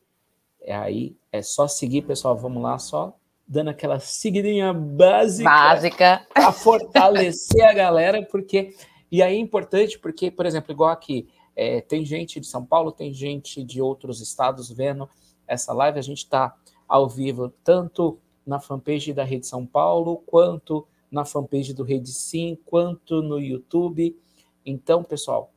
É 0.62 0.76
aí, 0.76 1.16
é 1.32 1.42
só 1.42 1.68
seguir, 1.68 2.04
pessoal. 2.04 2.38
Vamos 2.38 2.62
lá, 2.62 2.78
só 2.78 3.19
dando 3.50 3.70
aquela 3.70 4.00
seguidinha 4.00 4.72
básica, 4.72 5.50
básica. 5.50 6.28
para 6.32 6.52
fortalecer 6.52 7.66
a 7.68 7.74
galera, 7.74 8.24
porque 8.24 8.76
e 9.12 9.24
aí 9.24 9.36
é 9.36 9.40
importante 9.40 9.98
porque, 9.98 10.30
por 10.30 10.46
exemplo, 10.46 10.72
igual 10.72 10.92
aqui, 10.92 11.28
é, 11.56 11.82
tem 11.82 12.06
gente 12.06 12.40
de 12.40 12.46
São 12.46 12.64
Paulo, 12.64 12.92
tem 12.92 13.12
gente 13.12 13.64
de 13.64 13.82
outros 13.82 14.22
estados 14.22 14.72
vendo 14.72 15.10
essa 15.48 15.74
live, 15.74 15.98
a 15.98 16.04
gente 16.04 16.20
está 16.20 16.56
ao 16.88 17.10
vivo 17.10 17.52
tanto 17.64 18.20
na 18.46 18.60
fanpage 18.60 19.14
da 19.14 19.24
Rede 19.24 19.48
São 19.48 19.66
Paulo, 19.66 20.22
quanto 20.28 20.88
na 21.10 21.26
fanpage 21.26 21.74
do 21.74 21.84
Rede 21.84 22.12
Sim, 22.12 22.56
quanto 22.66 23.24
no 23.24 23.40
YouTube. 23.40 24.16
Então, 24.64 25.04
pessoal, 25.04 25.52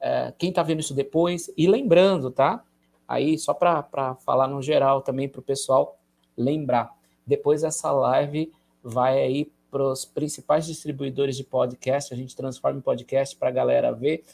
é, 0.00 0.34
quem 0.36 0.50
está 0.50 0.64
vendo 0.64 0.80
isso 0.80 0.94
depois, 0.94 1.48
e 1.56 1.68
lembrando, 1.68 2.32
tá? 2.32 2.64
aí, 3.08 3.38
só 3.38 3.54
para 3.54 4.14
falar 4.26 4.46
no 4.46 4.60
geral 4.60 5.00
também 5.00 5.28
para 5.28 5.40
o 5.40 5.42
pessoal 5.42 5.98
lembrar. 6.36 6.94
Depois 7.28 7.62
essa 7.62 7.92
live 7.92 8.50
vai 8.82 9.22
aí 9.22 9.52
para 9.70 9.84
os 9.84 10.04
principais 10.04 10.66
distribuidores 10.66 11.36
de 11.36 11.44
podcast, 11.44 12.12
a 12.12 12.16
gente 12.16 12.34
transforma 12.34 12.78
em 12.78 12.82
podcast 12.82 13.36
para 13.36 13.50
a 13.50 13.52
galera 13.52 13.92
ver. 13.92 14.24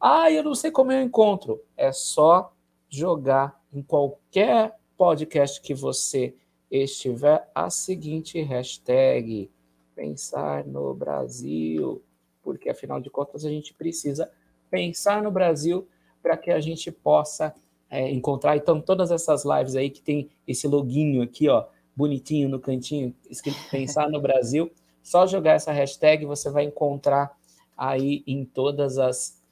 Ah, 0.00 0.30
eu 0.30 0.42
não 0.42 0.54
sei 0.54 0.70
como 0.70 0.90
eu 0.90 1.02
encontro. 1.02 1.62
É 1.76 1.92
só 1.92 2.52
jogar 2.88 3.60
em 3.70 3.82
qualquer 3.82 4.78
podcast 4.96 5.60
que 5.60 5.74
você 5.74 6.34
estiver 6.70 7.50
a 7.54 7.68
seguinte 7.68 8.40
hashtag 8.40 9.50
pensar 9.94 10.64
no 10.64 10.94
Brasil, 10.94 12.02
porque 12.42 12.70
afinal 12.70 13.00
de 13.00 13.10
contas 13.10 13.44
a 13.44 13.50
gente 13.50 13.74
precisa 13.74 14.30
pensar 14.70 15.22
no 15.22 15.30
Brasil 15.30 15.86
para 16.22 16.36
que 16.36 16.50
a 16.50 16.60
gente 16.60 16.90
possa 16.90 17.54
é, 17.90 18.10
encontrar. 18.10 18.56
Então, 18.56 18.80
todas 18.80 19.10
essas 19.10 19.44
lives 19.44 19.76
aí 19.76 19.90
que 19.90 20.00
tem 20.00 20.30
esse 20.46 20.66
loginho 20.66 21.22
aqui, 21.22 21.48
ó, 21.48 21.66
bonitinho 21.98 22.48
no 22.48 22.60
cantinho, 22.60 23.12
escrito 23.28 23.58
Pensar 23.68 24.08
no 24.08 24.20
Brasil, 24.20 24.70
só 25.02 25.26
jogar 25.26 25.54
essa 25.54 25.72
hashtag 25.72 26.24
você 26.24 26.48
vai 26.48 26.62
encontrar 26.62 27.36
aí 27.76 28.22
em 28.24 28.44
todas 28.44 28.98
as 28.98 29.42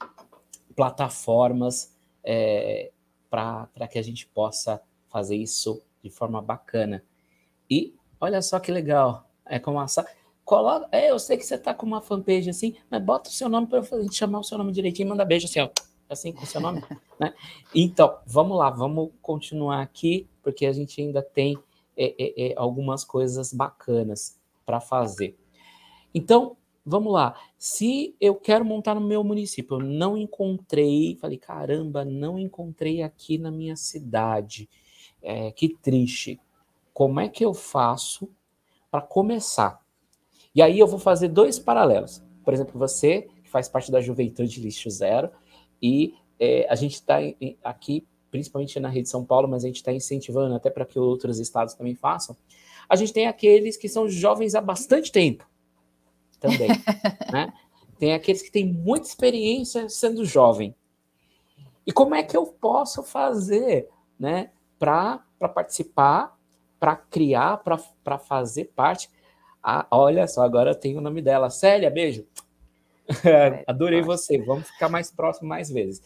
plataformas 0.76 1.92
é, 2.22 2.92
para 3.28 3.88
que 3.90 3.99
a 3.99 4.03
gente 4.03 4.28
possa 4.28 4.80
fazer 5.09 5.34
isso 5.34 5.82
de 6.03 6.09
forma 6.09 6.40
bacana. 6.40 7.03
E 7.68 7.92
olha 8.20 8.40
só 8.40 8.61
que 8.61 8.70
legal, 8.70 9.28
é 9.44 9.59
como 9.59 9.80
a 9.80 9.86
coloca, 10.44 10.86
é, 10.92 11.11
eu 11.11 11.18
sei 11.18 11.36
que 11.36 11.44
você 11.44 11.59
tá 11.59 11.74
com 11.74 11.84
uma 11.84 12.01
fanpage 12.01 12.49
assim, 12.49 12.76
mas 12.88 13.03
bota 13.03 13.28
o 13.28 13.32
seu 13.32 13.49
nome 13.49 13.66
para 13.66 13.78
eu 13.78 14.12
chamar 14.12 14.38
o 14.38 14.44
seu 14.44 14.57
nome 14.57 14.70
direitinho, 14.70 15.09
manda 15.09 15.24
beijo 15.24 15.47
assim, 15.47 15.61
ó, 15.61 15.68
assim 16.09 16.32
com 16.32 16.44
o 16.44 16.47
seu 16.47 16.61
nome, 16.61 16.80
né? 17.18 17.34
Então, 17.74 18.18
vamos 18.24 18.57
lá, 18.57 18.70
vamos 18.70 19.11
continuar 19.20 19.82
aqui, 19.82 20.28
porque 20.44 20.64
a 20.64 20.72
gente 20.72 21.01
ainda 21.01 21.20
tem 21.20 21.59
é, 21.97 22.14
é, 22.18 22.49
é, 22.49 22.55
algumas 22.57 23.05
coisas 23.05 23.53
bacanas 23.53 24.38
para 24.64 24.80
fazer. 24.80 25.36
Então, 26.14 26.57
vamos 26.84 27.12
lá. 27.12 27.34
Se 27.59 28.14
eu 28.20 28.34
quero 28.34 28.64
montar 28.64 28.94
no 28.94 29.01
meu 29.01 29.24
município, 29.24 29.76
eu 29.76 29.84
não 29.84 30.16
encontrei, 30.16 31.16
falei, 31.20 31.38
caramba, 31.38 32.05
não 32.05 32.38
encontrei 32.38 33.03
aqui 33.03 33.38
na 33.38 33.51
minha 33.51 33.76
cidade. 33.76 34.68
É, 35.22 35.51
que 35.51 35.76
triste. 35.76 36.40
Como 36.92 37.20
é 37.20 37.28
que 37.28 37.44
eu 37.44 37.53
faço 37.53 38.28
para 38.90 39.01
começar? 39.01 39.80
E 40.55 40.62
aí 40.62 40.78
eu 40.78 40.86
vou 40.86 40.99
fazer 40.99 41.28
dois 41.28 41.59
paralelos. 41.59 42.22
Por 42.44 42.55
exemplo, 42.55 42.78
você 42.78 43.28
que 43.42 43.51
faz 43.51 43.68
parte 43.68 43.90
da 43.90 44.01
Juventude 44.01 44.61
Lixo 44.61 44.88
Zero 44.88 45.30
e 45.82 46.14
é, 46.38 46.66
a 46.70 46.74
gente 46.74 46.94
está 46.94 47.16
aqui, 47.62 48.07
principalmente 48.37 48.78
na 48.78 48.91
rede 48.91 49.09
São 49.09 49.24
Paulo, 49.24 49.49
mas 49.49 49.64
a 49.64 49.66
gente 49.66 49.76
está 49.76 49.91
incentivando 49.91 50.55
até 50.55 50.68
para 50.68 50.84
que 50.84 50.99
outros 50.99 51.39
estados 51.39 51.72
também 51.72 51.95
façam. 51.95 52.37
A 52.87 52.95
gente 52.95 53.11
tem 53.11 53.26
aqueles 53.26 53.78
que 53.78 53.89
são 53.89 54.07
jovens 54.07 54.55
há 54.55 54.61
bastante 54.61 55.11
tempo 55.11 55.49
também. 56.39 56.68
né? 57.32 57.51
Tem 57.99 58.12
aqueles 58.12 58.43
que 58.43 58.51
têm 58.51 58.66
muita 58.66 59.09
experiência 59.09 59.89
sendo 59.89 60.22
jovem. 60.22 60.76
E 61.87 61.93
como 61.93 62.14
é 62.14 62.22
que 62.22 62.37
eu 62.37 62.45
posso 62.45 63.03
fazer 63.03 63.89
né, 64.20 64.51
para 64.78 65.24
participar, 65.55 66.37
para 66.78 66.95
criar, 66.95 67.62
para 68.05 68.18
fazer 68.18 68.66
parte? 68.76 69.09
Ah, 69.62 69.87
olha 69.91 70.28
só, 70.28 70.43
agora 70.43 70.74
tem 70.74 70.99
o 70.99 71.01
nome 71.01 71.22
dela. 71.22 71.49
Célia, 71.49 71.91
beijo. 71.91 72.26
Adorei 73.66 74.03
você. 74.03 74.37
Vamos 74.37 74.68
ficar 74.68 74.91
mais 74.91 75.11
próximo 75.11 75.49
mais 75.49 75.70
vezes. 75.70 76.03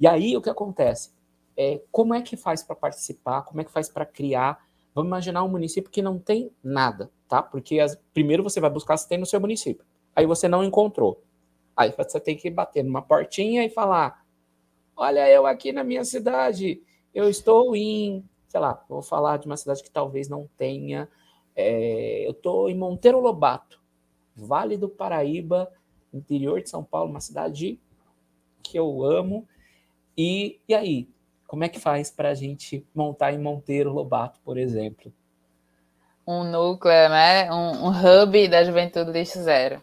E 0.00 0.06
aí 0.06 0.34
o 0.34 0.40
que 0.40 0.48
acontece? 0.48 1.17
É, 1.58 1.82
como 1.90 2.14
é 2.14 2.22
que 2.22 2.36
faz 2.36 2.62
para 2.62 2.76
participar? 2.76 3.42
Como 3.42 3.60
é 3.60 3.64
que 3.64 3.72
faz 3.72 3.88
para 3.88 4.06
criar? 4.06 4.64
Vamos 4.94 5.08
imaginar 5.08 5.42
um 5.42 5.48
município 5.48 5.90
que 5.90 6.00
não 6.00 6.18
tem 6.18 6.52
nada, 6.62 7.10
tá? 7.28 7.42
Porque 7.42 7.80
as, 7.80 7.96
primeiro 8.14 8.42
você 8.44 8.60
vai 8.60 8.70
buscar 8.70 8.96
se 8.96 9.08
tem 9.08 9.18
no 9.18 9.26
seu 9.26 9.40
município. 9.40 9.84
Aí 10.14 10.24
você 10.24 10.46
não 10.46 10.62
encontrou. 10.62 11.22
Aí 11.76 11.92
você 11.96 12.20
tem 12.20 12.36
que 12.36 12.48
bater 12.48 12.84
numa 12.84 13.02
portinha 13.02 13.64
e 13.64 13.70
falar: 13.70 14.24
Olha, 14.96 15.28
eu 15.28 15.46
aqui 15.46 15.72
na 15.72 15.82
minha 15.82 16.04
cidade, 16.04 16.80
eu 17.12 17.28
estou 17.28 17.74
em, 17.74 18.24
sei 18.46 18.60
lá, 18.60 18.84
vou 18.88 19.02
falar 19.02 19.38
de 19.38 19.46
uma 19.46 19.56
cidade 19.56 19.82
que 19.82 19.90
talvez 19.90 20.28
não 20.28 20.48
tenha 20.56 21.08
é, 21.60 22.24
eu 22.24 22.30
estou 22.30 22.70
em 22.70 22.78
Monteiro 22.78 23.18
Lobato, 23.18 23.82
Vale 24.36 24.76
do 24.76 24.88
Paraíba, 24.88 25.68
interior 26.14 26.62
de 26.62 26.70
São 26.70 26.84
Paulo, 26.84 27.10
uma 27.10 27.20
cidade 27.20 27.80
que 28.62 28.78
eu 28.78 29.02
amo. 29.02 29.44
E, 30.16 30.60
e 30.68 30.72
aí, 30.72 31.08
como 31.48 31.64
é 31.64 31.68
que 31.68 31.80
faz 31.80 32.10
para 32.10 32.28
a 32.28 32.34
gente 32.34 32.86
montar 32.94 33.32
em 33.32 33.38
Monteiro 33.38 33.90
Lobato, 33.90 34.38
por 34.44 34.58
exemplo? 34.58 35.10
Um 36.26 36.44
núcleo, 36.44 37.08
né? 37.08 37.50
Um, 37.50 37.86
um 37.86 37.88
hub 37.88 38.48
da 38.48 38.62
Juventude 38.62 39.10
Lixo 39.10 39.42
Zero. 39.42 39.82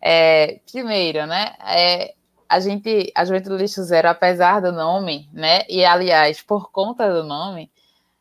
É, 0.00 0.60
primeiro, 0.70 1.26
né? 1.26 1.54
É, 1.66 2.14
a 2.46 2.60
gente, 2.60 3.10
a 3.14 3.24
Juventude 3.24 3.56
Lixo 3.56 3.82
Zero, 3.82 4.08
apesar 4.08 4.60
do 4.60 4.70
nome, 4.70 5.30
né? 5.32 5.62
E 5.66 5.82
aliás, 5.82 6.42
por 6.42 6.70
conta 6.70 7.10
do 7.10 7.24
nome, 7.24 7.70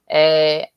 é, 0.07 0.69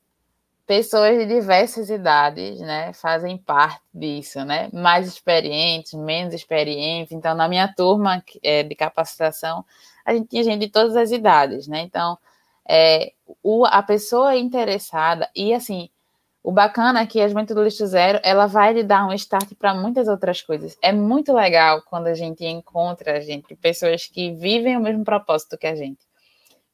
pessoas 0.66 1.16
de 1.16 1.26
diversas 1.26 1.90
idades, 1.90 2.58
né, 2.58 2.92
fazem 2.92 3.36
parte 3.36 3.82
disso, 3.92 4.44
né, 4.44 4.68
mais 4.72 5.06
experientes, 5.06 5.92
menos 5.94 6.34
experientes. 6.34 7.12
Então, 7.12 7.34
na 7.34 7.48
minha 7.48 7.72
turma 7.72 8.22
é, 8.42 8.62
de 8.62 8.74
capacitação, 8.74 9.64
a 10.04 10.14
gente 10.14 10.28
tinha 10.28 10.42
gente 10.42 10.60
de 10.60 10.68
todas 10.68 10.96
as 10.96 11.10
idades, 11.10 11.66
né. 11.66 11.80
Então, 11.80 12.18
é, 12.68 13.12
o, 13.42 13.64
a 13.66 13.82
pessoa 13.82 14.36
interessada 14.36 15.30
e 15.34 15.52
assim, 15.54 15.88
o 16.44 16.52
bacana 16.52 17.00
é 17.00 17.06
que 17.06 17.22
a 17.22 17.26
Juventude 17.26 17.54
do 17.54 17.64
Lixo 17.64 17.86
Zero, 17.86 18.20
ela 18.22 18.46
vai 18.46 18.74
lhe 18.74 18.82
dar 18.82 19.06
um 19.06 19.12
start 19.14 19.54
para 19.58 19.74
muitas 19.74 20.08
outras 20.08 20.42
coisas. 20.42 20.76
É 20.82 20.92
muito 20.92 21.32
legal 21.32 21.80
quando 21.88 22.06
a 22.06 22.14
gente 22.14 22.44
encontra 22.44 23.18
gente, 23.22 23.56
pessoas 23.56 24.06
que 24.06 24.30
vivem 24.32 24.76
o 24.76 24.80
mesmo 24.80 25.04
propósito 25.04 25.56
que 25.56 25.66
a 25.66 25.74
gente. 25.74 26.00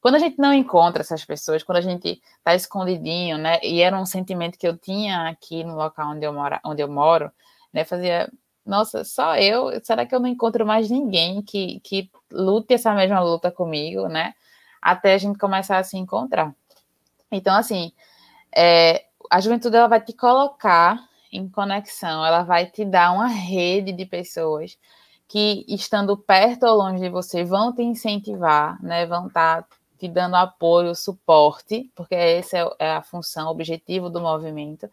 Quando 0.01 0.15
a 0.15 0.19
gente 0.19 0.37
não 0.39 0.51
encontra 0.53 1.03
essas 1.03 1.23
pessoas, 1.23 1.63
quando 1.63 1.77
a 1.77 1.81
gente 1.81 2.21
está 2.37 2.53
escondidinho, 2.53 3.37
né? 3.37 3.59
E 3.63 3.81
era 3.81 3.97
um 3.97 4.05
sentimento 4.05 4.57
que 4.57 4.67
eu 4.67 4.75
tinha 4.75 5.29
aqui 5.29 5.63
no 5.63 5.75
local 5.75 6.09
onde 6.11 6.25
eu 6.25 6.33
onde 6.65 6.81
eu 6.81 6.89
moro, 6.89 7.31
né? 7.71 7.85
Fazia, 7.85 8.29
nossa, 8.65 9.03
só 9.03 9.35
eu, 9.37 9.71
será 9.83 10.05
que 10.05 10.13
eu 10.13 10.19
não 10.19 10.27
encontro 10.27 10.65
mais 10.65 10.89
ninguém 10.89 11.41
que, 11.41 11.79
que 11.81 12.09
lute 12.31 12.73
essa 12.73 12.93
mesma 12.93 13.19
luta 13.19 13.51
comigo, 13.51 14.07
né? 14.07 14.33
Até 14.81 15.13
a 15.13 15.17
gente 15.17 15.37
começar 15.37 15.77
a 15.77 15.83
se 15.83 15.97
encontrar. 15.97 16.53
Então, 17.31 17.55
assim, 17.55 17.91
é, 18.55 19.05
a 19.29 19.39
juventude 19.39 19.75
ela 19.75 19.87
vai 19.87 20.01
te 20.01 20.13
colocar 20.13 21.07
em 21.31 21.47
conexão, 21.49 22.25
ela 22.25 22.43
vai 22.43 22.65
te 22.65 22.83
dar 22.85 23.13
uma 23.13 23.27
rede 23.27 23.91
de 23.93 24.05
pessoas 24.05 24.77
que, 25.27 25.65
estando 25.67 26.17
perto 26.17 26.63
ou 26.65 26.75
longe 26.75 26.99
de 27.01 27.09
você, 27.09 27.43
vão 27.43 27.73
te 27.73 27.81
incentivar, 27.81 28.81
né? 28.83 29.05
Vão 29.05 29.27
estar 29.27 29.63
tá 29.63 29.67
te 29.97 30.07
dando 30.07 30.35
apoio, 30.35 30.93
suporte, 30.95 31.89
porque 31.95 32.15
essa 32.15 32.57
é, 32.57 32.69
é 32.79 32.91
a 32.93 33.01
função, 33.01 33.47
o 33.47 33.51
objetivo 33.51 34.09
do 34.09 34.19
movimento, 34.19 34.89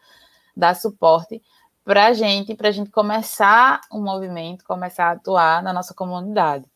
dar 0.56 0.74
suporte 0.76 1.42
para 1.88 2.08
a 2.08 2.12
gente, 2.12 2.54
para 2.54 2.68
a 2.68 2.70
gente 2.70 2.90
começar 2.90 3.80
um 3.90 4.02
movimento, 4.02 4.62
começar 4.62 5.06
a 5.06 5.12
atuar 5.12 5.62
na 5.62 5.72
nossa 5.72 5.94
comunidade. 5.94 6.66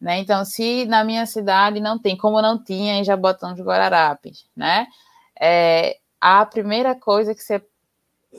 Né? 0.00 0.16
Então, 0.18 0.46
se 0.46 0.86
na 0.86 1.04
minha 1.04 1.26
cidade 1.26 1.78
não 1.78 1.98
tem, 1.98 2.16
como 2.16 2.40
não 2.40 2.56
tinha 2.58 2.94
em 2.94 3.04
Jabotão 3.04 3.52
de 3.52 3.60
Guararapes, 3.60 4.46
né? 4.56 4.86
É, 5.38 5.98
a 6.18 6.46
primeira 6.46 6.94
coisa 6.94 7.34
que 7.34 7.42
você 7.42 7.62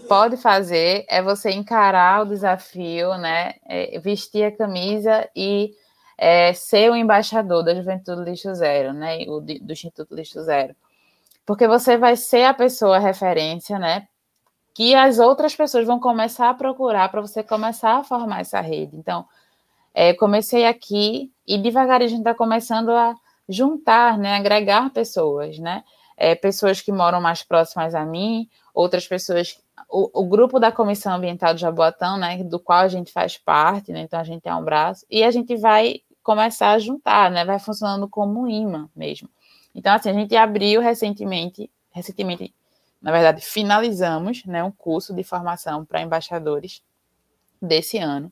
pode 0.09 0.35
fazer 0.35 1.05
é 1.07 1.21
você 1.21 1.51
encarar 1.51 2.23
o 2.23 2.29
desafio, 2.29 3.15
né? 3.19 3.53
É 3.63 3.99
vestir 3.99 4.43
a 4.43 4.51
camisa 4.51 5.29
e 5.35 5.71
é, 6.17 6.51
ser 6.51 6.89
o 6.89 6.95
embaixador 6.95 7.63
da 7.63 7.75
Juventude 7.75 8.23
Lixo 8.23 8.55
Zero, 8.55 8.91
né, 8.91 9.19
o 9.27 9.39
do 9.39 9.71
Instituto 9.71 10.15
Lixo 10.15 10.41
Zero, 10.41 10.75
porque 11.45 11.67
você 11.67 11.95
vai 11.95 12.15
ser 12.15 12.45
a 12.45 12.53
pessoa 12.53 12.97
referência, 12.97 13.77
né, 13.77 14.07
que 14.73 14.95
as 14.95 15.19
outras 15.19 15.55
pessoas 15.55 15.85
vão 15.85 15.99
começar 15.99 16.49
a 16.49 16.53
procurar 16.53 17.09
para 17.09 17.21
você 17.21 17.43
começar 17.43 17.97
a 17.97 18.03
formar 18.03 18.41
essa 18.41 18.59
rede. 18.59 18.95
Então, 18.95 19.25
é, 19.93 20.13
comecei 20.13 20.65
aqui 20.65 21.31
e 21.47 21.57
devagarinho 21.57 22.07
a 22.07 22.09
gente 22.09 22.19
está 22.19 22.33
começando 22.33 22.89
a 22.89 23.15
juntar, 23.47 24.17
né, 24.17 24.35
agregar 24.35 24.89
pessoas, 24.91 25.59
né, 25.59 25.83
é, 26.17 26.33
pessoas 26.33 26.81
que 26.81 26.91
moram 26.91 27.21
mais 27.21 27.43
próximas 27.43 27.93
a 27.93 28.05
mim, 28.05 28.49
outras 28.73 29.07
pessoas 29.07 29.61
o, 29.89 30.21
o, 30.21 30.25
grupo 30.25 30.59
da 30.59 30.71
Comissão 30.71 31.13
Ambiental 31.13 31.53
do 31.53 31.59
Jaboatão, 31.59 32.17
né, 32.17 32.43
do 32.43 32.59
qual 32.59 32.79
a 32.79 32.87
gente 32.87 33.11
faz 33.11 33.37
parte, 33.37 33.91
né, 33.91 34.01
então 34.01 34.19
a 34.19 34.23
gente 34.23 34.47
é 34.47 34.55
um 34.55 34.63
braço, 34.63 35.05
e 35.09 35.23
a 35.23 35.29
gente 35.29 35.55
vai 35.55 36.01
começar 36.23 36.71
a 36.71 36.79
juntar, 36.79 37.29
né, 37.29 37.45
vai 37.45 37.59
funcionando 37.59 38.07
como 38.07 38.41
um 38.41 38.47
imã 38.47 38.89
mesmo. 38.95 39.29
Então, 39.75 39.93
assim, 39.93 40.09
a 40.09 40.13
gente 40.13 40.35
abriu 40.35 40.81
recentemente, 40.81 41.69
recentemente, 41.91 42.53
na 43.03 43.11
verdade, 43.11 43.41
finalizamos, 43.41 44.45
né, 44.45 44.63
um 44.63 44.71
curso 44.71 45.13
de 45.13 45.23
formação 45.23 45.83
para 45.83 46.01
embaixadores 46.01 46.81
desse 47.61 47.97
ano, 47.97 48.31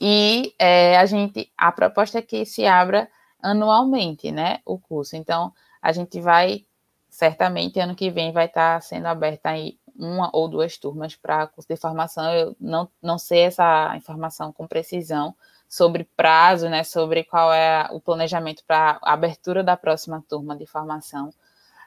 e 0.00 0.54
é, 0.58 0.96
a 0.98 1.06
gente, 1.06 1.50
a 1.56 1.72
proposta 1.72 2.18
é 2.18 2.22
que 2.22 2.44
se 2.44 2.66
abra 2.66 3.08
anualmente, 3.42 4.30
né, 4.30 4.60
o 4.64 4.78
curso. 4.78 5.16
Então, 5.16 5.52
a 5.82 5.90
gente 5.90 6.20
vai, 6.20 6.64
certamente, 7.08 7.80
ano 7.80 7.96
que 7.96 8.10
vem 8.10 8.30
vai 8.30 8.46
estar 8.46 8.80
sendo 8.82 9.06
aberta 9.06 9.50
aí 9.50 9.78
uma 9.96 10.30
ou 10.32 10.48
duas 10.48 10.76
turmas 10.76 11.16
para 11.16 11.48
curso 11.48 11.68
de 11.68 11.76
formação. 11.76 12.32
Eu 12.32 12.56
não, 12.60 12.88
não 13.02 13.18
sei 13.18 13.40
essa 13.40 13.92
informação 13.96 14.52
com 14.52 14.66
precisão 14.66 15.34
sobre 15.68 16.04
prazo, 16.16 16.68
né, 16.68 16.84
sobre 16.84 17.24
qual 17.24 17.52
é 17.52 17.88
o 17.90 18.00
planejamento 18.00 18.62
para 18.66 18.98
a 19.02 19.12
abertura 19.12 19.64
da 19.64 19.76
próxima 19.76 20.24
turma 20.28 20.56
de 20.56 20.66
formação. 20.66 21.32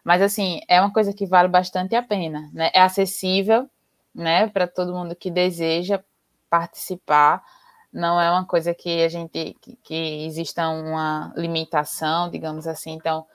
Mas, 0.03 0.21
assim, 0.21 0.61
é 0.67 0.79
uma 0.81 0.91
coisa 0.91 1.13
que 1.13 1.25
vale 1.25 1.47
bastante 1.47 1.95
a 1.95 2.01
pena, 2.01 2.49
né? 2.53 2.71
É 2.73 2.81
acessível, 2.81 3.69
né, 4.13 4.47
para 4.47 4.67
todo 4.67 4.93
mundo 4.93 5.15
que 5.15 5.31
deseja 5.31 6.03
participar. 6.49 7.43
Não 7.93 8.19
é 8.19 8.29
uma 8.31 8.45
coisa 8.45 8.73
que 8.73 9.03
a 9.03 9.09
gente, 9.09 9.55
que, 9.61 9.75
que 9.83 10.25
exista 10.25 10.67
uma 10.69 11.33
limitação, 11.35 12.29
digamos 12.29 12.67
assim. 12.67 12.91
Então, 12.91 13.25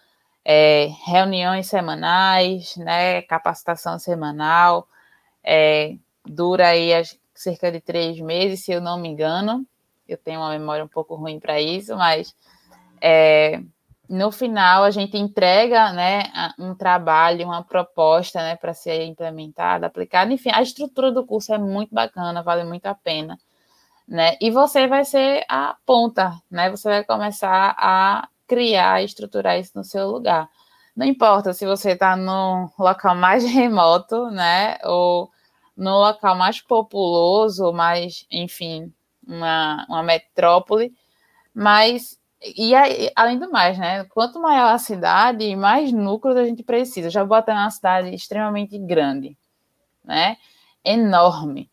é, 0.45 0.89
reuniões 1.05 1.67
semanais, 1.67 2.77
né, 2.77 3.23
capacitação 3.23 3.99
semanal, 3.99 4.89
é, 5.43 5.97
dura 6.25 6.69
aí 6.69 6.91
cerca 7.35 7.71
de 7.71 7.81
três 7.81 8.21
meses, 8.21 8.65
se 8.65 8.73
eu 8.73 8.81
não 8.81 8.99
me 8.99 9.09
engano. 9.09 9.67
Eu 10.09 10.17
tenho 10.17 10.41
uma 10.41 10.51
memória 10.51 10.85
um 10.85 10.89
pouco 10.89 11.15
ruim 11.17 11.41
para 11.41 11.61
isso, 11.61 11.97
mas 11.97 12.35
é, 13.01 13.61
no 14.09 14.31
final 14.31 14.85
a 14.85 14.91
gente 14.91 15.17
entrega 15.17 15.93
né, 15.93 16.25
um 16.59 16.75
trabalho, 16.75 17.47
uma 17.47 17.63
proposta 17.63 18.41
né, 18.41 18.57
para 18.57 18.73
ser 18.75 19.05
implementada, 19.05 19.87
aplicada. 19.87 20.33
Enfim, 20.33 20.51
a 20.53 20.63
estrutura 20.63 21.11
do 21.11 21.25
curso 21.25 21.53
é 21.53 21.59
muito 21.59 21.95
bacana, 21.95 22.43
vale 22.43 22.65
muito 22.65 22.87
a 22.87 22.95
pena. 22.95 23.39
Né? 24.07 24.37
E 24.41 24.51
você 24.51 24.87
vai 24.87 25.05
ser 25.05 25.45
a 25.49 25.77
ponta, 25.85 26.41
né? 26.49 26.71
Você 26.71 26.89
vai 26.89 27.05
começar 27.05 27.75
a 27.77 28.29
criar, 28.47 29.03
estruturar 29.03 29.59
isso 29.59 29.73
no 29.75 29.83
seu 29.83 30.09
lugar. 30.09 30.49
Não 30.95 31.05
importa 31.05 31.53
se 31.53 31.67
você 31.67 31.91
está 31.93 32.17
no 32.17 32.71
local 32.79 33.17
mais 33.17 33.45
remoto, 33.51 34.31
né? 34.31 34.79
Ou 34.85 35.29
no 35.77 35.99
local 35.99 36.37
mais 36.37 36.61
populoso, 36.61 37.73
mais, 37.73 38.25
enfim, 38.31 38.93
uma, 39.27 39.85
uma 39.89 40.03
metrópole, 40.03 40.95
mas 41.53 42.19
e 42.43 42.75
aí, 42.75 43.11
além 43.17 43.39
do 43.39 43.51
mais, 43.51 43.79
né? 43.79 44.05
Quanto 44.05 44.41
maior 44.41 44.73
a 44.75 44.79
cidade, 44.79 45.57
mais 45.57 45.93
núcleos 45.93 46.37
a 46.37 46.45
gente 46.45 46.63
precisa. 46.63 47.11
Já 47.11 47.25
bota 47.25 47.53
uma 47.53 47.71
cidade 47.71 48.15
extremamente 48.15 48.79
grande, 48.79 49.37
né? 50.05 50.37
Enorme. 50.85 51.71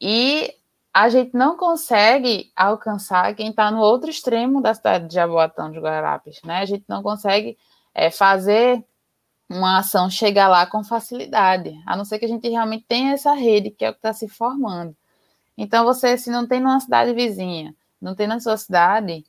E 0.00 0.54
a 0.92 1.08
gente 1.08 1.34
não 1.36 1.56
consegue 1.56 2.52
alcançar 2.56 3.34
quem 3.34 3.50
está 3.50 3.70
no 3.70 3.80
outro 3.80 4.10
extremo 4.10 4.60
da 4.62 4.74
cidade 4.74 5.08
de 5.08 5.14
Jaboatão 5.14 5.70
de 5.70 5.78
Guararapes, 5.78 6.40
né? 6.44 6.58
A 6.60 6.64
gente 6.64 6.84
não 6.88 7.02
consegue 7.02 7.58
é, 7.94 8.10
fazer 8.10 8.84
uma 9.48 9.78
ação 9.78 10.08
chegar 10.08 10.48
lá 10.48 10.66
com 10.66 10.84
facilidade, 10.84 11.80
a 11.86 11.96
não 11.96 12.04
ser 12.04 12.18
que 12.20 12.24
a 12.24 12.28
gente 12.28 12.48
realmente 12.48 12.84
tenha 12.86 13.12
essa 13.12 13.32
rede 13.34 13.70
que 13.70 13.84
é 13.84 13.90
o 13.90 13.92
que 13.92 13.98
está 13.98 14.12
se 14.12 14.28
formando. 14.28 14.96
Então, 15.58 15.84
você, 15.84 16.16
se 16.16 16.30
não 16.30 16.46
tem 16.46 16.60
numa 16.60 16.80
cidade 16.80 17.12
vizinha, 17.12 17.74
não 18.00 18.14
tem 18.14 18.26
na 18.26 18.40
sua 18.40 18.56
cidade, 18.56 19.24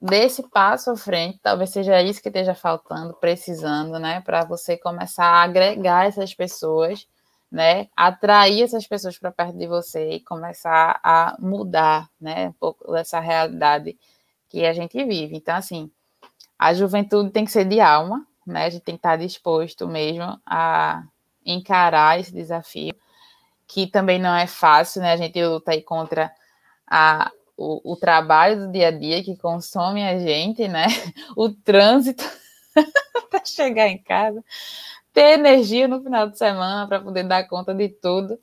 dê 0.00 0.24
esse 0.24 0.42
passo 0.48 0.90
à 0.90 0.96
frente, 0.96 1.38
talvez 1.42 1.70
seja 1.70 2.00
isso 2.02 2.22
que 2.22 2.28
esteja 2.28 2.54
faltando, 2.54 3.14
precisando, 3.14 3.98
né, 3.98 4.20
para 4.20 4.44
você 4.44 4.76
começar 4.76 5.26
a 5.26 5.42
agregar 5.42 6.06
essas 6.06 6.34
pessoas 6.34 7.06
né, 7.50 7.88
atrair 7.96 8.62
essas 8.62 8.86
pessoas 8.86 9.18
para 9.18 9.32
perto 9.32 9.56
de 9.56 9.66
você 9.66 10.12
e 10.12 10.20
começar 10.20 11.00
a 11.02 11.36
mudar, 11.38 12.08
né, 12.20 12.48
um 12.48 12.52
pouco 12.52 12.92
dessa 12.92 13.18
realidade 13.20 13.98
que 14.48 14.64
a 14.66 14.72
gente 14.72 15.02
vive. 15.04 15.36
Então, 15.36 15.56
assim, 15.56 15.90
a 16.58 16.74
juventude 16.74 17.30
tem 17.30 17.44
que 17.44 17.50
ser 17.50 17.64
de 17.64 17.80
alma, 17.80 18.26
né, 18.46 18.66
a 18.66 18.70
gente 18.70 18.82
tem 18.82 18.94
que 18.94 19.00
estar 19.00 19.16
disposto 19.16 19.88
mesmo 19.88 20.38
a 20.44 21.02
encarar 21.44 22.20
esse 22.20 22.32
desafio, 22.32 22.94
que 23.66 23.86
também 23.86 24.18
não 24.18 24.34
é 24.34 24.46
fácil, 24.46 25.00
né, 25.00 25.12
a 25.12 25.16
gente 25.16 25.42
luta 25.42 25.72
aí 25.72 25.82
contra 25.82 26.30
a, 26.86 27.30
o, 27.58 27.96
trabalho 27.96 28.66
do 28.66 28.72
dia 28.72 28.88
a 28.88 28.90
dia 28.92 29.22
que 29.22 29.36
consome 29.36 30.02
a 30.02 30.16
gente, 30.18 30.68
né, 30.68 30.86
o 31.36 31.50
trânsito 31.50 32.24
para 33.28 33.44
chegar 33.44 33.88
em 33.88 33.98
casa, 33.98 34.44
ter 35.12 35.38
energia 35.38 35.88
no 35.88 36.00
final 36.00 36.28
de 36.28 36.38
semana 36.38 36.86
para 36.86 37.00
poder 37.00 37.24
dar 37.24 37.48
conta 37.48 37.74
de 37.74 37.88
tudo 37.88 38.38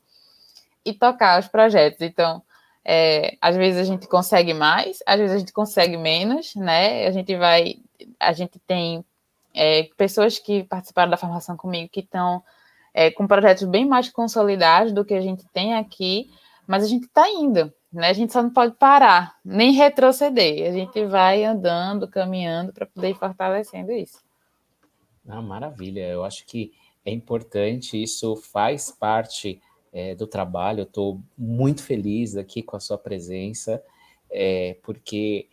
e 0.84 0.92
tocar 0.92 1.40
os 1.40 1.48
projetos. 1.48 2.02
Então, 2.02 2.42
é, 2.84 3.36
às 3.40 3.56
vezes 3.56 3.80
a 3.80 3.84
gente 3.84 4.06
consegue 4.06 4.52
mais, 4.52 5.02
às 5.06 5.18
vezes 5.18 5.34
a 5.34 5.38
gente 5.38 5.52
consegue 5.52 5.96
menos, 5.96 6.54
né? 6.54 7.06
A 7.06 7.10
gente 7.10 7.34
vai, 7.36 7.76
a 8.20 8.32
gente 8.34 8.58
tem 8.66 9.02
é, 9.54 9.84
pessoas 9.96 10.38
que 10.38 10.62
participaram 10.64 11.10
da 11.10 11.16
formação 11.16 11.56
comigo 11.56 11.88
que 11.88 12.00
estão 12.00 12.44
é, 12.92 13.10
com 13.10 13.26
projetos 13.26 13.64
bem 13.64 13.86
mais 13.86 14.10
consolidados 14.10 14.92
do 14.92 15.04
que 15.04 15.14
a 15.14 15.20
gente 15.22 15.44
tem 15.54 15.74
aqui, 15.74 16.30
mas 16.66 16.84
a 16.84 16.86
gente 16.86 17.06
está 17.06 17.28
indo, 17.28 17.72
né? 17.92 18.08
A 18.08 18.12
gente 18.12 18.32
só 18.32 18.42
não 18.42 18.50
pode 18.50 18.74
parar, 18.74 19.36
nem 19.44 19.72
retroceder. 19.72 20.68
A 20.68 20.72
gente 20.72 21.04
vai 21.06 21.44
andando, 21.44 22.08
caminhando 22.08 22.72
para 22.72 22.86
poder 22.86 23.10
ir 23.10 23.18
fortalecendo 23.18 23.92
isso. 23.92 24.18
Ah, 25.28 25.42
maravilha. 25.42 26.06
Eu 26.08 26.24
acho 26.24 26.46
que 26.46 26.72
é 27.04 27.12
importante, 27.12 28.00
isso 28.02 28.36
faz 28.36 28.90
parte 28.90 29.60
é, 29.92 30.14
do 30.14 30.26
trabalho. 30.26 30.80
Eu 30.80 30.84
estou 30.84 31.20
muito 31.36 31.82
feliz 31.82 32.36
aqui 32.36 32.62
com 32.62 32.76
a 32.76 32.80
sua 32.80 32.98
presença, 32.98 33.82
é, 34.30 34.76
porque 34.82 35.48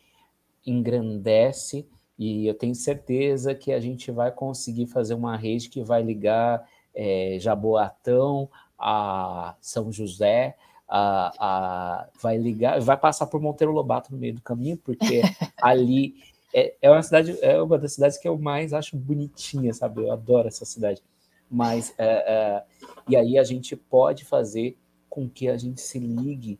engrandece 0.65 1.87
e 2.17 2.47
eu 2.47 2.53
tenho 2.53 2.75
certeza 2.75 3.55
que 3.55 3.71
a 3.71 3.79
gente 3.79 4.11
vai 4.11 4.31
conseguir 4.31 4.87
fazer 4.87 5.13
uma 5.13 5.35
rede 5.35 5.69
que 5.69 5.83
vai 5.83 6.01
ligar 6.01 6.63
é, 6.93 7.37
Jaboatão 7.39 8.49
a 8.77 9.55
São 9.61 9.91
José, 9.91 10.55
a, 10.95 11.31
a, 11.39 12.07
vai 12.21 12.37
ligar, 12.37 12.79
vai 12.79 12.95
passar 12.95 13.25
por 13.25 13.41
Monteiro 13.41 13.73
Lobato 13.73 14.11
no 14.11 14.17
meio 14.19 14.35
do 14.35 14.41
caminho, 14.43 14.77
porque 14.77 15.23
ali 15.59 16.13
é, 16.53 16.75
é 16.83 16.91
uma 16.91 17.01
cidade, 17.01 17.35
é 17.41 17.59
uma 17.59 17.79
das 17.79 17.93
cidades 17.93 18.19
que 18.19 18.27
eu 18.27 18.37
mais 18.37 18.73
acho 18.73 18.95
bonitinha, 18.95 19.73
sabe? 19.73 20.03
Eu 20.03 20.11
adoro 20.11 20.47
essa 20.47 20.65
cidade. 20.65 21.01
Mas, 21.49 21.95
é, 21.97 22.05
é, 22.05 22.63
e 23.09 23.15
aí 23.15 23.39
a 23.39 23.43
gente 23.43 23.75
pode 23.75 24.23
fazer 24.23 24.77
com 25.09 25.27
que 25.27 25.49
a 25.49 25.57
gente 25.57 25.81
se 25.81 25.97
ligue, 25.97 26.59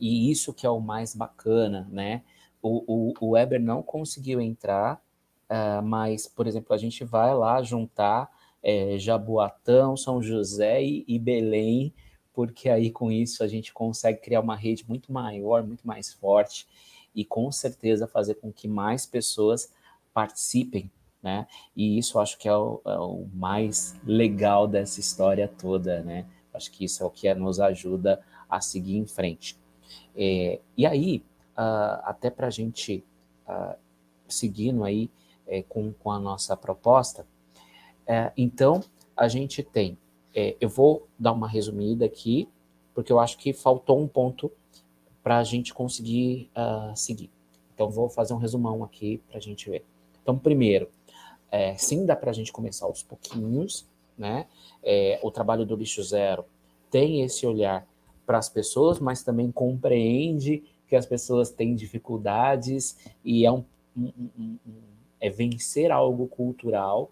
e 0.00 0.28
isso 0.32 0.52
que 0.52 0.66
é 0.66 0.70
o 0.70 0.80
mais 0.80 1.14
bacana, 1.14 1.86
né? 1.88 2.22
O, 2.60 2.82
o, 2.86 3.14
o 3.20 3.30
Weber 3.30 3.60
não 3.60 3.80
conseguiu 3.80 4.40
entrar, 4.40 5.00
uh, 5.48 5.80
mas, 5.84 6.26
por 6.26 6.48
exemplo, 6.48 6.74
a 6.74 6.78
gente 6.78 7.04
vai 7.04 7.32
lá 7.32 7.62
juntar 7.62 8.28
é, 8.60 8.98
Jaboatão, 8.98 9.96
São 9.96 10.20
José 10.20 10.82
e, 10.82 11.04
e 11.06 11.16
Belém, 11.16 11.94
porque 12.32 12.68
aí 12.68 12.90
com 12.90 13.10
isso 13.10 13.42
a 13.42 13.48
gente 13.48 13.72
consegue 13.72 14.20
criar 14.20 14.40
uma 14.40 14.56
rede 14.56 14.84
muito 14.88 15.12
maior, 15.12 15.62
muito 15.62 15.86
mais 15.86 16.12
forte 16.12 16.66
e 17.14 17.24
com 17.24 17.50
certeza 17.50 18.06
fazer 18.06 18.34
com 18.36 18.52
que 18.52 18.68
mais 18.68 19.04
pessoas 19.04 19.72
participem, 20.12 20.90
né? 21.22 21.46
E 21.76 21.98
isso 21.98 22.18
acho 22.18 22.38
que 22.38 22.48
é 22.48 22.56
o, 22.56 22.80
é 22.84 22.98
o 22.98 23.26
mais 23.32 23.98
legal 24.04 24.66
dessa 24.66 25.00
história 25.00 25.48
toda, 25.48 26.02
né? 26.02 26.26
Acho 26.52 26.70
que 26.70 26.84
isso 26.84 27.02
é 27.02 27.06
o 27.06 27.10
que 27.10 27.32
nos 27.34 27.60
ajuda 27.60 28.20
a 28.48 28.60
seguir 28.60 28.96
em 28.96 29.06
frente. 29.06 29.58
É, 30.16 30.60
e 30.76 30.86
aí, 30.86 31.24
uh, 31.56 32.00
até 32.04 32.30
para 32.30 32.48
a 32.48 32.50
gente 32.50 33.04
uh, 33.48 33.76
seguindo 34.28 34.84
aí 34.84 35.10
é, 35.46 35.62
com, 35.62 35.92
com 35.92 36.10
a 36.10 36.18
nossa 36.18 36.56
proposta, 36.56 37.26
é, 38.06 38.32
então 38.36 38.82
a 39.16 39.28
gente 39.28 39.62
tem, 39.62 39.98
é, 40.34 40.56
eu 40.60 40.68
vou 40.68 41.06
dar 41.18 41.32
uma 41.32 41.48
resumida 41.48 42.04
aqui, 42.04 42.48
porque 42.94 43.12
eu 43.12 43.18
acho 43.18 43.38
que 43.38 43.52
faltou 43.52 44.00
um 44.00 44.08
ponto 44.08 44.50
para 45.22 45.38
a 45.38 45.44
gente 45.44 45.74
conseguir 45.74 46.50
uh, 46.56 46.96
seguir. 46.96 47.30
Então, 47.74 47.90
vou 47.90 48.08
fazer 48.08 48.34
um 48.34 48.38
resumão 48.38 48.84
aqui 48.84 49.22
para 49.28 49.38
a 49.38 49.40
gente 49.40 49.68
ver. 49.70 49.84
Então, 50.22 50.38
primeiro, 50.38 50.88
é, 51.50 51.76
sim, 51.76 52.04
dá 52.04 52.14
para 52.14 52.30
a 52.30 52.34
gente 52.34 52.52
começar 52.52 52.86
aos 52.86 53.02
pouquinhos, 53.02 53.86
né? 54.16 54.46
É, 54.82 55.18
o 55.22 55.30
trabalho 55.30 55.64
do 55.64 55.74
lixo 55.74 56.02
zero 56.02 56.44
tem 56.90 57.22
esse 57.22 57.46
olhar 57.46 57.86
para 58.26 58.38
as 58.38 58.48
pessoas, 58.48 59.00
mas 59.00 59.22
também 59.22 59.50
compreende 59.50 60.62
que 60.86 60.94
as 60.94 61.06
pessoas 61.06 61.50
têm 61.50 61.74
dificuldades 61.74 62.96
e 63.24 63.46
é 63.46 63.50
um, 63.50 63.64
um, 63.96 64.12
um, 64.38 64.58
um 64.66 64.82
é 65.20 65.28
vencer 65.28 65.90
algo 65.90 66.26
cultural. 66.26 67.10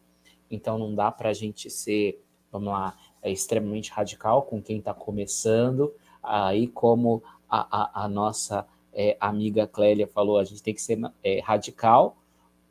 Então, 0.51 0.79
não 0.79 0.95
dá 0.95 1.13
para 1.13 1.31
a 1.31 1.33
gente 1.35 1.69
ser, 1.69 2.23
vamos 2.51 2.69
lá, 2.69 2.97
é 3.23 3.31
extremamente 3.31 3.91
radical 3.91 4.43
com 4.43 4.63
quem 4.63 4.79
está 4.79 4.95
começando. 4.95 5.93
Aí, 6.23 6.67
como 6.69 7.23
a, 7.49 8.03
a, 8.03 8.05
a 8.05 8.09
nossa 8.09 8.67
é, 8.93 9.17
amiga 9.21 9.67
Clélia 9.67 10.07
falou, 10.07 10.39
a 10.39 10.45
gente 10.45 10.63
tem 10.63 10.75
que 10.75 10.83
ser 10.83 10.99
é, 11.23 11.41
radical 11.41 12.17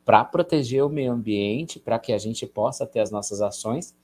para 0.04 0.24
proteger 0.24 0.84
o 0.84 0.88
meio 0.88 1.12
ambiente, 1.12 1.78
para 1.78 1.98
que 1.98 2.12
a 2.12 2.18
gente 2.18 2.46
possa 2.46 2.86
ter 2.86 3.00
as 3.00 3.10
nossas 3.10 3.42
ações, 3.42 3.94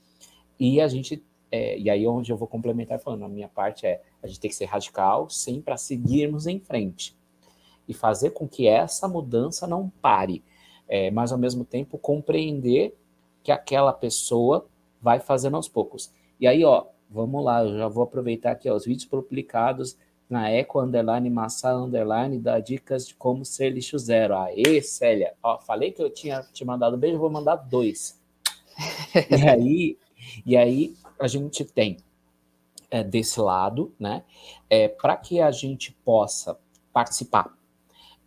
e 0.59 0.79
a 0.79 0.87
gente, 0.87 1.23
é, 1.51 1.77
e 1.79 1.89
aí 1.89 2.07
onde 2.07 2.31
eu 2.31 2.37
vou 2.37 2.47
complementar 2.47 2.99
falando, 2.99 3.25
a 3.25 3.29
minha 3.29 3.47
parte 3.47 3.87
é, 3.87 4.01
a 4.21 4.27
gente 4.27 4.39
tem 4.39 4.49
que 4.49 4.55
ser 4.55 4.65
radical, 4.65 5.29
sim, 5.29 5.61
para 5.61 5.77
seguirmos 5.77 6.45
em 6.45 6.59
frente, 6.59 7.15
e 7.87 7.93
fazer 7.93 8.31
com 8.31 8.47
que 8.47 8.67
essa 8.67 9.07
mudança 9.07 9.65
não 9.65 9.89
pare, 10.01 10.43
é, 10.87 11.09
mas 11.09 11.31
ao 11.31 11.37
mesmo 11.37 11.65
tempo 11.65 11.97
compreender 11.97 12.95
que 13.43 13.51
aquela 13.51 13.93
pessoa 13.93 14.67
vai 15.01 15.19
fazendo 15.19 15.55
aos 15.55 15.67
poucos. 15.67 16.11
E 16.39 16.47
aí, 16.47 16.63
ó, 16.63 16.85
vamos 17.09 17.43
lá, 17.43 17.63
eu 17.63 17.77
já 17.77 17.87
vou 17.87 18.03
aproveitar 18.03 18.51
aqui 18.51 18.69
ó, 18.69 18.75
os 18.75 18.85
vídeos 18.85 19.05
publicados 19.05 19.97
na 20.29 20.49
Eco 20.49 20.81
Underline 20.81 21.29
Massa 21.29 21.73
Underline 21.73 22.39
dá 22.39 22.59
dicas 22.59 23.07
de 23.07 23.15
como 23.15 23.45
ser 23.45 23.69
lixo 23.69 23.97
zero. 23.97 24.35
Aê, 24.35 24.81
Célia, 24.81 25.33
ó, 25.41 25.59
falei 25.59 25.91
que 25.91 26.01
eu 26.01 26.09
tinha 26.09 26.41
te 26.41 26.65
mandado 26.65 26.95
um 26.95 26.99
beijo, 26.99 27.19
vou 27.19 27.29
mandar 27.29 27.55
dois. 27.55 28.19
e 29.29 29.47
aí, 29.47 29.97
e 30.45 30.57
aí 30.57 30.95
a 31.19 31.27
gente 31.27 31.63
tem 31.63 31.97
é, 32.89 33.03
desse 33.03 33.39
lado, 33.39 33.93
né? 33.99 34.23
É, 34.69 34.87
Para 34.87 35.15
que 35.15 35.39
a 35.39 35.51
gente 35.51 35.91
possa 36.03 36.57
participar, 36.91 37.55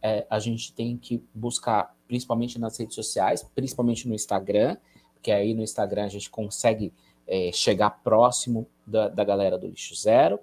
é, 0.01 0.27
a 0.31 0.39
gente 0.39 0.73
tem 0.73 0.97
que 0.97 1.23
buscar, 1.35 1.97
principalmente 2.07 2.59
nas 2.59 2.79
redes 2.79 2.95
sociais, 2.95 3.43
principalmente 3.55 4.07
no 4.07 4.15
Instagram, 4.15 4.77
porque 5.15 5.33
aí 5.33 5.53
no 5.53 5.63
Instagram 5.63 6.05
a 6.05 6.09
gente 6.09 6.31
consegue 6.31 6.93
é, 7.29 7.53
chegar 7.53 7.91
próximo 8.03 8.67
da, 8.87 9.09
da 9.09 9.23
galera 9.23 9.59
do 9.59 9.69
Lixo 9.69 9.95
Zero. 9.95 10.41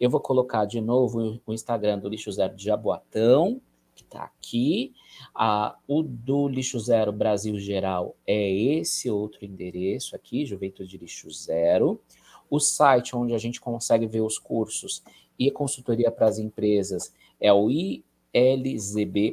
Eu 0.00 0.08
vou 0.08 0.20
colocar 0.20 0.64
de 0.64 0.80
novo 0.80 1.40
o 1.44 1.52
Instagram 1.52 1.98
do 1.98 2.08
Lixo 2.08 2.30
Zero 2.30 2.54
de 2.54 2.64
Jaboatão, 2.64 3.60
que 3.94 4.04
está 4.04 4.22
aqui. 4.22 4.94
Ah, 5.34 5.76
o 5.88 6.02
do 6.02 6.46
Lixo 6.48 6.78
Zero 6.78 7.12
Brasil 7.12 7.58
Geral 7.58 8.14
é 8.24 8.50
esse 8.50 9.10
outro 9.10 9.44
endereço 9.44 10.14
aqui, 10.14 10.46
Juventude 10.46 10.96
Lixo 10.96 11.28
Zero. 11.30 12.00
O 12.48 12.60
site 12.60 13.16
onde 13.16 13.34
a 13.34 13.38
gente 13.38 13.60
consegue 13.60 14.06
ver 14.06 14.20
os 14.20 14.38
cursos 14.38 15.02
e 15.38 15.50
consultoria 15.50 16.10
para 16.10 16.28
as 16.28 16.38
empresas 16.38 17.12
é 17.40 17.52
o 17.52 17.68
ilzb.org. 17.70 19.28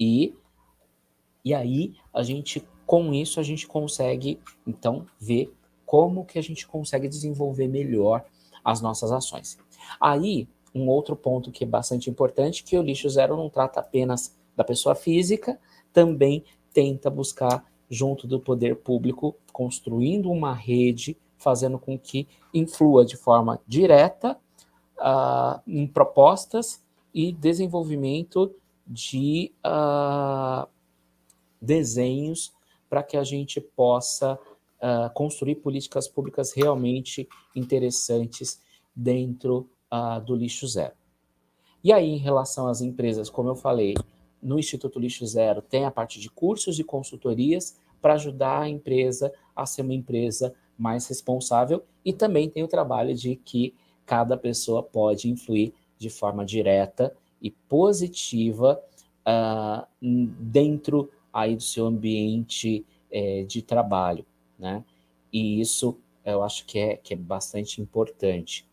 E, 0.00 0.34
e 1.44 1.54
aí, 1.54 1.94
a 2.12 2.22
gente, 2.22 2.66
com 2.92 3.14
isso, 3.14 3.40
a 3.40 3.42
gente 3.42 3.66
consegue, 3.66 4.38
então, 4.66 5.06
ver 5.18 5.50
como 5.86 6.26
que 6.26 6.38
a 6.38 6.42
gente 6.42 6.66
consegue 6.66 7.08
desenvolver 7.08 7.66
melhor 7.66 8.22
as 8.62 8.82
nossas 8.82 9.10
ações. 9.10 9.58
Aí, 9.98 10.46
um 10.74 10.86
outro 10.90 11.16
ponto 11.16 11.50
que 11.50 11.64
é 11.64 11.66
bastante 11.66 12.10
importante, 12.10 12.62
que 12.62 12.76
o 12.76 12.82
lixo 12.82 13.08
zero 13.08 13.34
não 13.34 13.48
trata 13.48 13.80
apenas 13.80 14.36
da 14.54 14.62
pessoa 14.62 14.94
física, 14.94 15.58
também 15.90 16.44
tenta 16.70 17.08
buscar 17.08 17.64
junto 17.88 18.26
do 18.26 18.38
poder 18.38 18.76
público, 18.76 19.34
construindo 19.54 20.30
uma 20.30 20.52
rede, 20.52 21.16
fazendo 21.38 21.78
com 21.78 21.98
que 21.98 22.28
influa 22.52 23.06
de 23.06 23.16
forma 23.16 23.58
direta 23.66 24.38
uh, 24.98 25.62
em 25.66 25.86
propostas 25.86 26.84
e 27.14 27.32
desenvolvimento 27.32 28.54
de 28.86 29.50
uh, 29.64 30.68
desenhos 31.58 32.52
para 32.92 33.02
que 33.02 33.16
a 33.16 33.24
gente 33.24 33.58
possa 33.58 34.34
uh, 34.34 35.10
construir 35.14 35.54
políticas 35.54 36.06
públicas 36.06 36.52
realmente 36.52 37.26
interessantes 37.56 38.60
dentro 38.94 39.66
uh, 39.90 40.20
do 40.20 40.36
lixo 40.36 40.68
zero. 40.68 40.92
E 41.82 41.90
aí, 41.90 42.06
em 42.06 42.18
relação 42.18 42.68
às 42.68 42.82
empresas, 42.82 43.30
como 43.30 43.48
eu 43.48 43.56
falei, 43.56 43.94
no 44.42 44.58
Instituto 44.58 44.98
Lixo 44.98 45.24
Zero 45.24 45.62
tem 45.62 45.86
a 45.86 45.90
parte 45.90 46.20
de 46.20 46.28
cursos 46.28 46.78
e 46.78 46.84
consultorias 46.84 47.78
para 47.98 48.12
ajudar 48.12 48.60
a 48.60 48.68
empresa 48.68 49.32
a 49.56 49.64
ser 49.64 49.80
uma 49.80 49.94
empresa 49.94 50.54
mais 50.76 51.06
responsável 51.06 51.82
e 52.04 52.12
também 52.12 52.50
tem 52.50 52.62
o 52.62 52.68
trabalho 52.68 53.14
de 53.14 53.36
que 53.36 53.74
cada 54.04 54.36
pessoa 54.36 54.82
pode 54.82 55.30
influir 55.30 55.72
de 55.96 56.10
forma 56.10 56.44
direta 56.44 57.16
e 57.40 57.50
positiva 57.50 58.78
uh, 59.26 59.86
dentro 60.38 61.10
aí 61.32 61.56
do 61.56 61.62
seu 61.62 61.86
ambiente 61.86 62.84
é, 63.10 63.44
de 63.44 63.62
trabalho, 63.62 64.24
né? 64.58 64.84
E 65.32 65.60
isso 65.60 65.98
eu 66.24 66.42
acho 66.42 66.64
que 66.66 66.78
é, 66.78 66.96
que 66.96 67.14
é 67.14 67.16
bastante 67.16 67.80
importante. 67.80 68.66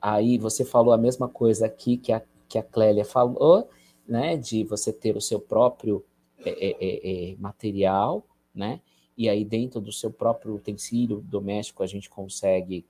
Aí 0.00 0.38
você 0.38 0.64
falou 0.64 0.94
a 0.94 0.98
mesma 0.98 1.28
coisa 1.28 1.66
aqui 1.66 1.96
que 1.96 2.12
a, 2.12 2.22
que 2.48 2.58
a 2.58 2.62
Clélia 2.62 3.04
falou, 3.04 3.68
né? 4.06 4.36
De 4.36 4.64
você 4.64 4.92
ter 4.92 5.16
o 5.16 5.20
seu 5.20 5.40
próprio 5.40 6.04
é, 6.44 6.50
é, 6.50 6.76
é, 6.80 7.32
é 7.32 7.36
material, 7.38 8.24
né? 8.54 8.80
E 9.16 9.28
aí 9.28 9.44
dentro 9.44 9.80
do 9.80 9.92
seu 9.92 10.10
próprio 10.10 10.54
utensílio 10.54 11.22
doméstico 11.22 11.82
a 11.82 11.86
gente 11.86 12.08
consegue 12.08 12.84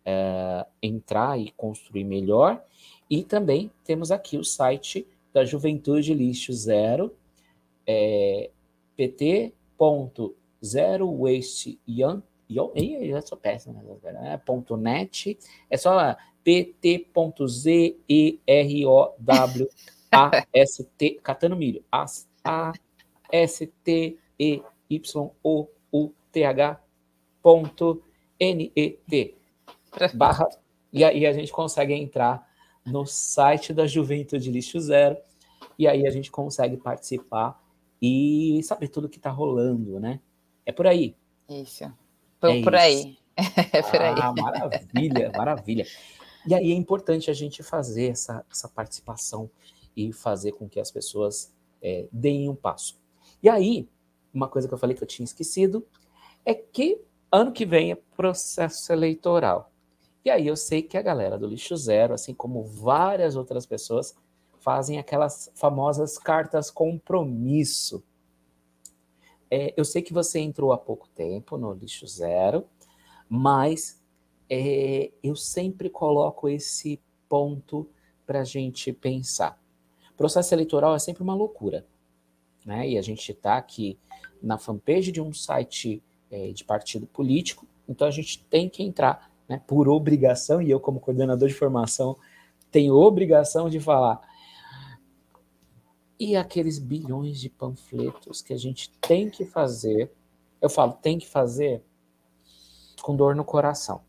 uh, 0.00 0.68
entrar 0.82 1.38
e 1.38 1.50
construir 1.52 2.04
melhor. 2.04 2.62
E 3.08 3.24
também 3.24 3.70
temos 3.84 4.10
aqui 4.10 4.36
o 4.36 4.44
site 4.44 5.06
da 5.32 5.44
Juventude 5.44 6.12
Lixo 6.14 6.52
Zero, 6.52 7.14
é, 7.86 8.50
péssimo, 13.36 13.80
né? 14.12 14.40
Net, 14.76 15.38
é 15.68 15.76
só 15.76 16.16
pt.zerowast, 16.42 17.92
catando 21.22 21.56
milho, 21.56 21.84
a, 21.90 22.04
a 22.44 22.72
s 23.30 23.66
t 23.84 24.18
e 24.38 24.62
y 24.90 25.02
o 25.44 25.68
u 25.92 26.12
t 26.32 26.44
h 26.44 26.80
ponto 27.42 28.02
barra, 30.14 30.48
e 30.92 31.04
aí 31.04 31.26
a 31.26 31.32
gente 31.32 31.52
consegue 31.52 31.94
entrar 31.94 32.48
no 32.84 33.06
site 33.06 33.72
da 33.72 33.86
Juventude 33.86 34.50
Lixo 34.50 34.80
Zero, 34.80 35.16
e 35.78 35.86
aí 35.86 36.06
a 36.06 36.10
gente 36.10 36.30
consegue 36.30 36.76
participar 36.76 37.62
e 38.00 38.60
saber 38.62 38.88
tudo 38.88 39.08
que 39.08 39.18
está 39.18 39.30
rolando, 39.30 40.00
né? 40.00 40.20
É 40.64 40.72
por 40.72 40.86
aí. 40.86 41.14
Isso. 41.48 41.84
Por, 42.40 42.50
é 42.50 42.62
por 42.62 42.74
isso. 42.74 42.82
aí. 42.82 43.18
É 43.72 43.82
por 43.82 44.00
aí. 44.00 44.14
Ah, 44.20 44.32
maravilha, 44.32 45.32
maravilha. 45.36 45.86
E 46.46 46.54
aí 46.54 46.72
é 46.72 46.74
importante 46.74 47.30
a 47.30 47.34
gente 47.34 47.62
fazer 47.62 48.08
essa, 48.08 48.44
essa 48.50 48.68
participação 48.68 49.50
e 49.96 50.12
fazer 50.12 50.52
com 50.52 50.68
que 50.68 50.80
as 50.80 50.90
pessoas 50.90 51.52
é, 51.82 52.06
deem 52.12 52.48
um 52.48 52.54
passo. 52.54 52.98
E 53.42 53.48
aí, 53.48 53.88
uma 54.32 54.48
coisa 54.48 54.68
que 54.68 54.74
eu 54.74 54.78
falei 54.78 54.96
que 54.96 55.02
eu 55.02 55.08
tinha 55.08 55.24
esquecido 55.24 55.86
é 56.44 56.54
que 56.54 57.00
ano 57.30 57.52
que 57.52 57.64
vem 57.64 57.92
é 57.92 57.94
processo 58.16 58.92
eleitoral. 58.92 59.70
E 60.24 60.30
aí 60.30 60.46
eu 60.46 60.56
sei 60.56 60.82
que 60.82 60.98
a 60.98 61.02
galera 61.02 61.38
do 61.38 61.46
Lixo 61.46 61.76
Zero, 61.76 62.12
assim 62.12 62.34
como 62.34 62.64
várias 62.64 63.36
outras 63.36 63.64
pessoas, 63.64 64.14
fazem 64.60 64.98
aquelas 64.98 65.50
famosas 65.54 66.18
cartas 66.18 66.70
compromisso. 66.70 68.02
É, 69.50 69.74
eu 69.76 69.84
sei 69.84 70.00
que 70.00 70.12
você 70.12 70.38
entrou 70.38 70.72
há 70.72 70.78
pouco 70.78 71.08
tempo 71.08 71.58
no 71.58 71.72
Lixo 71.72 72.06
Zero, 72.06 72.64
mas 73.28 74.00
é, 74.48 75.10
eu 75.22 75.34
sempre 75.34 75.90
coloco 75.90 76.48
esse 76.48 77.00
ponto 77.28 77.88
para 78.26 78.40
a 78.40 78.44
gente 78.44 78.92
pensar. 78.92 79.60
Processo 80.16 80.54
eleitoral 80.54 80.94
é 80.94 80.98
sempre 80.98 81.22
uma 81.22 81.34
loucura. 81.34 81.86
Né? 82.64 82.90
E 82.90 82.98
a 82.98 83.02
gente 83.02 83.32
está 83.32 83.56
aqui 83.56 83.98
na 84.42 84.58
fanpage 84.58 85.10
de 85.10 85.20
um 85.20 85.32
site 85.32 86.02
é, 86.30 86.52
de 86.52 86.62
partido 86.62 87.06
político, 87.06 87.66
então 87.88 88.06
a 88.06 88.10
gente 88.10 88.44
tem 88.44 88.68
que 88.68 88.82
entrar 88.82 89.30
né, 89.48 89.60
por 89.66 89.88
obrigação, 89.88 90.62
e 90.62 90.70
eu, 90.70 90.78
como 90.78 91.00
coordenador 91.00 91.48
de 91.48 91.54
formação, 91.54 92.16
tenho 92.70 92.94
obrigação 92.94 93.68
de 93.68 93.80
falar. 93.80 94.20
E 96.20 96.36
aqueles 96.36 96.78
bilhões 96.78 97.40
de 97.40 97.48
panfletos 97.48 98.42
que 98.42 98.52
a 98.52 98.56
gente 98.58 98.90
tem 99.00 99.30
que 99.30 99.46
fazer, 99.46 100.12
eu 100.60 100.68
falo, 100.68 100.92
tem 100.92 101.18
que 101.18 101.26
fazer 101.26 101.82
com 103.00 103.16
dor 103.16 103.34
no 103.34 103.42
coração. 103.42 104.02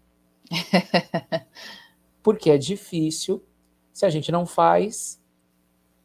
Porque 2.21 2.51
é 2.51 2.57
difícil, 2.57 3.41
se 3.93 4.05
a 4.05 4.09
gente 4.09 4.29
não 4.29 4.45
faz, 4.45 5.23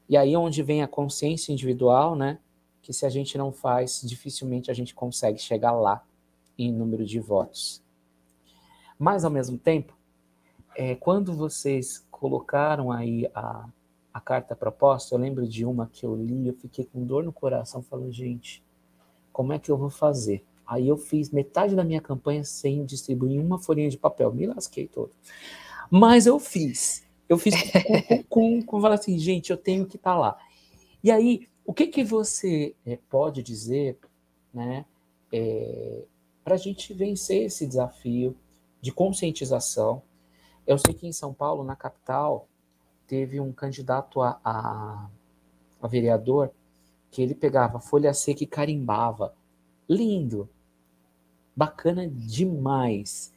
e 0.09 0.17
aí 0.17 0.33
é 0.33 0.39
onde 0.39 0.63
vem 0.63 0.81
a 0.81 0.87
consciência 0.87 1.53
individual, 1.53 2.15
né? 2.15 2.39
Que 2.81 2.93
se 2.93 3.05
a 3.05 3.11
gente 3.11 3.37
não 3.37 3.51
faz, 3.51 4.01
dificilmente 4.05 4.71
a 4.71 4.75
gente 4.75 4.95
consegue 4.95 5.41
chegar 5.41 5.73
lá 5.73 6.07
em 6.57 6.73
número 6.73 7.05
de 7.05 7.19
votos. 7.19 7.83
Mas, 8.97 9.25
ao 9.25 9.31
mesmo 9.31 9.59
tempo, 9.59 9.93
é, 10.77 10.95
quando 10.95 11.33
vocês 11.33 12.07
colocaram 12.13 12.93
aí 12.93 13.29
a, 13.35 13.69
a 14.17 14.21
carta 14.21 14.57
proposta, 14.57 15.15
eu 15.15 15.19
lembro 15.19 15.47
de 15.47 15.67
uma 15.67 15.91
que 15.93 16.07
eu 16.07 16.17
li, 16.17 16.49
eu 16.49 16.55
fiquei 16.55 16.87
com 16.87 17.05
dor 17.05 17.23
no 17.23 17.31
coração, 17.31 17.83
falando, 17.83 18.11
gente, 18.11 18.65
como 19.31 19.53
é 19.53 19.59
que 19.59 19.71
eu 19.71 19.77
vou 19.77 19.91
fazer? 19.91 20.43
Aí 20.67 20.89
eu 20.89 20.97
fiz 20.97 21.31
metade 21.31 21.77
da 21.77 21.85
minha 21.85 22.01
campanha 22.01 22.43
sem 22.43 22.83
distribuir 22.87 23.39
uma 23.39 23.59
folhinha 23.59 23.91
de 23.91 23.99
papel, 23.99 24.33
me 24.33 24.47
lasquei 24.47 24.89
todo. 24.89 25.11
Mas 25.91 26.25
eu 26.25 26.41
fiz. 26.41 27.05
Eu 27.29 27.37
fiz 27.37 27.55
com, 27.61 28.23
com, 28.25 28.63
com, 28.63 28.81
com 28.81 28.87
assim, 28.87 29.19
gente, 29.19 29.51
eu 29.51 29.57
tenho 29.59 29.85
que 29.85 29.97
estar 29.97 30.13
tá 30.13 30.19
lá. 30.19 30.39
E 31.05 31.11
aí, 31.11 31.47
o 31.63 31.75
que 31.75 31.87
que 31.87 32.03
você 32.03 32.75
é, 32.87 32.99
pode 33.11 33.43
dizer, 33.43 33.99
né, 34.51 34.87
é, 35.31 36.05
para 36.43 36.55
a 36.55 36.59
gente 36.59 36.95
vencer 36.95 37.43
esse 37.43 37.67
desafio 37.67 38.35
de 38.81 38.91
conscientização. 38.91 40.01
Eu 40.67 40.79
sei 40.79 40.95
que 40.95 41.07
em 41.07 41.13
São 41.13 41.35
Paulo, 41.35 41.63
na 41.63 41.77
capital, 41.77 42.49
teve 43.07 43.41
um 43.41 43.53
candidato 43.53 44.21
a, 44.21 44.41
a, 44.45 45.09
a 45.81 45.89
vereador 45.89 46.51
que 47.11 47.23
ele 47.23 47.35
pegava 47.35 47.81
folha 47.81 48.13
seca 48.13 48.43
e 48.43 48.47
carimbava. 48.47 49.35
Lindo. 49.89 50.49
Bacana 51.55 52.07
demais. 52.09 53.33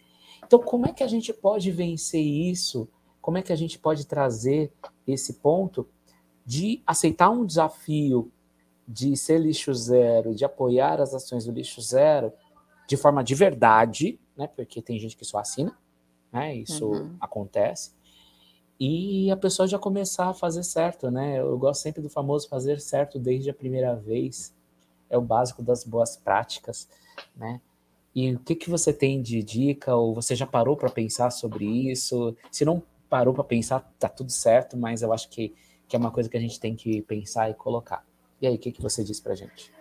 Então, 0.45 0.59
como 0.59 0.88
é 0.88 0.91
que 0.91 1.03
a 1.03 1.07
gente 1.07 1.32
pode 1.32 1.72
vencer 1.72 2.22
isso? 2.22 2.89
Como 3.22 3.38
é 3.38 3.41
que 3.41 3.53
a 3.53 3.55
gente 3.55 3.78
pode 3.78 4.05
trazer 4.05 4.72
esse 5.07 5.34
ponto 5.34 5.88
de 6.45 6.82
aceitar 6.86 7.30
um 7.30 7.45
desafio 7.45 8.32
de 8.88 9.15
ser 9.15 9.39
lixo 9.39 9.74
zero, 9.74 10.34
de 10.34 10.43
apoiar 10.43 10.99
as 10.99 11.13
ações 11.13 11.45
do 11.45 11.51
lixo 11.51 11.80
zero 11.80 12.34
de 12.88 12.97
forma 12.97 13.24
de 13.24 13.36
verdade, 13.36 14.20
né? 14.36 14.47
Porque 14.47 14.82
tem 14.82 14.97
gente 14.97 15.15
que 15.15 15.24
só 15.24 15.38
assina, 15.38 15.78
né? 16.32 16.55
Isso 16.55 16.88
uhum. 16.88 17.15
acontece. 17.22 17.91
E 18.80 19.30
a 19.30 19.36
pessoa 19.36 19.67
já 19.67 19.77
começar 19.77 20.30
a 20.30 20.34
fazer 20.34 20.63
certo, 20.63 21.11
né? 21.11 21.39
Eu 21.39 21.57
gosto 21.57 21.82
sempre 21.82 22.01
do 22.01 22.09
famoso 22.09 22.47
fazer 22.47 22.80
certo 22.80 23.19
desde 23.19 23.49
a 23.49 23.53
primeira 23.53 23.93
vez. 23.93 24.53
É 25.09 25.17
o 25.17 25.21
básico 25.21 25.61
das 25.61 25.84
boas 25.84 26.15
práticas, 26.15 26.88
né? 27.36 27.59
E 28.15 28.34
o 28.34 28.39
que, 28.39 28.55
que 28.55 28.69
você 28.69 28.93
tem 28.93 29.21
de 29.21 29.43
dica? 29.43 29.93
Ou 29.95 30.15
você 30.15 30.34
já 30.34 30.47
parou 30.47 30.77
para 30.77 30.89
pensar 30.89 31.30
sobre 31.30 31.65
isso? 31.91 32.36
Se 32.49 32.63
não 32.63 32.82
parou 33.09 33.34
para 33.34 33.43
pensar, 33.43 33.82
tá 33.99 34.07
tudo 34.07 34.32
certo, 34.32 34.77
mas 34.77 35.01
eu 35.01 35.11
acho 35.11 35.27
que, 35.30 35.53
que 35.88 35.95
é 35.95 35.99
uma 35.99 36.11
coisa 36.11 36.30
que 36.30 36.38
a 36.38 36.41
gente 36.41 36.59
tem 36.59 36.73
que 36.73 37.01
pensar 37.01 37.49
e 37.49 37.53
colocar. 37.53 38.05
E 38.41 38.47
aí, 38.47 38.55
o 38.55 38.57
que, 38.57 38.71
que 38.71 38.82
você 38.82 39.03
diz 39.03 39.19
para 39.19 39.36
gente? 39.36 39.73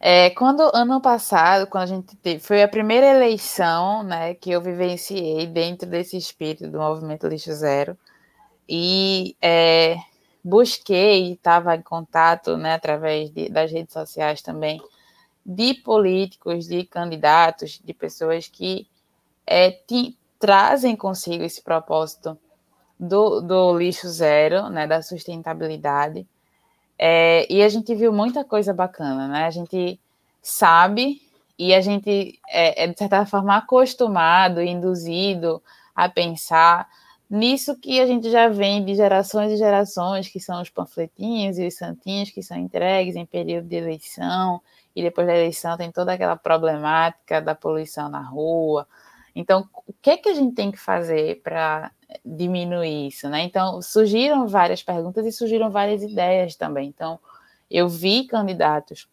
É, 0.00 0.30
quando 0.30 0.60
ano 0.74 1.00
passado, 1.00 1.66
quando 1.66 1.84
a 1.84 1.86
gente 1.86 2.16
teve, 2.16 2.40
foi 2.40 2.62
a 2.62 2.68
primeira 2.68 3.06
eleição, 3.06 4.02
né, 4.02 4.34
que 4.34 4.50
eu 4.50 4.60
vivenciei 4.60 5.46
dentro 5.46 5.88
desse 5.88 6.16
espírito 6.16 6.70
do 6.70 6.78
movimento 6.78 7.26
Lixo 7.26 7.52
Zero 7.52 7.96
e 8.68 9.36
é, 9.40 9.96
busquei, 10.42 11.32
estava 11.32 11.74
em 11.74 11.82
contato, 11.82 12.56
né, 12.56 12.74
através 12.74 13.30
de, 13.30 13.48
das 13.48 13.70
redes 13.70 13.92
sociais 13.92 14.42
também, 14.42 14.80
de 15.44 15.74
políticos, 15.74 16.66
de 16.66 16.84
candidatos, 16.84 17.80
de 17.84 17.92
pessoas 17.92 18.48
que 18.48 18.86
é, 19.46 19.70
ti, 19.70 20.16
trazem 20.38 20.96
consigo 20.96 21.44
esse 21.44 21.62
propósito 21.62 22.38
do, 22.98 23.40
do 23.40 23.78
lixo 23.78 24.08
zero, 24.08 24.68
né, 24.68 24.86
da 24.86 25.02
sustentabilidade, 25.02 26.26
é, 26.98 27.52
e 27.52 27.62
a 27.62 27.68
gente 27.68 27.94
viu 27.94 28.12
muita 28.12 28.44
coisa 28.44 28.72
bacana, 28.72 29.26
né? 29.26 29.44
A 29.46 29.50
gente 29.50 30.00
sabe 30.40 31.20
e 31.58 31.74
a 31.74 31.80
gente 31.80 32.38
é, 32.48 32.84
é, 32.84 32.86
de 32.86 32.96
certa 32.96 33.26
forma 33.26 33.56
acostumado, 33.56 34.60
induzido 34.60 35.62
a 35.94 36.08
pensar 36.08 36.88
nisso 37.28 37.76
que 37.76 38.00
a 38.00 38.06
gente 38.06 38.30
já 38.30 38.48
vem 38.48 38.84
de 38.84 38.94
gerações 38.94 39.52
e 39.52 39.56
gerações, 39.56 40.28
que 40.28 40.40
são 40.40 40.60
os 40.60 40.70
panfletinhos 40.70 41.58
e 41.58 41.66
os 41.66 41.74
santinhos 41.74 42.30
que 42.30 42.42
são 42.42 42.56
entregues 42.56 43.16
em 43.16 43.26
período 43.26 43.68
de 43.68 43.76
eleição, 43.76 44.60
e 44.94 45.02
depois 45.02 45.26
da 45.26 45.34
eleição 45.34 45.76
tem 45.76 45.90
toda 45.90 46.12
aquela 46.12 46.36
problemática 46.36 47.40
da 47.40 47.54
poluição 47.54 48.08
na 48.08 48.20
rua. 48.20 48.86
Então, 49.34 49.68
o 49.86 49.92
que 50.00 50.10
é 50.10 50.16
que 50.16 50.28
a 50.28 50.34
gente 50.34 50.54
tem 50.54 50.70
que 50.70 50.78
fazer 50.78 51.40
para 51.42 51.90
diminuir 52.24 53.08
isso, 53.08 53.28
né? 53.28 53.42
Então, 53.42 53.82
surgiram 53.82 54.46
várias 54.46 54.82
perguntas 54.82 55.26
e 55.26 55.32
surgiram 55.32 55.70
várias 55.70 56.02
ideias 56.02 56.54
também. 56.54 56.88
Então, 56.88 57.18
eu 57.68 57.88
vi 57.88 58.26
candidatos 58.28 59.08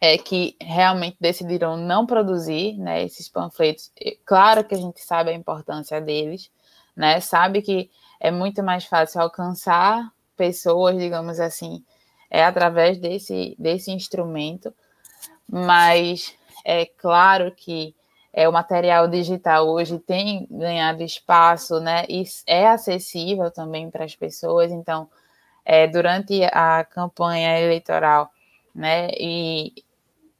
é, 0.00 0.18
que 0.18 0.56
realmente 0.60 1.16
decidiram 1.20 1.76
não 1.76 2.04
produzir 2.04 2.76
né, 2.76 3.04
esses 3.04 3.28
panfletos. 3.28 3.92
Claro 4.24 4.64
que 4.64 4.74
a 4.74 4.78
gente 4.78 5.00
sabe 5.00 5.30
a 5.30 5.34
importância 5.34 6.00
deles, 6.00 6.50
né? 6.96 7.20
Sabe 7.20 7.62
que 7.62 7.90
é 8.20 8.30
muito 8.30 8.62
mais 8.62 8.84
fácil 8.84 9.20
alcançar 9.20 10.10
pessoas, 10.36 10.98
digamos 10.98 11.38
assim, 11.40 11.84
é 12.30 12.44
através 12.44 12.98
desse, 12.98 13.54
desse 13.58 13.90
instrumento, 13.90 14.74
mas 15.48 16.36
é 16.64 16.86
claro 16.86 17.52
que 17.52 17.94
é, 18.32 18.48
o 18.48 18.52
material 18.52 19.06
digital 19.06 19.68
hoje 19.68 19.98
tem 20.00 20.46
ganhado 20.50 21.04
espaço, 21.04 21.78
né? 21.78 22.04
E 22.08 22.24
é 22.46 22.66
acessível 22.66 23.50
também 23.50 23.88
para 23.90 24.04
as 24.04 24.16
pessoas. 24.16 24.72
Então, 24.72 25.08
é, 25.64 25.86
durante 25.86 26.42
a 26.52 26.84
campanha 26.84 27.60
eleitoral, 27.60 28.28
né? 28.74 29.10
E 29.20 29.72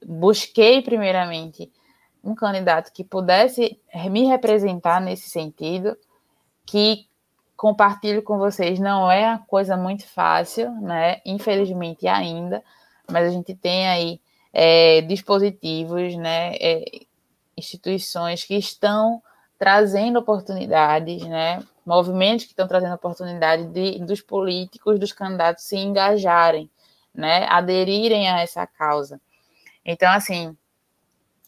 busquei 0.05 0.83
primeiramente 0.83 1.71
um 2.23 2.35
candidato 2.35 2.93
que 2.93 3.05
pudesse 3.05 3.79
me 4.11 4.25
representar 4.25 5.01
nesse 5.01 5.31
sentido, 5.31 5.97
que 6.67 7.07
compartilho 7.57 8.23
com 8.23 8.39
vocês 8.39 8.79
não 8.79 9.11
é 9.11 9.27
uma 9.29 9.39
coisa 9.39 9.77
muito 9.77 10.07
fácil, 10.07 10.71
né? 10.81 11.21
Infelizmente 11.25 12.07
ainda, 12.07 12.63
mas 13.11 13.29
a 13.29 13.31
gente 13.31 13.55
tem 13.55 13.89
aí 13.89 14.21
é, 14.53 15.01
dispositivos, 15.03 16.17
né? 16.17 16.55
É, 16.57 16.85
instituições 17.57 18.45
que 18.45 18.57
estão 18.57 19.23
trazendo 19.59 20.19
oportunidades, 20.19 21.23
né? 21.23 21.63
movimentos 21.87 22.45
que 22.45 22.53
estão 22.53 22.67
trazendo 22.67 22.95
oportunidade 22.95 23.67
de, 23.67 23.99
dos 24.01 24.21
políticos, 24.21 24.99
dos 24.99 25.13
candidatos 25.13 25.65
se 25.65 25.77
engajarem, 25.77 26.71
né? 27.15 27.47
aderirem 27.49 28.29
a 28.29 28.41
essa 28.41 28.67
causa. 28.67 29.21
Então, 29.85 30.11
assim, 30.11 30.57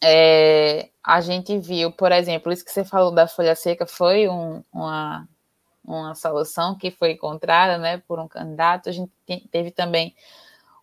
é, 0.03 0.89
a 1.03 1.21
gente 1.21 1.57
viu, 1.57 1.91
por 1.91 2.11
exemplo, 2.11 2.51
isso 2.51 2.63
que 2.63 2.71
você 2.71 2.85
falou 2.85 3.11
da 3.11 3.27
folha 3.27 3.55
seca 3.55 3.85
foi 3.85 4.27
um, 4.27 4.63
uma, 4.71 5.27
uma 5.83 6.15
solução 6.15 6.77
que 6.77 6.91
foi 6.91 7.13
encontrada 7.13 7.77
né, 7.77 8.01
por 8.07 8.19
um 8.19 8.27
candidato. 8.27 8.89
A 8.89 8.91
gente 8.91 9.11
teve 9.51 9.71
também 9.71 10.15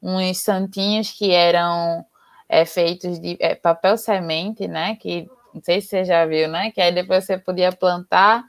uns 0.03 0.39
santinhos 0.39 1.11
que 1.12 1.31
eram 1.31 2.05
é, 2.49 2.65
feitos 2.65 3.19
de 3.19 3.37
é, 3.41 3.55
papel 3.55 3.97
semente, 3.97 4.69
né? 4.69 4.97
Que 4.97 5.29
não 5.53 5.62
sei 5.62 5.81
se 5.81 5.89
você 5.89 6.05
já 6.05 6.27
viu, 6.27 6.49
né? 6.49 6.71
Que 6.71 6.81
aí 6.81 6.93
depois 6.93 7.25
você 7.25 7.39
podia 7.39 7.73
plantar 7.73 8.45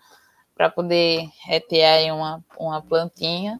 para 0.55 0.70
poder 0.70 1.30
é, 1.49 1.59
ter 1.59 1.84
aí 1.84 2.11
uma, 2.11 2.43
uma 2.57 2.82
plantinha, 2.82 3.59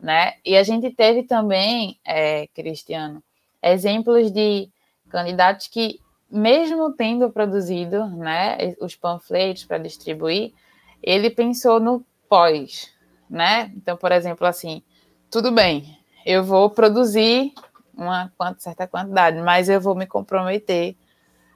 né? 0.00 0.34
E 0.44 0.56
a 0.56 0.62
gente 0.62 0.90
teve 0.90 1.22
também, 1.22 1.98
é, 2.04 2.46
Cristiano, 2.48 3.22
exemplos 3.62 4.30
de 4.30 4.68
candidatos 5.08 5.68
que, 5.68 6.00
mesmo 6.32 6.90
tendo 6.94 7.30
produzido 7.30 8.06
né, 8.06 8.74
os 8.80 8.96
panfletos 8.96 9.66
para 9.66 9.76
distribuir, 9.76 10.54
ele 11.02 11.28
pensou 11.28 11.78
no 11.78 12.02
pós, 12.26 12.90
né? 13.28 13.70
Então, 13.76 13.98
por 13.98 14.10
exemplo, 14.10 14.46
assim, 14.46 14.82
tudo 15.30 15.52
bem, 15.52 15.98
eu 16.24 16.42
vou 16.42 16.70
produzir 16.70 17.52
uma 17.94 18.32
certa 18.56 18.86
quantidade, 18.86 19.38
mas 19.42 19.68
eu 19.68 19.78
vou 19.78 19.94
me 19.94 20.06
comprometer 20.06 20.96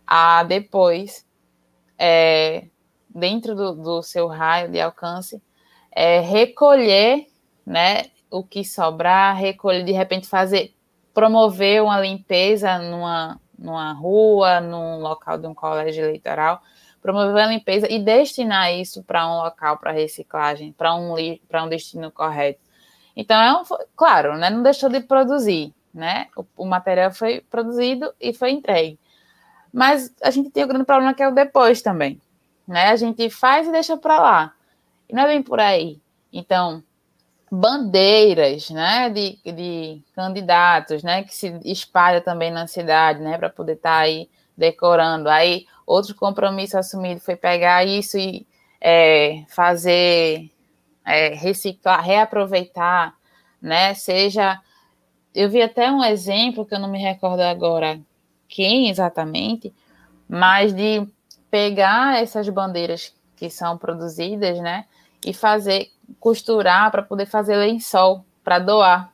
a 0.06 0.42
depois, 0.44 1.24
é, 1.98 2.66
dentro 3.08 3.54
do, 3.54 3.72
do, 3.72 4.02
seu 4.02 4.26
raio 4.26 4.70
de 4.70 4.78
alcance, 4.78 5.42
é, 5.90 6.20
recolher 6.20 7.26
né, 7.64 8.10
o 8.30 8.44
que 8.44 8.62
sobrar, 8.62 9.34
recolher, 9.36 9.84
de 9.84 9.92
repente 9.92 10.28
fazer, 10.28 10.74
promover 11.14 11.82
uma 11.82 11.98
limpeza 11.98 12.78
numa, 12.78 13.40
numa 13.58 13.92
rua, 13.92 14.60
num 14.60 14.98
local 15.00 15.38
de 15.38 15.46
um 15.46 15.54
colégio 15.54 16.04
eleitoral, 16.04 16.62
promover 17.00 17.44
a 17.44 17.46
limpeza 17.46 17.90
e 17.90 17.98
destinar 17.98 18.72
isso 18.72 19.02
para 19.02 19.26
um 19.28 19.36
local 19.38 19.78
para 19.78 19.92
reciclagem, 19.92 20.72
para 20.72 20.94
um, 20.94 21.14
um 21.14 21.68
destino 21.68 22.10
correto. 22.10 22.60
Então, 23.14 23.40
é 23.40 23.52
um, 23.52 23.62
claro, 23.94 24.36
né, 24.36 24.50
não 24.50 24.62
deixou 24.62 24.90
de 24.90 25.00
produzir, 25.00 25.72
né? 25.94 26.26
O, 26.36 26.44
o, 26.56 26.66
material 26.66 27.12
foi 27.12 27.40
produzido 27.40 28.12
e 28.20 28.34
foi 28.34 28.50
entregue. 28.50 28.98
Mas 29.72 30.12
a 30.22 30.30
gente 30.30 30.50
tem 30.50 30.64
o 30.64 30.68
grande 30.68 30.84
problema 30.84 31.14
que 31.14 31.22
é 31.22 31.28
o 31.28 31.34
depois 31.34 31.80
também, 31.80 32.20
né? 32.66 32.88
A 32.88 32.96
gente 32.96 33.30
faz 33.30 33.66
e 33.66 33.72
deixa 33.72 33.96
para 33.96 34.20
lá. 34.20 34.52
E 35.08 35.14
não 35.14 35.22
é 35.22 35.26
bem 35.28 35.42
por 35.42 35.60
aí. 35.60 36.00
Então, 36.32 36.82
bandeiras, 37.50 38.70
né, 38.70 39.08
de, 39.10 39.38
de 39.44 40.02
candidatos, 40.14 41.02
né, 41.02 41.22
que 41.22 41.34
se 41.34 41.58
espalha 41.64 42.20
também 42.20 42.50
na 42.50 42.66
cidade, 42.66 43.20
né, 43.20 43.38
para 43.38 43.50
poder 43.50 43.74
estar 43.74 43.90
tá 43.90 43.98
aí 43.98 44.28
decorando. 44.56 45.28
Aí, 45.28 45.66
outro 45.86 46.14
compromisso 46.14 46.76
assumido 46.76 47.20
foi 47.20 47.36
pegar 47.36 47.84
isso 47.84 48.18
e 48.18 48.46
é, 48.80 49.44
fazer, 49.48 50.50
é, 51.04 51.28
reciclar, 51.34 52.02
reaproveitar, 52.04 53.14
né, 53.62 53.94
seja 53.94 54.60
eu 55.36 55.50
vi 55.50 55.60
até 55.60 55.92
um 55.92 56.02
exemplo 56.02 56.64
que 56.64 56.74
eu 56.74 56.78
não 56.78 56.90
me 56.90 56.98
recordo 56.98 57.40
agora 57.40 58.00
quem 58.48 58.88
exatamente, 58.88 59.72
mas 60.26 60.72
de 60.74 61.06
pegar 61.50 62.22
essas 62.22 62.48
bandeiras 62.48 63.14
que 63.36 63.50
são 63.50 63.76
produzidas, 63.76 64.58
né, 64.60 64.86
e 65.24 65.34
fazer 65.34 65.90
costurar 66.20 66.90
para 66.90 67.02
poder 67.02 67.26
fazer 67.26 67.56
lençol 67.56 68.24
para 68.42 68.58
doar, 68.58 69.12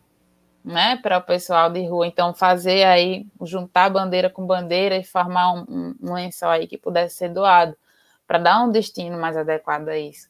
né, 0.65 0.97
para 0.97 1.19
o 1.19 1.23
pessoal 1.23 1.71
de 1.71 1.87
rua. 1.87 2.07
Então 2.07 2.35
fazer 2.35 2.85
aí 2.85 3.27
juntar 3.43 3.91
bandeira 3.91 4.29
com 4.31 4.47
bandeira 4.47 4.97
e 4.97 5.05
formar 5.05 5.55
um, 5.55 5.95
um, 6.01 6.15
lençol 6.15 6.51
aí 6.51 6.67
que 6.67 6.79
pudesse 6.79 7.17
ser 7.17 7.29
doado 7.31 7.77
para 8.27 8.39
dar 8.39 8.63
um 8.63 8.71
destino 8.71 9.19
mais 9.19 9.37
adequado 9.37 9.89
a 9.89 9.99
isso, 9.99 10.29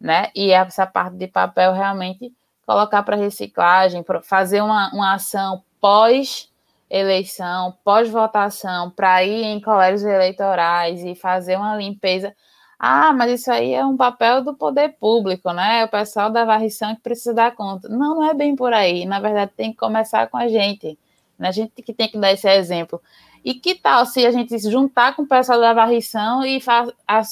né? 0.00 0.30
E 0.34 0.50
essa 0.50 0.86
parte 0.86 1.16
de 1.16 1.28
papel 1.28 1.72
realmente 1.72 2.32
colocar 2.66 3.02
para 3.02 3.16
reciclagem, 3.16 4.04
fazer 4.22 4.60
uma, 4.60 4.90
uma 4.92 5.14
ação 5.14 5.62
pós 5.80 6.50
eleição, 6.88 7.76
pós-votação, 7.84 8.90
para 8.90 9.22
ir 9.24 9.44
em 9.44 9.60
colégios 9.60 10.04
eleitorais 10.04 11.04
e 11.04 11.14
fazer 11.14 11.56
uma 11.56 11.76
limpeza. 11.76 12.34
Ah, 12.78 13.12
mas 13.12 13.40
isso 13.40 13.50
aí 13.50 13.72
é 13.72 13.84
um 13.84 13.96
papel 13.96 14.42
do 14.42 14.54
poder 14.54 14.96
público, 15.00 15.50
né? 15.52 15.84
O 15.84 15.88
pessoal 15.88 16.30
da 16.30 16.44
varrição 16.44 16.94
que 16.94 17.00
precisa 17.00 17.32
dar 17.32 17.54
conta. 17.54 17.88
Não, 17.88 18.16
não 18.16 18.24
é 18.24 18.34
bem 18.34 18.54
por 18.54 18.72
aí. 18.72 19.06
Na 19.06 19.18
verdade, 19.18 19.52
tem 19.56 19.72
que 19.72 19.78
começar 19.78 20.28
com 20.28 20.36
a 20.36 20.46
gente. 20.46 20.98
Né? 21.38 21.48
A 21.48 21.52
gente 21.52 21.70
que 21.82 21.92
tem 21.92 22.08
que 22.08 22.18
dar 22.18 22.32
esse 22.32 22.48
exemplo. 22.48 23.00
E 23.42 23.54
que 23.54 23.76
tal 23.76 24.04
se 24.04 24.26
a 24.26 24.30
gente 24.30 24.58
se 24.58 24.70
juntar 24.70 25.14
com 25.16 25.22
o 25.22 25.28
pessoal 25.28 25.60
da 25.60 25.72
varrição 25.72 26.44
e 26.44 26.60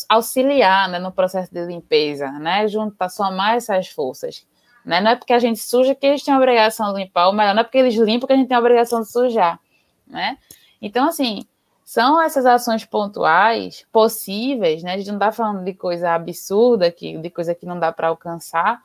auxiliar 0.08 0.88
né, 0.88 0.98
no 0.98 1.12
processo 1.12 1.52
de 1.52 1.66
limpeza, 1.66 2.30
né? 2.32 2.68
Juntar, 2.68 3.08
somar 3.10 3.56
essas 3.56 3.88
forças. 3.88 4.46
Né? 4.84 5.00
Não 5.00 5.10
é 5.10 5.16
porque 5.16 5.32
a 5.32 5.38
gente 5.38 5.58
suja 5.58 5.94
que 5.94 6.06
eles 6.06 6.22
têm 6.22 6.32
a 6.32 6.36
obrigação 6.36 6.92
de 6.92 7.00
limpar, 7.00 7.26
ou 7.26 7.32
melhor, 7.32 7.54
não 7.54 7.62
é 7.62 7.64
porque 7.64 7.78
eles 7.78 7.94
limpam 7.96 8.26
que 8.26 8.32
a 8.32 8.36
gente 8.36 8.48
tem 8.48 8.56
a 8.56 8.60
obrigação 8.60 9.00
de 9.00 9.10
sujar. 9.10 9.58
Né? 10.06 10.38
Então, 10.80 11.08
assim, 11.08 11.40
são 11.84 12.20
essas 12.20 12.46
ações 12.46 12.84
pontuais 12.84 13.86
possíveis, 13.92 14.82
né? 14.82 14.94
A 14.94 14.96
gente 14.98 15.08
não 15.08 15.16
está 15.16 15.30
falando 15.32 15.64
de 15.64 15.74
coisa 15.74 16.12
absurda, 16.12 16.90
que, 16.90 17.18
de 17.18 17.30
coisa 17.30 17.54
que 17.54 17.66
não 17.66 17.78
dá 17.78 17.92
para 17.92 18.08
alcançar, 18.08 18.82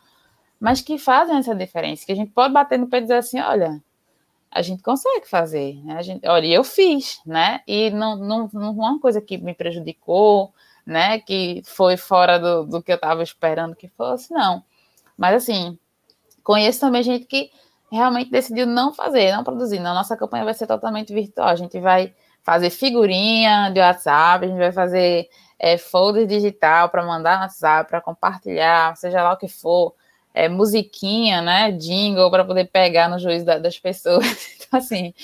mas 0.59 0.81
que 0.81 0.97
fazem 0.97 1.37
essa 1.37 1.55
diferença, 1.55 2.05
que 2.05 2.11
a 2.11 2.15
gente 2.15 2.31
pode 2.31 2.53
bater 2.53 2.77
no 2.77 2.87
pé 2.87 2.97
e 2.97 3.01
dizer 3.01 3.15
assim, 3.15 3.39
olha, 3.39 3.81
a 4.51 4.61
gente 4.61 4.83
consegue 4.83 5.27
fazer, 5.27 5.75
né? 5.85 5.97
A 5.97 6.01
gente, 6.01 6.27
olha, 6.27 6.47
eu 6.47 6.63
fiz, 6.63 7.21
né? 7.25 7.61
E 7.67 7.89
não, 7.91 8.15
não, 8.17 8.49
não 8.51 8.71
uma 8.71 8.99
coisa 8.99 9.21
que 9.21 9.37
me 9.37 9.53
prejudicou, 9.53 10.53
né? 10.85 11.19
Que 11.19 11.61
foi 11.65 11.97
fora 11.97 12.37
do, 12.37 12.65
do 12.65 12.83
que 12.83 12.91
eu 12.91 12.95
estava 12.95 13.23
esperando 13.23 13.75
que 13.75 13.87
fosse, 13.87 14.33
não. 14.33 14.63
Mas 15.17 15.35
assim, 15.35 15.77
Conheço 16.49 16.79
também 16.79 17.03
gente 17.03 17.25
que 17.25 17.51
realmente 17.91 18.31
decidiu 18.31 18.65
não 18.65 18.91
fazer, 18.91 19.31
não 19.31 19.43
produzir. 19.43 19.79
Não, 19.79 19.93
nossa 19.93 20.17
campanha 20.17 20.43
vai 20.43 20.55
ser 20.55 20.65
totalmente 20.65 21.13
virtual. 21.13 21.47
A 21.47 21.55
gente 21.55 21.79
vai 21.79 22.11
fazer 22.43 22.69
figurinha 22.69 23.69
de 23.71 23.79
WhatsApp, 23.79 24.45
a 24.45 24.47
gente 24.47 24.57
vai 24.57 24.71
fazer 24.71 25.29
é, 25.57 25.77
folder 25.77 26.25
digital 26.25 26.89
para 26.89 27.05
mandar 27.05 27.37
no 27.37 27.43
WhatsApp, 27.43 27.89
para 27.89 28.01
compartilhar, 28.01 28.95
seja 28.95 29.21
lá 29.21 29.33
o 29.33 29.37
que 29.37 29.47
for, 29.47 29.93
é, 30.33 30.47
musiquinha, 30.47 31.41
né, 31.41 31.71
jingle 31.71 32.31
para 32.31 32.45
poder 32.45 32.65
pegar 32.65 33.09
no 33.09 33.19
juízo 33.19 33.45
da, 33.45 33.59
das 33.59 33.77
pessoas. 33.77 34.25
Então, 34.69 34.77
assim, 34.77 35.15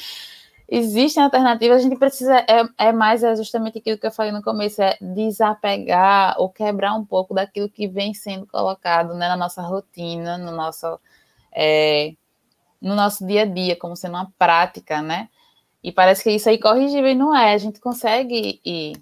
existem 0.67 1.23
alternativas, 1.23 1.77
a 1.77 1.83
gente 1.83 1.97
precisa, 1.97 2.39
é, 2.49 2.87
é 2.87 2.91
mais 2.91 3.23
é 3.23 3.35
justamente 3.35 3.77
aquilo 3.77 3.95
que 3.95 4.07
eu 4.07 4.11
falei 4.11 4.31
no 4.31 4.41
começo, 4.41 4.81
é 4.81 4.97
desapegar 4.99 6.35
ou 6.39 6.49
quebrar 6.49 6.95
um 6.95 7.05
pouco 7.05 7.31
daquilo 7.31 7.69
que 7.69 7.87
vem 7.87 8.11
sendo 8.11 8.47
colocado 8.47 9.13
né, 9.13 9.27
na 9.27 9.37
nossa 9.37 9.61
rotina, 9.61 10.35
no 10.35 10.51
nosso 10.51 10.99
é, 11.51 12.13
no 12.81 12.95
nosso 12.95 13.25
dia 13.25 13.43
a 13.43 13.45
dia, 13.45 13.75
como 13.75 13.95
sendo 13.95 14.15
uma 14.15 14.31
prática, 14.37 15.01
né? 15.01 15.29
E 15.85 15.91
parece 15.91 16.23
que 16.23 16.31
isso 16.31 16.49
é 16.49 16.55
incorrigível 16.55 17.11
e 17.11 17.13
não 17.13 17.35
é. 17.35 17.53
A 17.53 17.57
gente 17.59 17.79
consegue 17.79 18.59
ir 18.65 18.97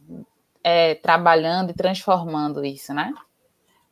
é, 0.62 0.96
trabalhando 0.96 1.70
e 1.70 1.74
transformando 1.74 2.66
isso, 2.66 2.94
né? 2.94 3.14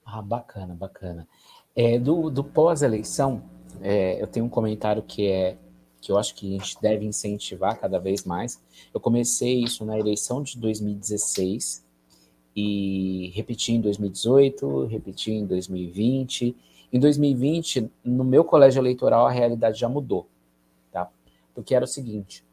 Ah, 0.05 0.21
bacana, 0.21 0.75
bacana. 0.75 1.25
É, 1.73 1.97
do, 1.97 2.29
do 2.29 2.43
pós-eleição, 2.43 3.43
é, 3.81 4.21
eu 4.21 4.27
tenho 4.27 4.45
um 4.45 4.49
comentário 4.49 5.01
que 5.01 5.25
é 5.25 5.57
que 6.01 6.11
eu 6.11 6.17
acho 6.17 6.35
que 6.35 6.47
a 6.55 6.57
gente 6.57 6.81
deve 6.81 7.05
incentivar 7.05 7.79
cada 7.79 7.97
vez 7.97 8.25
mais. 8.25 8.61
Eu 8.93 8.99
comecei 8.99 9.63
isso 9.63 9.85
na 9.85 9.97
eleição 9.97 10.43
de 10.43 10.57
2016 10.57 11.85
e 12.53 13.31
repeti 13.35 13.71
em 13.71 13.79
2018, 13.79 14.87
repeti 14.87 15.31
em 15.31 15.45
2020 15.45 16.57
em 16.91 16.99
2020, 16.99 17.89
no 18.03 18.25
meu 18.25 18.43
colégio 18.43 18.81
eleitoral, 18.81 19.25
a 19.25 19.31
realidade 19.31 19.79
já 19.79 19.87
mudou, 19.87 20.27
tá? 20.91 21.09
Porque 21.55 21.73
era 21.73 21.85
o 21.85 21.87
seguinte: 21.87 22.43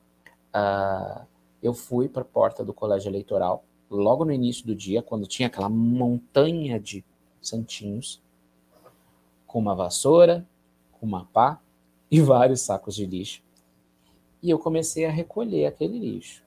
uh, 0.59 1.27
eu 1.63 1.73
fui 1.73 2.09
para 2.09 2.23
a 2.23 2.25
porta 2.25 2.65
do 2.65 2.73
colégio 2.73 3.09
eleitoral 3.09 3.65
logo 3.91 4.25
no 4.25 4.33
início 4.33 4.67
do 4.67 4.75
dia, 4.75 5.03
quando 5.03 5.27
tinha 5.27 5.49
aquela 5.49 5.69
montanha 5.69 6.79
de 6.79 7.05
santinhos, 7.41 8.23
com 9.47 9.59
uma 9.59 9.75
vassoura, 9.75 10.47
com 10.93 11.07
uma 11.07 11.25
pá 11.27 11.61
e 12.11 12.21
vários 12.23 12.61
sacos 12.61 12.95
de 12.95 13.07
lixo. 13.07 13.43
E 14.43 14.51
eu 14.51 14.59
comecei 14.59 15.05
a 15.05 15.11
recolher 15.11 15.67
aquele 15.67 15.99
lixo. 15.99 16.45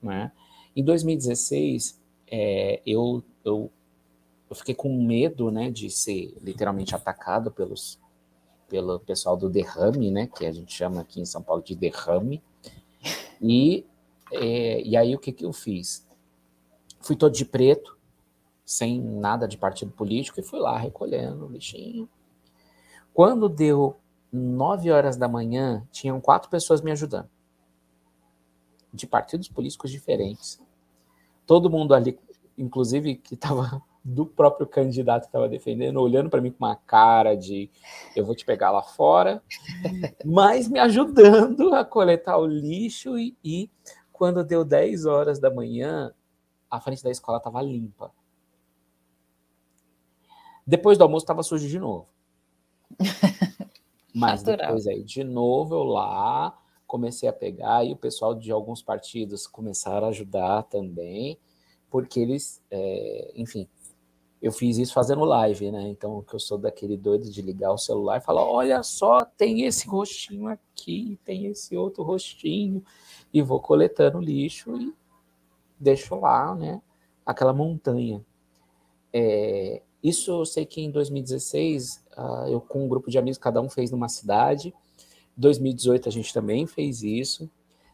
Né? 0.00 0.32
Em 0.74 0.82
2016, 0.82 2.00
é, 2.30 2.80
eu, 2.86 3.22
eu 3.44 3.70
eu 4.52 4.54
fiquei 4.54 4.74
com 4.74 4.94
medo, 5.02 5.50
né, 5.50 5.70
de 5.70 5.88
ser 5.88 6.36
literalmente 6.42 6.94
atacado 6.94 7.50
pelos 7.50 7.98
pelo 8.68 9.00
pessoal 9.00 9.36
do 9.36 9.50
derrame, 9.50 10.10
né, 10.10 10.26
que 10.26 10.46
a 10.46 10.52
gente 10.52 10.72
chama 10.72 11.00
aqui 11.00 11.20
em 11.20 11.26
São 11.26 11.42
Paulo 11.42 11.62
de 11.62 11.74
derrame. 11.74 12.42
E 13.40 13.86
é, 14.32 14.80
e 14.82 14.96
aí 14.96 15.14
o 15.14 15.18
que 15.18 15.32
que 15.32 15.44
eu 15.44 15.52
fiz? 15.52 16.08
Fui 17.00 17.14
todo 17.14 17.34
de 17.34 17.44
preto, 17.44 17.98
sem 18.64 19.00
nada 19.00 19.46
de 19.46 19.58
partido 19.58 19.92
político 19.92 20.40
e 20.40 20.42
fui 20.42 20.58
lá 20.58 20.78
recolhendo 20.78 21.46
o 21.46 21.50
lixinho. 21.50 22.08
Quando 23.12 23.48
deu 23.48 23.96
nove 24.32 24.90
horas 24.90 25.16
da 25.16 25.28
manhã, 25.28 25.86
tinham 25.90 26.20
quatro 26.20 26.48
pessoas 26.48 26.80
me 26.80 26.90
ajudando, 26.90 27.28
de 28.92 29.06
partidos 29.06 29.48
políticos 29.48 29.90
diferentes. 29.90 30.60
Todo 31.46 31.68
mundo 31.68 31.94
ali, 31.94 32.18
inclusive 32.56 33.16
que 33.16 33.34
estava 33.34 33.82
do 34.04 34.26
próprio 34.26 34.66
candidato 34.66 35.22
que 35.22 35.28
estava 35.28 35.48
defendendo, 35.48 36.00
olhando 36.00 36.28
para 36.28 36.40
mim 36.40 36.50
com 36.50 36.64
uma 36.64 36.74
cara 36.74 37.36
de 37.36 37.70
eu 38.16 38.24
vou 38.24 38.34
te 38.34 38.44
pegar 38.44 38.70
lá 38.70 38.82
fora, 38.82 39.42
mas 40.24 40.68
me 40.68 40.78
ajudando 40.78 41.74
a 41.74 41.84
coletar 41.84 42.38
o 42.38 42.46
lixo 42.46 43.18
e, 43.18 43.36
e 43.44 43.70
quando 44.12 44.44
deu 44.44 44.64
10 44.64 45.06
horas 45.06 45.38
da 45.38 45.50
manhã, 45.50 46.12
a 46.70 46.80
frente 46.80 47.02
da 47.02 47.10
escola 47.10 47.38
estava 47.38 47.62
limpa. 47.62 48.12
Depois 50.66 50.96
do 50.96 51.04
almoço 51.04 51.24
estava 51.24 51.42
sujo 51.42 51.68
de 51.68 51.78
novo. 51.78 52.08
Mas 54.14 54.42
Natural. 54.42 54.68
depois 54.68 54.86
aí, 54.86 55.02
de 55.02 55.24
novo, 55.24 55.74
eu 55.74 55.84
lá 55.84 56.58
comecei 56.86 57.28
a 57.28 57.32
pegar 57.32 57.84
e 57.84 57.92
o 57.92 57.96
pessoal 57.96 58.34
de 58.34 58.52
alguns 58.52 58.82
partidos 58.82 59.46
começaram 59.46 60.06
a 60.06 60.10
ajudar 60.10 60.64
também, 60.64 61.38
porque 61.90 62.20
eles, 62.20 62.62
é, 62.70 63.32
enfim, 63.34 63.66
eu 64.42 64.50
fiz 64.50 64.76
isso 64.76 64.92
fazendo 64.92 65.24
live, 65.24 65.70
né? 65.70 65.88
Então, 65.88 66.20
que 66.20 66.34
eu 66.34 66.40
sou 66.40 66.58
daquele 66.58 66.96
doido 66.96 67.30
de 67.30 67.40
ligar 67.40 67.72
o 67.72 67.78
celular 67.78 68.18
e 68.18 68.24
falar: 68.24 68.44
olha 68.44 68.82
só, 68.82 69.24
tem 69.24 69.62
esse 69.62 69.86
rostinho 69.86 70.48
aqui, 70.48 71.16
tem 71.24 71.46
esse 71.46 71.76
outro 71.76 72.02
rostinho, 72.02 72.84
e 73.32 73.40
vou 73.40 73.60
coletando 73.60 74.18
lixo 74.18 74.76
e 74.76 74.92
deixo 75.78 76.16
lá, 76.16 76.56
né? 76.56 76.82
Aquela 77.24 77.52
montanha. 77.52 78.24
É, 79.12 79.80
isso 80.02 80.32
eu 80.32 80.44
sei 80.44 80.66
que 80.66 80.80
em 80.80 80.90
2016, 80.90 81.96
uh, 81.96 82.00
ah, 82.16 82.46
eu 82.50 82.60
com 82.60 82.84
um 82.84 82.88
grupo 82.88 83.10
de 83.10 83.18
amigos, 83.18 83.38
cada 83.38 83.60
um 83.60 83.70
fez 83.70 83.92
numa 83.92 84.08
cidade. 84.08 84.74
2018 85.36 86.08
a 86.08 86.12
gente 86.12 86.34
também 86.34 86.66
fez 86.66 87.04
isso. 87.04 87.48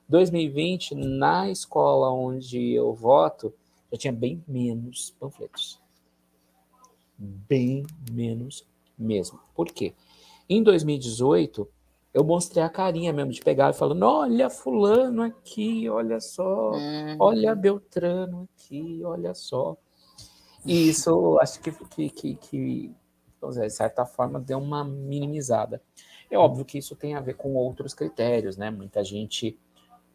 2020, 0.09 0.94
na 0.94 1.51
escola 1.51 2.11
onde 2.11 2.72
eu 2.72 2.94
voto, 2.94 3.53
já 3.92 3.99
tinha 3.99 4.12
bem 4.12 4.42
menos 4.49 5.14
panfletos 5.20 5.78
bem 7.18 7.84
menos 8.10 8.66
mesmo. 8.96 9.40
Por 9.54 9.66
quê? 9.66 9.94
Em 10.48 10.62
2018, 10.62 11.68
eu 12.14 12.24
mostrei 12.24 12.62
a 12.62 12.68
carinha 12.68 13.12
mesmo 13.12 13.32
de 13.32 13.40
pegar 13.40 13.70
e 13.70 13.74
falando: 13.74 14.02
olha, 14.04 14.48
Fulano 14.48 15.22
aqui, 15.22 15.88
olha 15.88 16.20
só, 16.20 16.72
uhum. 16.72 17.16
olha 17.18 17.54
Beltrano 17.54 18.48
aqui, 18.54 19.02
olha 19.04 19.34
só. 19.34 19.76
E 20.64 20.88
isso 20.88 21.38
acho 21.40 21.60
que, 21.60 21.72
que, 21.72 22.10
que, 22.10 22.34
que 22.34 22.94
dizer, 23.42 23.66
de 23.66 23.72
certa 23.72 24.04
forma, 24.04 24.40
deu 24.40 24.58
uma 24.58 24.84
minimizada. 24.84 25.82
É 26.30 26.36
óbvio 26.36 26.64
que 26.64 26.78
isso 26.78 26.94
tem 26.94 27.14
a 27.14 27.20
ver 27.20 27.34
com 27.34 27.54
outros 27.54 27.94
critérios, 27.94 28.56
né? 28.56 28.70
Muita 28.70 29.02
gente 29.02 29.58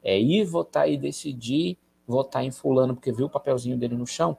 é, 0.04 0.20
ir 0.20 0.46
votar 0.46 0.90
e 0.90 0.98
decidir 0.98 1.78
votar 2.06 2.44
em 2.44 2.52
Fulano 2.52 2.94
porque 2.94 3.12
viu 3.12 3.28
o 3.28 3.30
papelzinho 3.30 3.78
dele 3.78 3.96
no 3.96 4.06
chão 4.06 4.38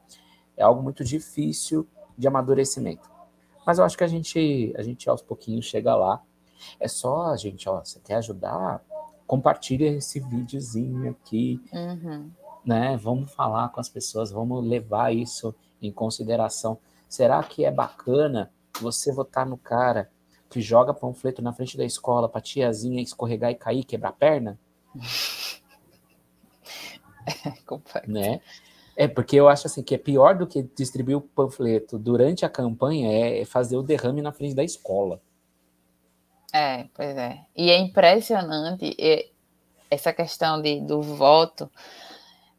é 0.56 0.62
algo 0.62 0.82
muito 0.82 1.04
difícil 1.04 1.86
de 2.16 2.26
amadurecimento. 2.26 3.08
Mas 3.66 3.78
eu 3.78 3.84
acho 3.84 3.96
que 3.96 4.04
a 4.04 4.08
gente, 4.08 4.74
a 4.76 4.82
gente 4.82 5.08
aos 5.08 5.22
pouquinhos 5.22 5.64
chega 5.64 5.94
lá. 5.94 6.22
É 6.78 6.86
só 6.86 7.32
a 7.32 7.36
gente, 7.36 7.68
ó, 7.68 7.82
você 7.84 8.00
quer 8.00 8.16
ajudar? 8.16 8.82
Compartilha 9.26 9.86
esse 9.86 10.20
videozinho 10.20 11.10
aqui, 11.10 11.60
uhum. 11.72 12.30
né? 12.64 12.96
Vamos 12.96 13.32
falar 13.32 13.70
com 13.70 13.80
as 13.80 13.88
pessoas, 13.88 14.30
vamos 14.30 14.64
levar 14.64 15.14
isso 15.14 15.54
em 15.80 15.90
consideração. 15.90 16.78
Será 17.08 17.42
que 17.42 17.64
é 17.64 17.70
bacana 17.70 18.50
você 18.80 19.12
votar 19.12 19.46
no 19.46 19.56
cara 19.56 20.10
que 20.50 20.60
joga 20.60 20.92
panfleto 20.92 21.42
na 21.42 21.52
frente 21.52 21.76
da 21.76 21.84
escola 21.84 22.28
para 22.28 22.40
tiazinha 22.40 23.02
escorregar 23.02 23.50
e 23.50 23.54
cair, 23.54 23.84
quebrar 23.84 24.10
a 24.10 24.12
perna? 24.12 24.58
É 27.26 27.52
complexo. 27.64 28.10
Né? 28.10 28.40
É, 28.96 29.08
porque 29.08 29.36
eu 29.36 29.48
acho 29.48 29.66
assim 29.66 29.82
que 29.82 29.94
é 29.94 29.98
pior 29.98 30.36
do 30.36 30.46
que 30.46 30.62
distribuir 30.62 31.16
o 31.16 31.20
panfleto 31.20 31.98
durante 31.98 32.44
a 32.44 32.48
campanha 32.48 33.40
é 33.40 33.44
fazer 33.44 33.76
o 33.76 33.82
derrame 33.82 34.22
na 34.22 34.32
frente 34.32 34.54
da 34.54 34.62
escola. 34.62 35.20
É, 36.52 36.86
pois 36.94 37.16
é. 37.16 37.40
E 37.56 37.70
é 37.70 37.78
impressionante 37.78 38.96
essa 39.90 40.12
questão 40.12 40.62
de, 40.62 40.80
do 40.80 41.02
voto, 41.02 41.68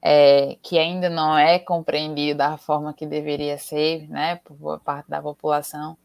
é, 0.01 0.57
que 0.61 0.77
ainda 0.77 1.09
não 1.09 1.37
é 1.37 1.57
compreendido 1.57 2.39
da 2.39 2.57
forma 2.57 2.93
que 2.93 3.05
deveria 3.05 3.57
ser, 3.57 4.07
né, 4.09 4.35
por 4.43 4.55
boa 4.55 4.79
parte 4.79 5.09
da 5.09 5.21
população, 5.21 5.97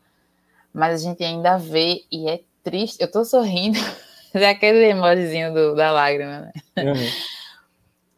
mas 0.72 1.02
a 1.02 1.08
gente 1.08 1.24
ainda 1.24 1.58
vê 1.58 2.04
e 2.10 2.28
é 2.28 2.40
triste. 2.62 3.00
Eu 3.00 3.10
tô 3.10 3.24
sorrindo, 3.24 3.78
é 4.32 4.48
aquele 4.48 4.84
emojizinho 4.84 5.52
do, 5.52 5.74
da 5.74 5.90
lágrima, 5.90 6.40
né? 6.40 6.52
Uhum. 6.78 7.39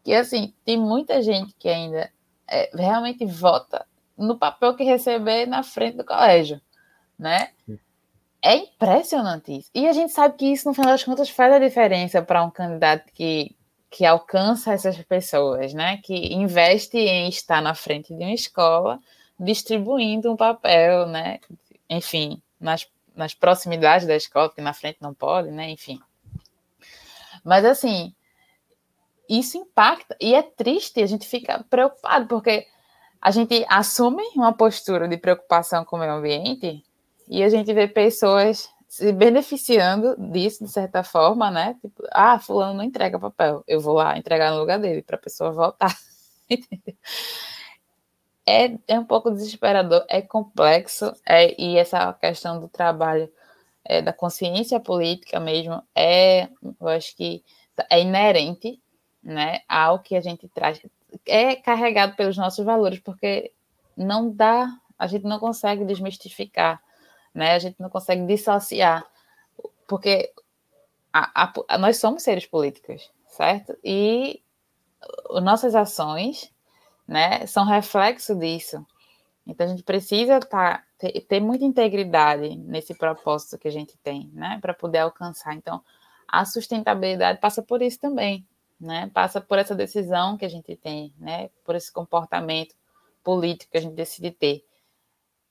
Que 0.05 0.15
assim, 0.15 0.53
tem 0.65 0.79
muita 0.79 1.23
gente 1.23 1.55
que 1.59 1.69
ainda 1.69 2.11
é, 2.49 2.71
realmente 2.75 3.25
vota 3.25 3.87
no 4.17 4.39
papel 4.39 4.75
que 4.75 4.85
receber 4.85 5.47
na 5.47 5.63
frente 5.63 5.97
do 5.97 6.05
colégio, 6.05 6.61
né? 7.19 7.51
É 8.43 8.57
impressionante 8.57 9.57
isso. 9.57 9.71
E 9.73 9.87
a 9.87 9.93
gente 9.93 10.13
sabe 10.13 10.37
que 10.37 10.47
isso, 10.47 10.69
no 10.69 10.75
final 10.75 10.91
das 10.91 11.05
contas, 11.05 11.31
faz 11.31 11.53
a 11.53 11.59
diferença 11.59 12.21
para 12.21 12.45
um 12.45 12.51
candidato 12.51 13.11
que, 13.13 13.55
que 13.89 14.05
alcança 14.05 14.73
essas 14.73 14.97
pessoas, 15.03 15.73
né? 15.73 15.99
Que 15.99 16.35
investe 16.35 16.99
em 16.99 17.29
estar 17.29 17.63
na 17.63 17.75
frente 17.75 18.13
de 18.13 18.23
uma 18.23 18.35
escola, 18.35 18.99
distribuindo 19.39 20.31
um 20.31 20.37
papel, 20.37 21.07
né? 21.07 21.39
Enfim, 21.89 22.43
nas, 22.61 22.89
nas 23.15 23.33
proximidades 23.33 24.07
da 24.07 24.17
escola, 24.17 24.49
porque 24.49 24.61
na 24.61 24.73
frente 24.73 24.99
não 25.01 25.15
pode, 25.15 25.51
né? 25.53 25.71
Enfim. 25.71 26.01
Mas 27.45 27.65
assim, 27.65 28.13
isso 29.39 29.57
impacta 29.57 30.17
e 30.21 30.35
é 30.35 30.43
triste, 30.43 31.03
a 31.03 31.07
gente 31.07 31.27
fica 31.27 31.65
preocupado, 31.71 32.27
porque 32.27 32.67
a 33.21 33.31
gente 33.31 33.65
assume 33.69 34.23
uma 34.35 34.53
postura 34.53 35.09
de 35.09 35.17
preocupação 35.17 35.85
com 35.85 35.97
o 35.97 35.99
meio 35.99 36.13
ambiente 36.13 36.85
e 37.29 37.43
a 37.43 37.49
gente 37.49 37.73
vê 37.73 37.89
pessoas 37.89 38.69
se 38.89 39.11
beneficiando 39.11 40.15
disso, 40.19 40.65
de 40.65 40.71
certa 40.71 41.03
forma, 41.03 41.51
né? 41.51 41.79
Tipo, 41.81 42.03
ah, 42.11 42.39
fulano 42.39 42.75
não 42.75 42.85
entrega 42.85 43.19
papel, 43.19 43.65
eu 43.67 43.81
vou 43.81 43.95
lá 43.95 44.19
entregar 44.19 44.53
no 44.53 44.59
lugar 44.59 44.79
dele 44.79 45.01
para 45.01 45.17
a 45.17 45.21
pessoa 45.21 45.51
voltar. 45.51 45.97
é, 48.47 48.77
é 48.87 48.99
um 48.99 49.05
pouco 49.05 49.31
desesperador, 49.31 50.05
é 50.11 50.21
complexo, 50.21 51.11
é, 51.25 51.59
e 51.59 51.79
essa 51.79 52.13
questão 52.13 52.61
do 52.61 52.69
trabalho, 52.69 53.33
é, 53.83 54.03
da 54.03 54.13
consciência 54.13 54.79
política 54.79 55.41
mesmo, 55.41 55.83
é, 55.95 56.51
eu 56.79 56.89
acho 56.89 57.17
que 57.17 57.43
é 57.89 58.03
inerente 58.03 58.79
né, 59.23 59.61
ao 59.69 59.99
que 59.99 60.17
a 60.17 60.21
gente 60.21 60.49
traz. 60.49 60.81
É 61.27 61.57
carregado 61.57 62.17
pelos 62.17 62.37
nossos 62.37 62.65
valores, 62.65 62.99
porque 63.01 63.53
não 63.97 64.31
dá, 64.31 64.69
a 64.99 65.07
gente 65.07 65.25
não 65.25 65.39
consegue 65.39 65.85
desmistificar 65.85 66.83
né? 67.35 67.55
A 67.55 67.59
gente 67.59 67.81
não 67.81 67.89
consegue 67.89 68.27
dissociar, 68.27 69.05
porque 69.87 70.33
a, 71.13 71.51
a, 71.69 71.79
nós 71.79 71.99
somos 71.99 72.23
seres 72.23 72.47
políticos, 72.47 73.11
certo? 73.27 73.77
E 73.83 74.43
nossas 75.43 75.75
ações, 75.75 76.53
né, 77.07 77.47
são 77.47 77.65
reflexo 77.65 78.35
disso. 78.37 78.85
Então 79.47 79.67
a 79.67 79.71
gente 79.71 79.83
precisa 79.83 80.39
tá, 80.39 80.85
ter, 80.99 81.21
ter 81.23 81.41
muita 81.41 81.65
integridade 81.65 82.57
nesse 82.57 82.95
propósito 82.95 83.59
que 83.59 83.67
a 83.67 83.73
gente 83.73 83.97
tem, 83.99 84.31
né, 84.33 84.59
para 84.61 84.73
poder 84.73 84.99
alcançar. 84.99 85.55
Então 85.55 85.83
a 86.29 86.45
sustentabilidade 86.45 87.41
passa 87.41 87.63
por 87.63 87.83
isso 87.83 87.99
também, 87.99 88.47
né? 88.83 89.11
Passa 89.15 89.41
por 89.41 89.59
essa 89.59 89.75
decisão 89.75 90.37
que 90.37 90.45
a 90.45 90.49
gente 90.49 90.77
tem, 90.77 91.13
né? 91.19 91.51
Por 91.65 91.75
esse 91.75 91.91
comportamento 91.93 92.75
político 93.23 93.73
que 93.73 93.79
a 93.79 93.81
gente 93.81 93.95
decide 93.95 94.31
ter. 94.31 94.65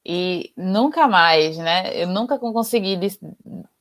E 0.05 0.51
nunca 0.57 1.07
mais, 1.07 1.57
né? 1.57 1.95
Eu 1.95 2.07
nunca 2.07 2.37
consegui 2.37 2.97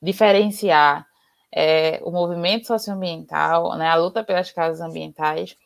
diferenciar 0.01 1.07
é, 1.51 1.99
o 2.03 2.11
movimento 2.11 2.67
socioambiental, 2.67 3.75
né, 3.75 3.87
a 3.87 3.95
luta 3.95 4.23
pelas 4.23 4.51
causas 4.51 4.79
ambientais, 4.79 5.57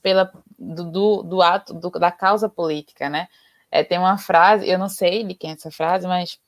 pela, 0.00 0.30
do, 0.58 0.84
do, 0.84 1.22
do 1.22 1.42
ato 1.42 1.74
do, 1.74 1.90
da 1.90 2.12
causa 2.12 2.48
política, 2.48 3.08
né? 3.08 3.28
É, 3.70 3.82
tem 3.82 3.98
uma 3.98 4.16
frase, 4.16 4.68
eu 4.68 4.78
não 4.78 4.88
sei 4.88 5.24
de 5.24 5.34
quem 5.34 5.50
é 5.50 5.54
essa 5.54 5.70
frase, 5.70 6.06
mas 6.06 6.38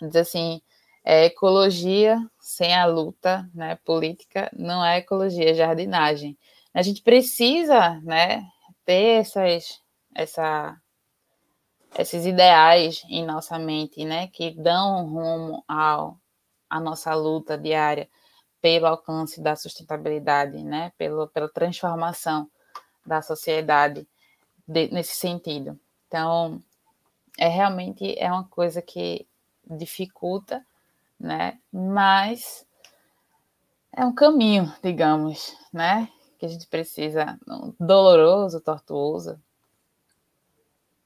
diz 0.00 0.16
assim: 0.16 0.60
é, 1.04 1.26
ecologia 1.26 2.18
sem 2.40 2.74
a 2.74 2.84
luta 2.86 3.48
né, 3.54 3.78
política 3.84 4.50
não 4.52 4.84
é 4.84 4.98
ecologia, 4.98 5.50
é 5.50 5.54
jardinagem. 5.54 6.36
A 6.74 6.82
gente 6.82 7.02
precisa 7.02 8.00
né, 8.00 8.46
ter 8.84 9.20
essas, 9.20 9.80
essa 10.14 10.76
esses 11.98 12.24
ideais 12.24 13.02
em 13.08 13.24
nossa 13.24 13.58
mente, 13.58 14.04
né, 14.04 14.28
que 14.28 14.52
dão 14.52 15.06
rumo 15.06 15.64
ao 15.66 16.18
a 16.68 16.78
nossa 16.78 17.12
luta 17.14 17.58
diária 17.58 18.08
pelo 18.60 18.86
alcance 18.86 19.40
da 19.40 19.56
sustentabilidade, 19.56 20.62
né, 20.62 20.92
pelo, 20.96 21.26
pela 21.26 21.48
transformação 21.48 22.48
da 23.04 23.20
sociedade 23.20 24.06
de, 24.68 24.88
nesse 24.92 25.16
sentido. 25.16 25.78
Então, 26.06 26.62
é 27.38 27.48
realmente 27.48 28.16
é 28.18 28.30
uma 28.30 28.44
coisa 28.44 28.80
que 28.80 29.26
dificulta, 29.66 30.64
né, 31.20 31.58
mas 31.70 32.66
é 33.92 34.04
um 34.04 34.14
caminho, 34.14 34.72
digamos, 34.82 35.54
né, 35.72 36.08
que 36.38 36.46
a 36.46 36.48
gente 36.48 36.66
precisa, 36.66 37.38
doloroso, 37.78 38.60
tortuoso, 38.60 39.38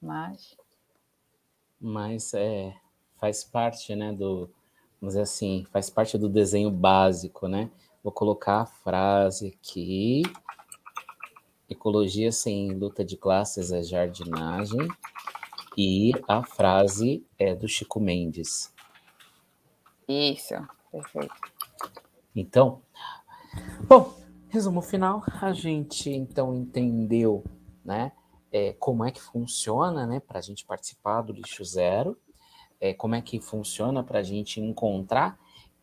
mas 0.01 0.55
mas 1.79 2.33
é, 2.33 2.75
faz 3.17 3.43
parte, 3.43 3.95
né, 3.95 4.11
do, 4.11 4.49
vamos 4.99 5.13
dizer 5.13 5.21
assim, 5.21 5.65
faz 5.71 5.89
parte 5.89 6.17
do 6.17 6.27
desenho 6.27 6.71
básico, 6.71 7.47
né? 7.47 7.69
Vou 8.03 8.11
colocar 8.11 8.61
a 8.61 8.65
frase 8.65 9.47
aqui. 9.47 10.23
Ecologia 11.69 12.31
sem 12.31 12.71
luta 12.71 13.03
de 13.03 13.17
classes 13.17 13.71
é 13.71 13.81
jardinagem. 13.81 14.87
E 15.77 16.11
a 16.27 16.43
frase 16.43 17.25
é 17.37 17.53
do 17.53 17.67
Chico 17.67 17.99
Mendes. 17.99 18.73
Isso, 20.07 20.53
perfeito. 20.91 21.33
Então, 22.35 22.81
bom, 23.87 24.13
resumo 24.49 24.81
final, 24.81 25.23
a 25.41 25.51
gente 25.53 26.09
então 26.09 26.53
entendeu, 26.53 27.43
né? 27.83 28.11
é, 28.55 28.71
como 28.79 29.03
é 29.03 29.11
que 29.11 29.21
funciona, 29.21 30.07
né, 30.07 30.21
para 30.21 30.39
a 30.39 30.41
gente 30.41 30.65
participar 30.65 31.21
do 31.21 31.33
lixo 31.33 31.61
zero, 31.65 32.17
é, 32.79 32.93
como 32.93 33.13
é 33.13 33.21
que 33.21 33.37
funciona 33.41 34.01
para 34.01 34.19
a 34.19 34.23
gente 34.23 34.61
encontrar 34.61 35.37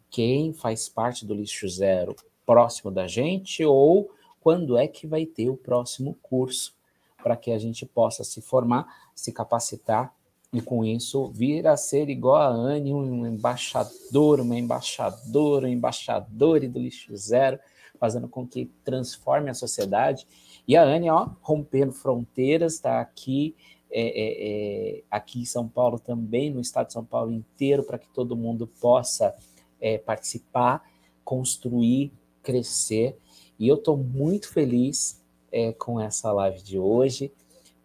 quem 0.08 0.54
faz 0.54 0.88
parte 0.88 1.26
do 1.26 1.34
lixo 1.34 1.68
zero 1.68 2.16
próximo 2.46 2.90
da 2.90 3.06
gente 3.06 3.62
ou 3.62 4.10
quando 4.40 4.78
é 4.78 4.88
que 4.88 5.06
vai 5.06 5.26
ter 5.26 5.50
o 5.50 5.56
próximo 5.56 6.16
curso 6.22 6.74
para 7.22 7.36
que 7.36 7.50
a 7.50 7.58
gente 7.58 7.84
possa 7.84 8.24
se 8.24 8.40
formar, 8.40 9.10
se 9.14 9.32
capacitar 9.32 10.14
e 10.52 10.60
com 10.60 10.84
isso 10.84 11.28
vir 11.28 11.66
a 11.66 11.76
ser 11.76 12.10
igual 12.10 12.36
a 12.36 12.48
Anne, 12.48 12.92
um 12.92 13.26
embaixador, 13.26 14.40
uma 14.40 14.58
embaixadora, 14.58 15.66
um 15.66 15.70
embaixador 15.70 16.60
do 16.68 16.78
lixo 16.78 17.16
zero, 17.16 17.58
fazendo 17.98 18.28
com 18.28 18.46
que 18.46 18.66
transforme 18.84 19.48
a 19.48 19.54
sociedade 19.54 20.26
e 20.68 20.76
a 20.76 20.82
Anne, 20.82 21.10
ó, 21.10 21.30
rompendo 21.40 21.92
fronteiras, 21.92 22.74
está 22.74 23.00
aqui, 23.00 23.56
é, 23.90 24.02
é, 24.02 24.98
é, 24.98 25.02
aqui 25.10 25.40
em 25.40 25.44
São 25.44 25.66
Paulo 25.66 25.98
também, 25.98 26.50
no 26.50 26.60
estado 26.60 26.88
de 26.88 26.92
São 26.92 27.04
Paulo 27.04 27.32
inteiro, 27.32 27.82
para 27.82 27.98
que 27.98 28.08
todo 28.08 28.36
mundo 28.36 28.66
possa 28.66 29.34
é, 29.80 29.98
participar, 29.98 30.82
construir, 31.24 32.12
crescer. 32.42 33.16
E 33.58 33.66
eu 33.68 33.76
estou 33.76 33.96
muito 33.96 34.48
feliz 34.48 35.20
é, 35.50 35.72
com 35.72 36.00
essa 36.00 36.30
live 36.32 36.62
de 36.62 36.78
hoje. 36.78 37.32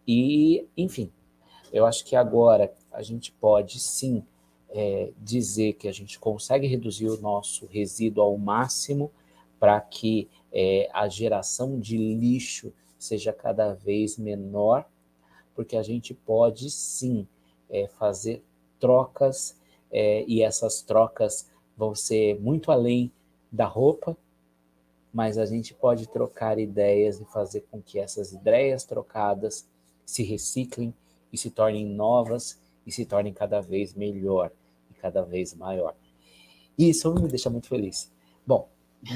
E, 0.06 0.66
enfim, 0.76 1.10
eu 1.72 1.86
acho 1.86 2.04
que 2.04 2.16
agora 2.16 2.72
a 2.92 3.02
gente 3.02 3.32
pode 3.32 3.78
sim 3.78 4.24
é, 4.70 5.12
dizer 5.18 5.74
que 5.74 5.88
a 5.88 5.92
gente 5.92 6.18
consegue 6.18 6.66
reduzir 6.66 7.08
o 7.08 7.20
nosso 7.20 7.66
resíduo 7.66 8.22
ao 8.22 8.38
máximo 8.38 9.10
para 9.58 9.80
que 9.80 10.28
é, 10.52 10.88
a 10.92 11.08
geração 11.08 11.78
de 11.78 11.96
lixo 11.96 12.72
seja 12.98 13.32
cada 13.32 13.74
vez 13.74 14.16
menor, 14.18 14.84
porque 15.54 15.76
a 15.76 15.82
gente 15.82 16.14
pode 16.14 16.70
sim 16.70 17.26
é, 17.70 17.88
fazer 17.88 18.42
trocas 18.78 19.56
é, 19.90 20.24
e 20.26 20.42
essas 20.42 20.82
trocas 20.82 21.50
vão 21.76 21.94
ser 21.94 22.38
muito 22.40 22.70
além 22.70 23.12
da 23.50 23.66
roupa, 23.66 24.16
mas 25.12 25.38
a 25.38 25.46
gente 25.46 25.74
pode 25.74 26.06
trocar 26.08 26.58
ideias 26.58 27.20
e 27.20 27.24
fazer 27.24 27.62
com 27.70 27.80
que 27.80 27.98
essas 27.98 28.32
ideias 28.32 28.84
trocadas 28.84 29.66
se 30.04 30.22
reciclem 30.22 30.94
e 31.32 31.38
se 31.38 31.50
tornem 31.50 31.86
novas 31.86 32.60
e 32.86 32.92
se 32.92 33.04
tornem 33.04 33.32
cada 33.32 33.60
vez 33.60 33.94
melhor 33.94 34.50
e 34.90 34.94
cada 34.94 35.22
vez 35.22 35.54
maior. 35.54 35.94
Isso 36.78 37.12
me 37.14 37.28
deixa 37.28 37.50
muito 37.50 37.68
feliz. 37.68 38.10
Bom, 38.46 38.68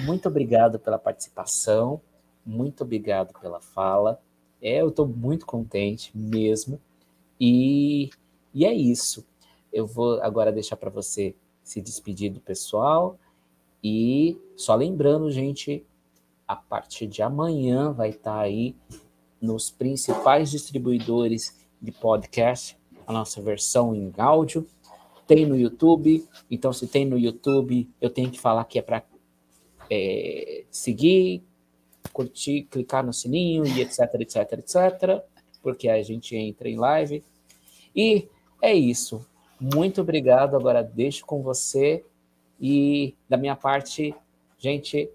muito 0.04 0.28
obrigado 0.28 0.78
pela 0.78 0.98
participação, 0.98 2.00
muito 2.44 2.82
obrigado 2.82 3.32
pela 3.40 3.60
fala. 3.60 4.20
É, 4.60 4.80
eu 4.80 4.88
estou 4.88 5.06
muito 5.06 5.46
contente 5.46 6.10
mesmo. 6.16 6.80
E, 7.40 8.10
e 8.52 8.64
é 8.64 8.72
isso. 8.72 9.26
Eu 9.72 9.86
vou 9.86 10.20
agora 10.22 10.52
deixar 10.52 10.76
para 10.76 10.90
você 10.90 11.34
se 11.62 11.80
despedir 11.80 12.32
do 12.32 12.40
pessoal. 12.40 13.18
E 13.82 14.38
só 14.56 14.74
lembrando, 14.74 15.30
gente, 15.30 15.84
a 16.46 16.54
partir 16.54 17.06
de 17.06 17.22
amanhã 17.22 17.92
vai 17.92 18.10
estar 18.10 18.34
tá 18.34 18.40
aí 18.40 18.76
nos 19.40 19.70
principais 19.70 20.50
distribuidores 20.50 21.61
de 21.82 21.90
podcast 21.90 22.78
a 23.06 23.12
nossa 23.12 23.42
versão 23.42 23.94
em 23.94 24.12
áudio. 24.16 24.66
Tem 25.26 25.46
no 25.46 25.56
YouTube, 25.56 26.26
então 26.50 26.72
se 26.72 26.86
tem 26.86 27.04
no 27.04 27.18
YouTube, 27.18 27.88
eu 28.00 28.10
tenho 28.10 28.30
que 28.30 28.40
falar 28.40 28.64
que 28.64 28.78
é 28.78 28.82
para 28.82 29.02
é, 29.90 30.64
seguir, 30.70 31.42
curtir, 32.12 32.62
clicar 32.70 33.04
no 33.04 33.12
sininho 33.12 33.66
e 33.66 33.80
etc, 33.80 34.00
etc, 34.20 34.52
etc, 34.52 35.24
porque 35.62 35.88
a 35.88 36.02
gente 36.02 36.36
entra 36.36 36.68
em 36.68 36.76
live. 36.76 37.22
E 37.94 38.28
é 38.60 38.74
isso. 38.74 39.26
Muito 39.60 40.00
obrigado. 40.00 40.56
Agora 40.56 40.82
deixo 40.82 41.24
com 41.24 41.42
você. 41.42 42.04
E 42.60 43.14
da 43.28 43.36
minha 43.36 43.56
parte, 43.56 44.14
gente, 44.58 45.08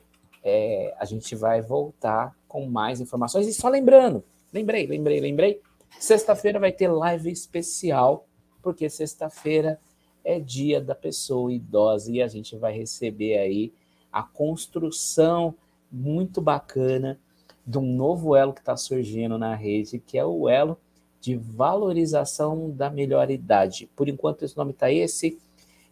é, 0.44 0.95
a 0.99 1.06
gente 1.06 1.35
vai 1.35 1.61
voltar 1.61 2.35
com 2.48 2.65
mais 2.65 3.02
informações. 3.02 3.48
E 3.48 3.53
só 3.53 3.68
lembrando, 3.68 4.23
lembrei, 4.53 4.88
lembrei, 4.88 5.19
lembrei. 5.19 5.61
Sexta-feira 5.99 6.59
vai 6.59 6.72
ter 6.72 6.88
live 6.88 7.31
especial, 7.31 8.27
porque 8.61 8.89
sexta-feira 8.89 9.80
é 10.23 10.39
dia 10.39 10.81
da 10.81 10.93
pessoa 10.93 11.51
idosa 11.51 12.11
e 12.11 12.22
a 12.22 12.27
gente 12.27 12.55
vai 12.55 12.77
receber 12.77 13.38
aí 13.38 13.73
a 14.11 14.22
construção 14.23 15.55
muito 15.91 16.41
bacana 16.41 17.19
de 17.65 17.77
um 17.77 17.95
novo 17.95 18.35
elo 18.35 18.53
que 18.53 18.59
está 18.59 18.77
surgindo 18.77 19.38
na 19.38 19.55
rede, 19.55 19.99
que 19.99 20.18
é 20.18 20.26
o 20.26 20.47
elo 20.47 20.77
de 21.19 21.35
valorização 21.35 22.69
da 22.69 22.89
melhor 22.89 23.30
idade. 23.30 23.89
Por 23.95 24.07
enquanto, 24.07 24.43
esse 24.43 24.55
nome 24.55 24.72
está 24.72 24.91
esse. 24.91 25.38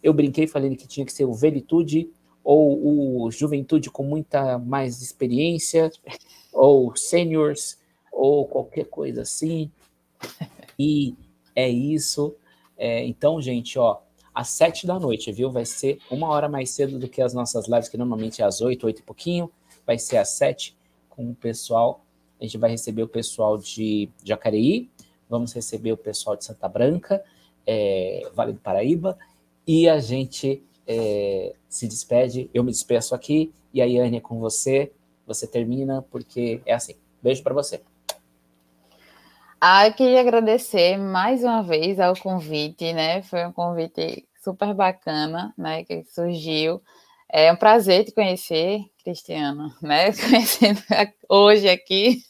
Eu 0.02 0.14
brinquei 0.14 0.48
falando 0.48 0.76
que 0.76 0.88
tinha 0.88 1.06
que 1.06 1.12
ser 1.12 1.26
o 1.26 1.34
Velitude 1.34 2.10
ou 2.44 3.24
o 3.24 3.32
Juventude 3.32 3.90
com 3.90 4.04
muita 4.04 4.60
mais 4.60 5.02
experiência, 5.02 5.92
ou 6.54 6.96
Seniors, 6.96 7.78
ou 8.12 8.48
qualquer 8.48 8.86
coisa 8.86 9.24
assim. 9.24 9.72
E 10.78 11.16
é 11.56 11.70
isso. 11.70 12.36
É, 12.78 13.06
então, 13.06 13.42
gente, 13.42 13.80
ó, 13.80 14.00
às 14.34 14.50
sete 14.50 14.86
da 14.86 15.00
noite, 15.00 15.32
viu? 15.32 15.50
Vai 15.50 15.66
ser 15.66 16.00
uma 16.12 16.28
hora 16.28 16.50
mais 16.50 16.70
cedo 16.72 17.00
do 17.00 17.08
que 17.08 17.22
as 17.22 17.34
nossas 17.34 17.68
lives, 17.68 17.88
que 17.88 17.98
normalmente 17.98 18.42
é 18.42 18.46
às 18.46 18.60
oito, 18.60 18.86
oito 18.86 19.00
e 19.00 19.04
pouquinho. 19.04 19.50
Vai 19.86 19.98
ser 19.98 20.18
às 20.18 20.30
sete 20.30 20.76
com 21.10 21.30
o 21.30 21.34
pessoal. 21.36 22.04
A 22.40 22.44
gente 22.44 22.58
vai 22.58 22.70
receber 22.70 23.04
o 23.04 23.08
pessoal 23.08 23.58
de 23.58 24.10
Jacareí, 24.24 24.90
vamos 25.30 25.54
receber 25.54 25.94
o 25.94 25.98
pessoal 25.98 26.36
de 26.36 26.44
Santa 26.44 26.68
Branca, 26.68 27.24
é, 27.66 28.30
Vale 28.34 28.52
do 28.52 28.60
Paraíba, 28.60 29.18
e 29.66 29.88
a 29.88 30.00
gente 30.00 30.62
é, 30.86 31.56
se 31.70 31.88
despede. 31.88 32.50
Eu 32.54 32.64
me 32.64 32.72
despeço 32.72 33.16
aqui, 33.16 33.54
e 33.74 33.82
a 33.82 33.86
Yane 33.86 34.18
é 34.18 34.22
com 34.22 34.40
você. 34.40 34.92
Você 35.26 35.48
termina, 35.48 36.02
porque 36.12 36.62
é 36.66 36.74
assim. 36.74 36.96
Beijo 37.24 37.42
para 37.42 37.54
você. 37.54 37.82
Ah, 39.68 39.88
eu 39.88 39.94
queria 39.94 40.20
agradecer 40.20 40.96
mais 40.96 41.44
uma 41.44 41.64
vez 41.64 42.00
ao 42.00 42.16
convite, 42.16 42.94
né? 42.94 43.24
Foi 43.24 43.44
um 43.48 43.52
convite 43.52 44.24
super 44.44 44.76
bacana, 44.76 45.56
né? 45.58 45.84
Que 45.84 46.04
surgiu. 46.04 46.84
É 47.28 47.52
um 47.52 47.56
prazer 47.56 48.06
te 48.06 48.12
conhecer, 48.12 48.82
Cristiano, 49.04 49.74
né? 49.82 50.12
Conhecendo 50.14 50.80
hoje 51.28 51.68
aqui. 51.68 52.22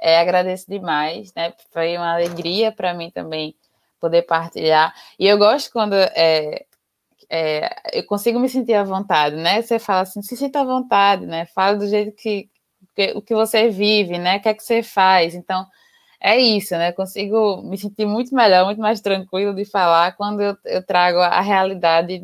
É, 0.00 0.18
agradeço 0.18 0.64
demais, 0.66 1.30
né? 1.34 1.52
Foi 1.70 1.94
uma 1.98 2.14
alegria 2.14 2.72
para 2.72 2.94
mim 2.94 3.10
também 3.10 3.54
poder 4.00 4.22
partilhar. 4.22 4.94
E 5.18 5.26
eu 5.26 5.36
gosto 5.36 5.70
quando 5.70 5.92
é, 5.92 6.64
é, 7.28 7.98
eu 7.98 8.06
consigo 8.06 8.40
me 8.40 8.48
sentir 8.48 8.72
à 8.72 8.82
vontade, 8.82 9.36
né? 9.36 9.60
Você 9.60 9.78
fala 9.78 10.00
assim, 10.00 10.22
se 10.22 10.38
sinta 10.38 10.62
à 10.62 10.64
vontade, 10.64 11.26
né? 11.26 11.44
Fala 11.44 11.76
do 11.76 11.86
jeito 11.86 12.16
que, 12.16 12.48
que 12.96 13.12
o 13.14 13.20
que 13.20 13.34
você 13.34 13.68
vive, 13.68 14.18
né? 14.18 14.38
O 14.38 14.40
que 14.40 14.48
é 14.48 14.54
que 14.54 14.62
você 14.62 14.82
faz. 14.82 15.34
Então, 15.34 15.66
é 16.26 16.38
isso, 16.40 16.74
né? 16.78 16.90
Consigo 16.90 17.60
me 17.62 17.76
sentir 17.76 18.06
muito 18.06 18.34
melhor, 18.34 18.64
muito 18.64 18.80
mais 18.80 18.98
tranquilo 18.98 19.54
de 19.54 19.66
falar 19.66 20.16
quando 20.16 20.40
eu, 20.40 20.56
eu 20.64 20.82
trago 20.82 21.18
a 21.18 21.42
realidade 21.42 22.22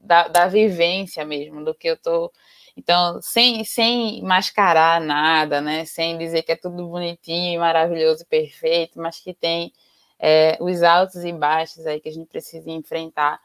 da, 0.00 0.26
da, 0.26 0.46
vivência 0.46 1.22
mesmo, 1.22 1.62
do 1.62 1.74
que 1.74 1.86
eu 1.86 1.98
tô. 1.98 2.32
Então, 2.74 3.20
sem, 3.20 3.62
sem 3.62 4.22
mascarar 4.22 5.02
nada, 5.02 5.60
né? 5.60 5.84
Sem 5.84 6.16
dizer 6.16 6.44
que 6.44 6.52
é 6.52 6.56
tudo 6.56 6.88
bonitinho, 6.88 7.60
maravilhoso 7.60 8.22
e 8.22 8.26
perfeito, 8.26 8.98
mas 8.98 9.20
que 9.20 9.34
tem 9.34 9.70
é, 10.18 10.56
os 10.58 10.82
altos 10.82 11.22
e 11.22 11.30
baixos 11.30 11.86
aí 11.86 12.00
que 12.00 12.08
a 12.08 12.12
gente 12.12 12.28
precisa 12.28 12.70
enfrentar. 12.70 13.38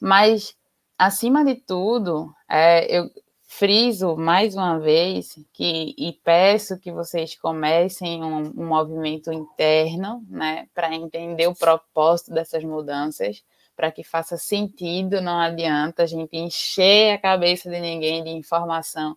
Mas, 0.00 0.56
acima 0.98 1.44
de 1.44 1.54
tudo, 1.54 2.34
é, 2.48 2.98
eu, 2.98 3.08
friso 3.50 4.14
mais 4.14 4.54
uma 4.54 4.78
vez 4.78 5.34
que 5.54 5.94
e 5.96 6.12
peço 6.22 6.78
que 6.78 6.92
vocês 6.92 7.34
comecem 7.34 8.22
um, 8.22 8.52
um 8.54 8.66
movimento 8.66 9.32
interno, 9.32 10.22
né, 10.28 10.68
para 10.74 10.94
entender 10.94 11.46
o 11.48 11.54
propósito 11.54 12.30
dessas 12.30 12.62
mudanças, 12.62 13.42
para 13.74 13.90
que 13.90 14.04
faça 14.04 14.36
sentido. 14.36 15.22
Não 15.22 15.38
adianta 15.40 16.02
a 16.02 16.06
gente 16.06 16.36
encher 16.36 17.14
a 17.14 17.18
cabeça 17.18 17.70
de 17.70 17.80
ninguém 17.80 18.22
de 18.22 18.30
informação 18.30 19.16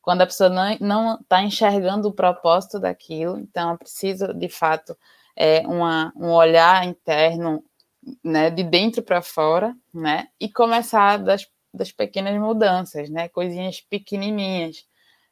quando 0.00 0.22
a 0.22 0.26
pessoa 0.26 0.48
não 0.80 1.20
está 1.20 1.42
enxergando 1.42 2.08
o 2.08 2.14
propósito 2.14 2.80
daquilo. 2.80 3.38
Então, 3.38 3.74
é 3.74 3.76
preciso 3.76 4.32
de 4.32 4.48
fato 4.48 4.96
é, 5.36 5.60
uma, 5.66 6.10
um 6.16 6.30
olhar 6.30 6.86
interno, 6.86 7.62
né, 8.24 8.48
de 8.48 8.62
dentro 8.62 9.02
para 9.02 9.20
fora, 9.20 9.76
né, 9.92 10.28
e 10.40 10.50
começar 10.50 11.18
das 11.18 11.46
das 11.78 11.92
pequenas 11.92 12.38
mudanças, 12.38 13.08
né? 13.10 13.28
Coisinhas 13.28 13.80
pequenininhas. 13.80 14.84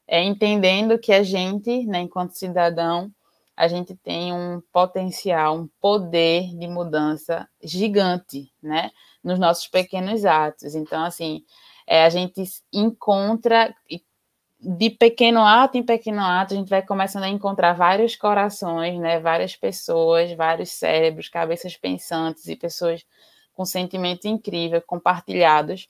É, 0.09 0.23
entendendo 0.23 0.98
que 0.98 1.12
a 1.12 1.23
gente, 1.23 1.85
né, 1.86 2.01
enquanto 2.01 2.32
cidadão, 2.32 3.12
a 3.56 3.68
gente 3.68 3.97
tem 3.97 4.32
um 4.32 4.62
potencial, 4.73 5.56
um 5.56 5.68
poder 5.81 6.55
de 6.56 6.68
mudança 6.68 7.48
gigante, 7.62 8.52
né? 8.62 8.90
Nos 9.24 9.39
nossos 9.39 9.66
pequenos 9.66 10.24
atos. 10.24 10.74
Então, 10.74 11.05
assim, 11.05 11.43
é, 11.86 12.05
a 12.05 12.09
gente 12.10 12.43
encontra 12.73 13.74
de 14.60 14.90
pequeno 14.90 15.40
ato 15.44 15.77
em 15.78 15.82
pequeno 15.82 16.20
ato, 16.20 16.55
a 16.55 16.56
gente 16.56 16.68
vai 16.68 16.82
começando 16.82 17.24
a 17.24 17.28
encontrar 17.28 17.73
vários 17.74 18.16
corações, 18.16 18.98
né? 19.01 19.20
Várias 19.20 19.56
pessoas, 19.56 20.32
vários 20.32 20.70
cérebros, 20.73 21.28
cabeças 21.28 21.77
pensantes 21.77 22.47
e 22.48 22.56
pessoas 22.56 23.05
com 23.55 23.64
sentimento 23.64 24.28
incrível 24.28 24.82
compartilhados 24.82 25.89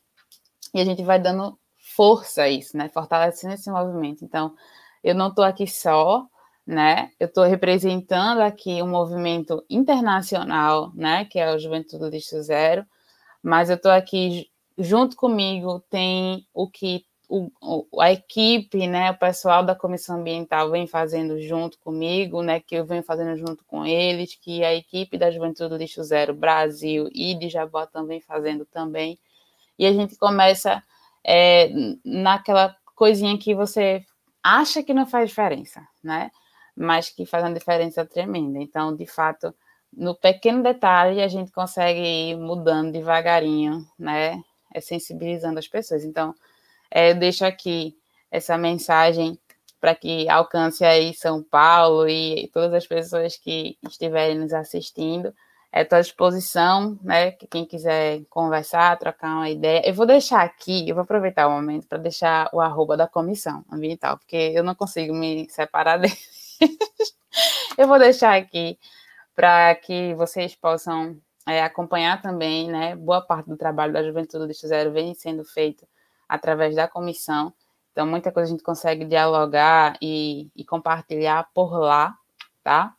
e 0.75 0.81
a 0.81 0.85
gente 0.85 1.03
vai 1.03 1.21
dando 1.21 1.59
força 1.79 2.43
a 2.43 2.49
isso, 2.49 2.77
né? 2.77 2.89
Fortalecendo 2.89 3.55
esse 3.55 3.71
movimento. 3.71 4.25
Então, 4.25 4.55
eu 5.03 5.15
não 5.15 5.29
estou 5.29 5.45
aqui 5.45 5.67
só, 5.67 6.27
né? 6.67 7.11
Eu 7.21 7.27
estou 7.29 7.45
representando 7.45 8.41
aqui 8.41 8.83
um 8.83 8.89
movimento 8.89 9.65
internacional, 9.71 10.93
né? 10.95 11.25
Que 11.25 11.39
é 11.39 11.55
o 11.55 11.59
Juventude 11.59 12.11
Lixo 12.11 12.43
Zero, 12.43 12.85
mas 13.43 13.71
eu 13.71 13.77
estou 13.77 13.93
aqui 13.93 14.51
junto 14.79 15.17
comigo 15.17 15.81
tem 15.89 16.47
o 16.53 16.69
que 16.69 17.05
o, 17.29 17.51
a 18.01 18.13
equipe, 18.13 18.87
né, 18.87 19.11
o 19.11 19.19
pessoal 19.19 19.65
da 19.65 19.75
comissão 19.75 20.21
ambiental 20.21 20.71
vem 20.71 20.87
fazendo 20.87 21.41
junto 21.41 21.79
comigo, 21.81 22.41
né, 22.43 22.61
que 22.61 22.77
eu 22.77 22.87
venho 22.87 23.03
fazendo 23.03 23.37
junto 23.37 23.65
com 23.65 23.85
eles, 23.85 24.37
que 24.37 24.63
a 24.63 24.73
equipe 24.75 25.19
da 25.19 25.31
Juventude 25.31 25.77
Lixo 25.77 26.05
Zero 26.05 26.33
Brasil 26.35 27.09
e 27.13 27.35
de 27.35 27.49
Jabotão 27.49 28.07
vem 28.07 28.21
fazendo 28.21 28.65
também 28.65 29.19
e 29.79 29.87
a 29.87 29.93
gente 29.93 30.17
começa 30.17 30.83
é, 31.25 31.71
naquela 32.05 32.75
coisinha 32.95 33.39
que 33.39 33.55
você 33.55 34.05
acha 34.43 34.83
que 34.83 34.95
não 34.95 35.07
faz 35.07 35.31
diferença, 35.31 35.87
né? 36.03 36.31
Mas 36.75 37.11
que 37.11 37.27
faz 37.27 37.45
uma 37.45 37.55
diferença 37.55 38.05
tremenda. 38.05 38.59
Então, 38.59 38.95
de 38.95 39.07
fato, 39.07 39.55
no 39.93 40.15
pequeno 40.15 40.63
detalhe, 40.63 41.23
a 41.23 41.29
gente 41.29 41.51
consegue 41.51 42.01
ir 42.01 42.37
mudando 42.37 42.93
devagarinho, 42.93 43.87
né? 43.99 44.43
É 44.75 44.81
sensibilizando 44.81 45.59
as 45.59 45.67
pessoas. 45.67 46.05
Então, 46.05 46.35
é, 46.91 47.11
eu 47.11 47.15
deixo 47.17 47.45
aqui 47.45 47.97
essa 48.31 48.57
mensagem 48.59 49.39
para 49.81 49.95
que 49.95 50.29
alcance 50.29 50.85
aí 50.85 51.15
São 51.15 51.43
Paulo 51.43 52.09
e 52.09 52.49
todas 52.53 52.73
as 52.75 52.87
pessoas 52.87 53.37
que 53.37 53.79
estiverem 53.87 54.39
nos 54.39 54.53
assistindo 54.53 55.35
estou 55.73 55.99
à 55.99 56.01
disposição, 56.01 56.99
né? 57.03 57.33
Quem 57.33 57.65
quiser 57.65 58.25
conversar, 58.31 58.99
trocar 58.99 59.37
uma 59.37 59.51
ideia. 59.51 59.83
Eu 59.87 59.95
vou 59.95 60.07
deixar 60.07 60.43
aqui, 60.43 60.89
eu 60.89 60.95
vou 60.95 61.03
aproveitar 61.05 61.47
o 61.47 61.51
momento 61.51 61.87
para 61.87 61.99
deixar 61.99 62.49
o 62.53 62.61
arroba 62.61 62.97
da 62.97 63.07
comissão 63.07 63.65
ambiental, 63.71 64.19
porque 64.19 64.53
eu 64.55 64.65
não 64.65 64.75
consigo 64.75 65.15
me 65.15 65.49
separar 65.51 65.99
dele. 66.01 66.17
eu 67.77 67.87
vou 67.87 67.99
deixar 67.99 68.37
aqui 68.37 68.79
para 69.35 69.75
que 69.75 70.15
vocês 70.15 70.55
possam 70.55 71.17
é, 71.47 71.63
acompanhar 71.63 72.23
também, 72.23 72.69
né? 72.69 72.97
Boa 72.97 73.21
parte 73.21 73.49
do 73.49 73.57
trabalho 73.57 73.93
da 73.93 74.03
Juventude 74.03 74.47
do 74.47 74.55
Zero 74.55 74.93
vem 74.93 75.15
sendo 75.15 75.45
feito 75.45 75.87
através 76.29 76.75
da 76.75 76.89
comissão. 76.89 77.53
Então, 77.93 78.07
muita 78.07 78.33
coisa 78.33 78.49
a 78.49 78.51
gente 78.51 78.63
consegue 78.63 79.05
dialogar 79.05 79.97
e, 80.03 80.51
e 80.55 80.65
compartilhar 80.65 81.49
por 81.55 81.79
lá, 81.79 82.15
tá? 82.63 82.95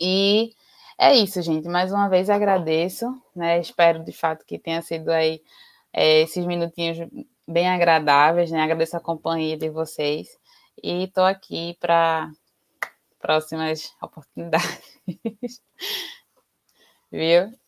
E 0.00 0.54
é 0.98 1.14
isso, 1.14 1.42
gente. 1.42 1.68
Mais 1.68 1.92
uma 1.92 2.08
vez 2.08 2.30
agradeço, 2.30 3.06
né? 3.34 3.60
Espero 3.60 4.04
de 4.04 4.12
fato 4.12 4.44
que 4.44 4.58
tenha 4.58 4.82
sido 4.82 5.10
aí 5.10 5.42
é, 5.92 6.22
esses 6.22 6.44
minutinhos 6.46 6.98
bem 7.46 7.68
agradáveis, 7.68 8.50
né? 8.50 8.62
Agradeço 8.62 8.96
a 8.96 9.00
companhia 9.00 9.56
de 9.56 9.70
vocês 9.70 10.28
e 10.82 11.04
estou 11.04 11.24
aqui 11.24 11.76
para 11.80 12.30
próximas 13.18 13.94
oportunidades. 14.02 14.98
Viu? 17.10 17.63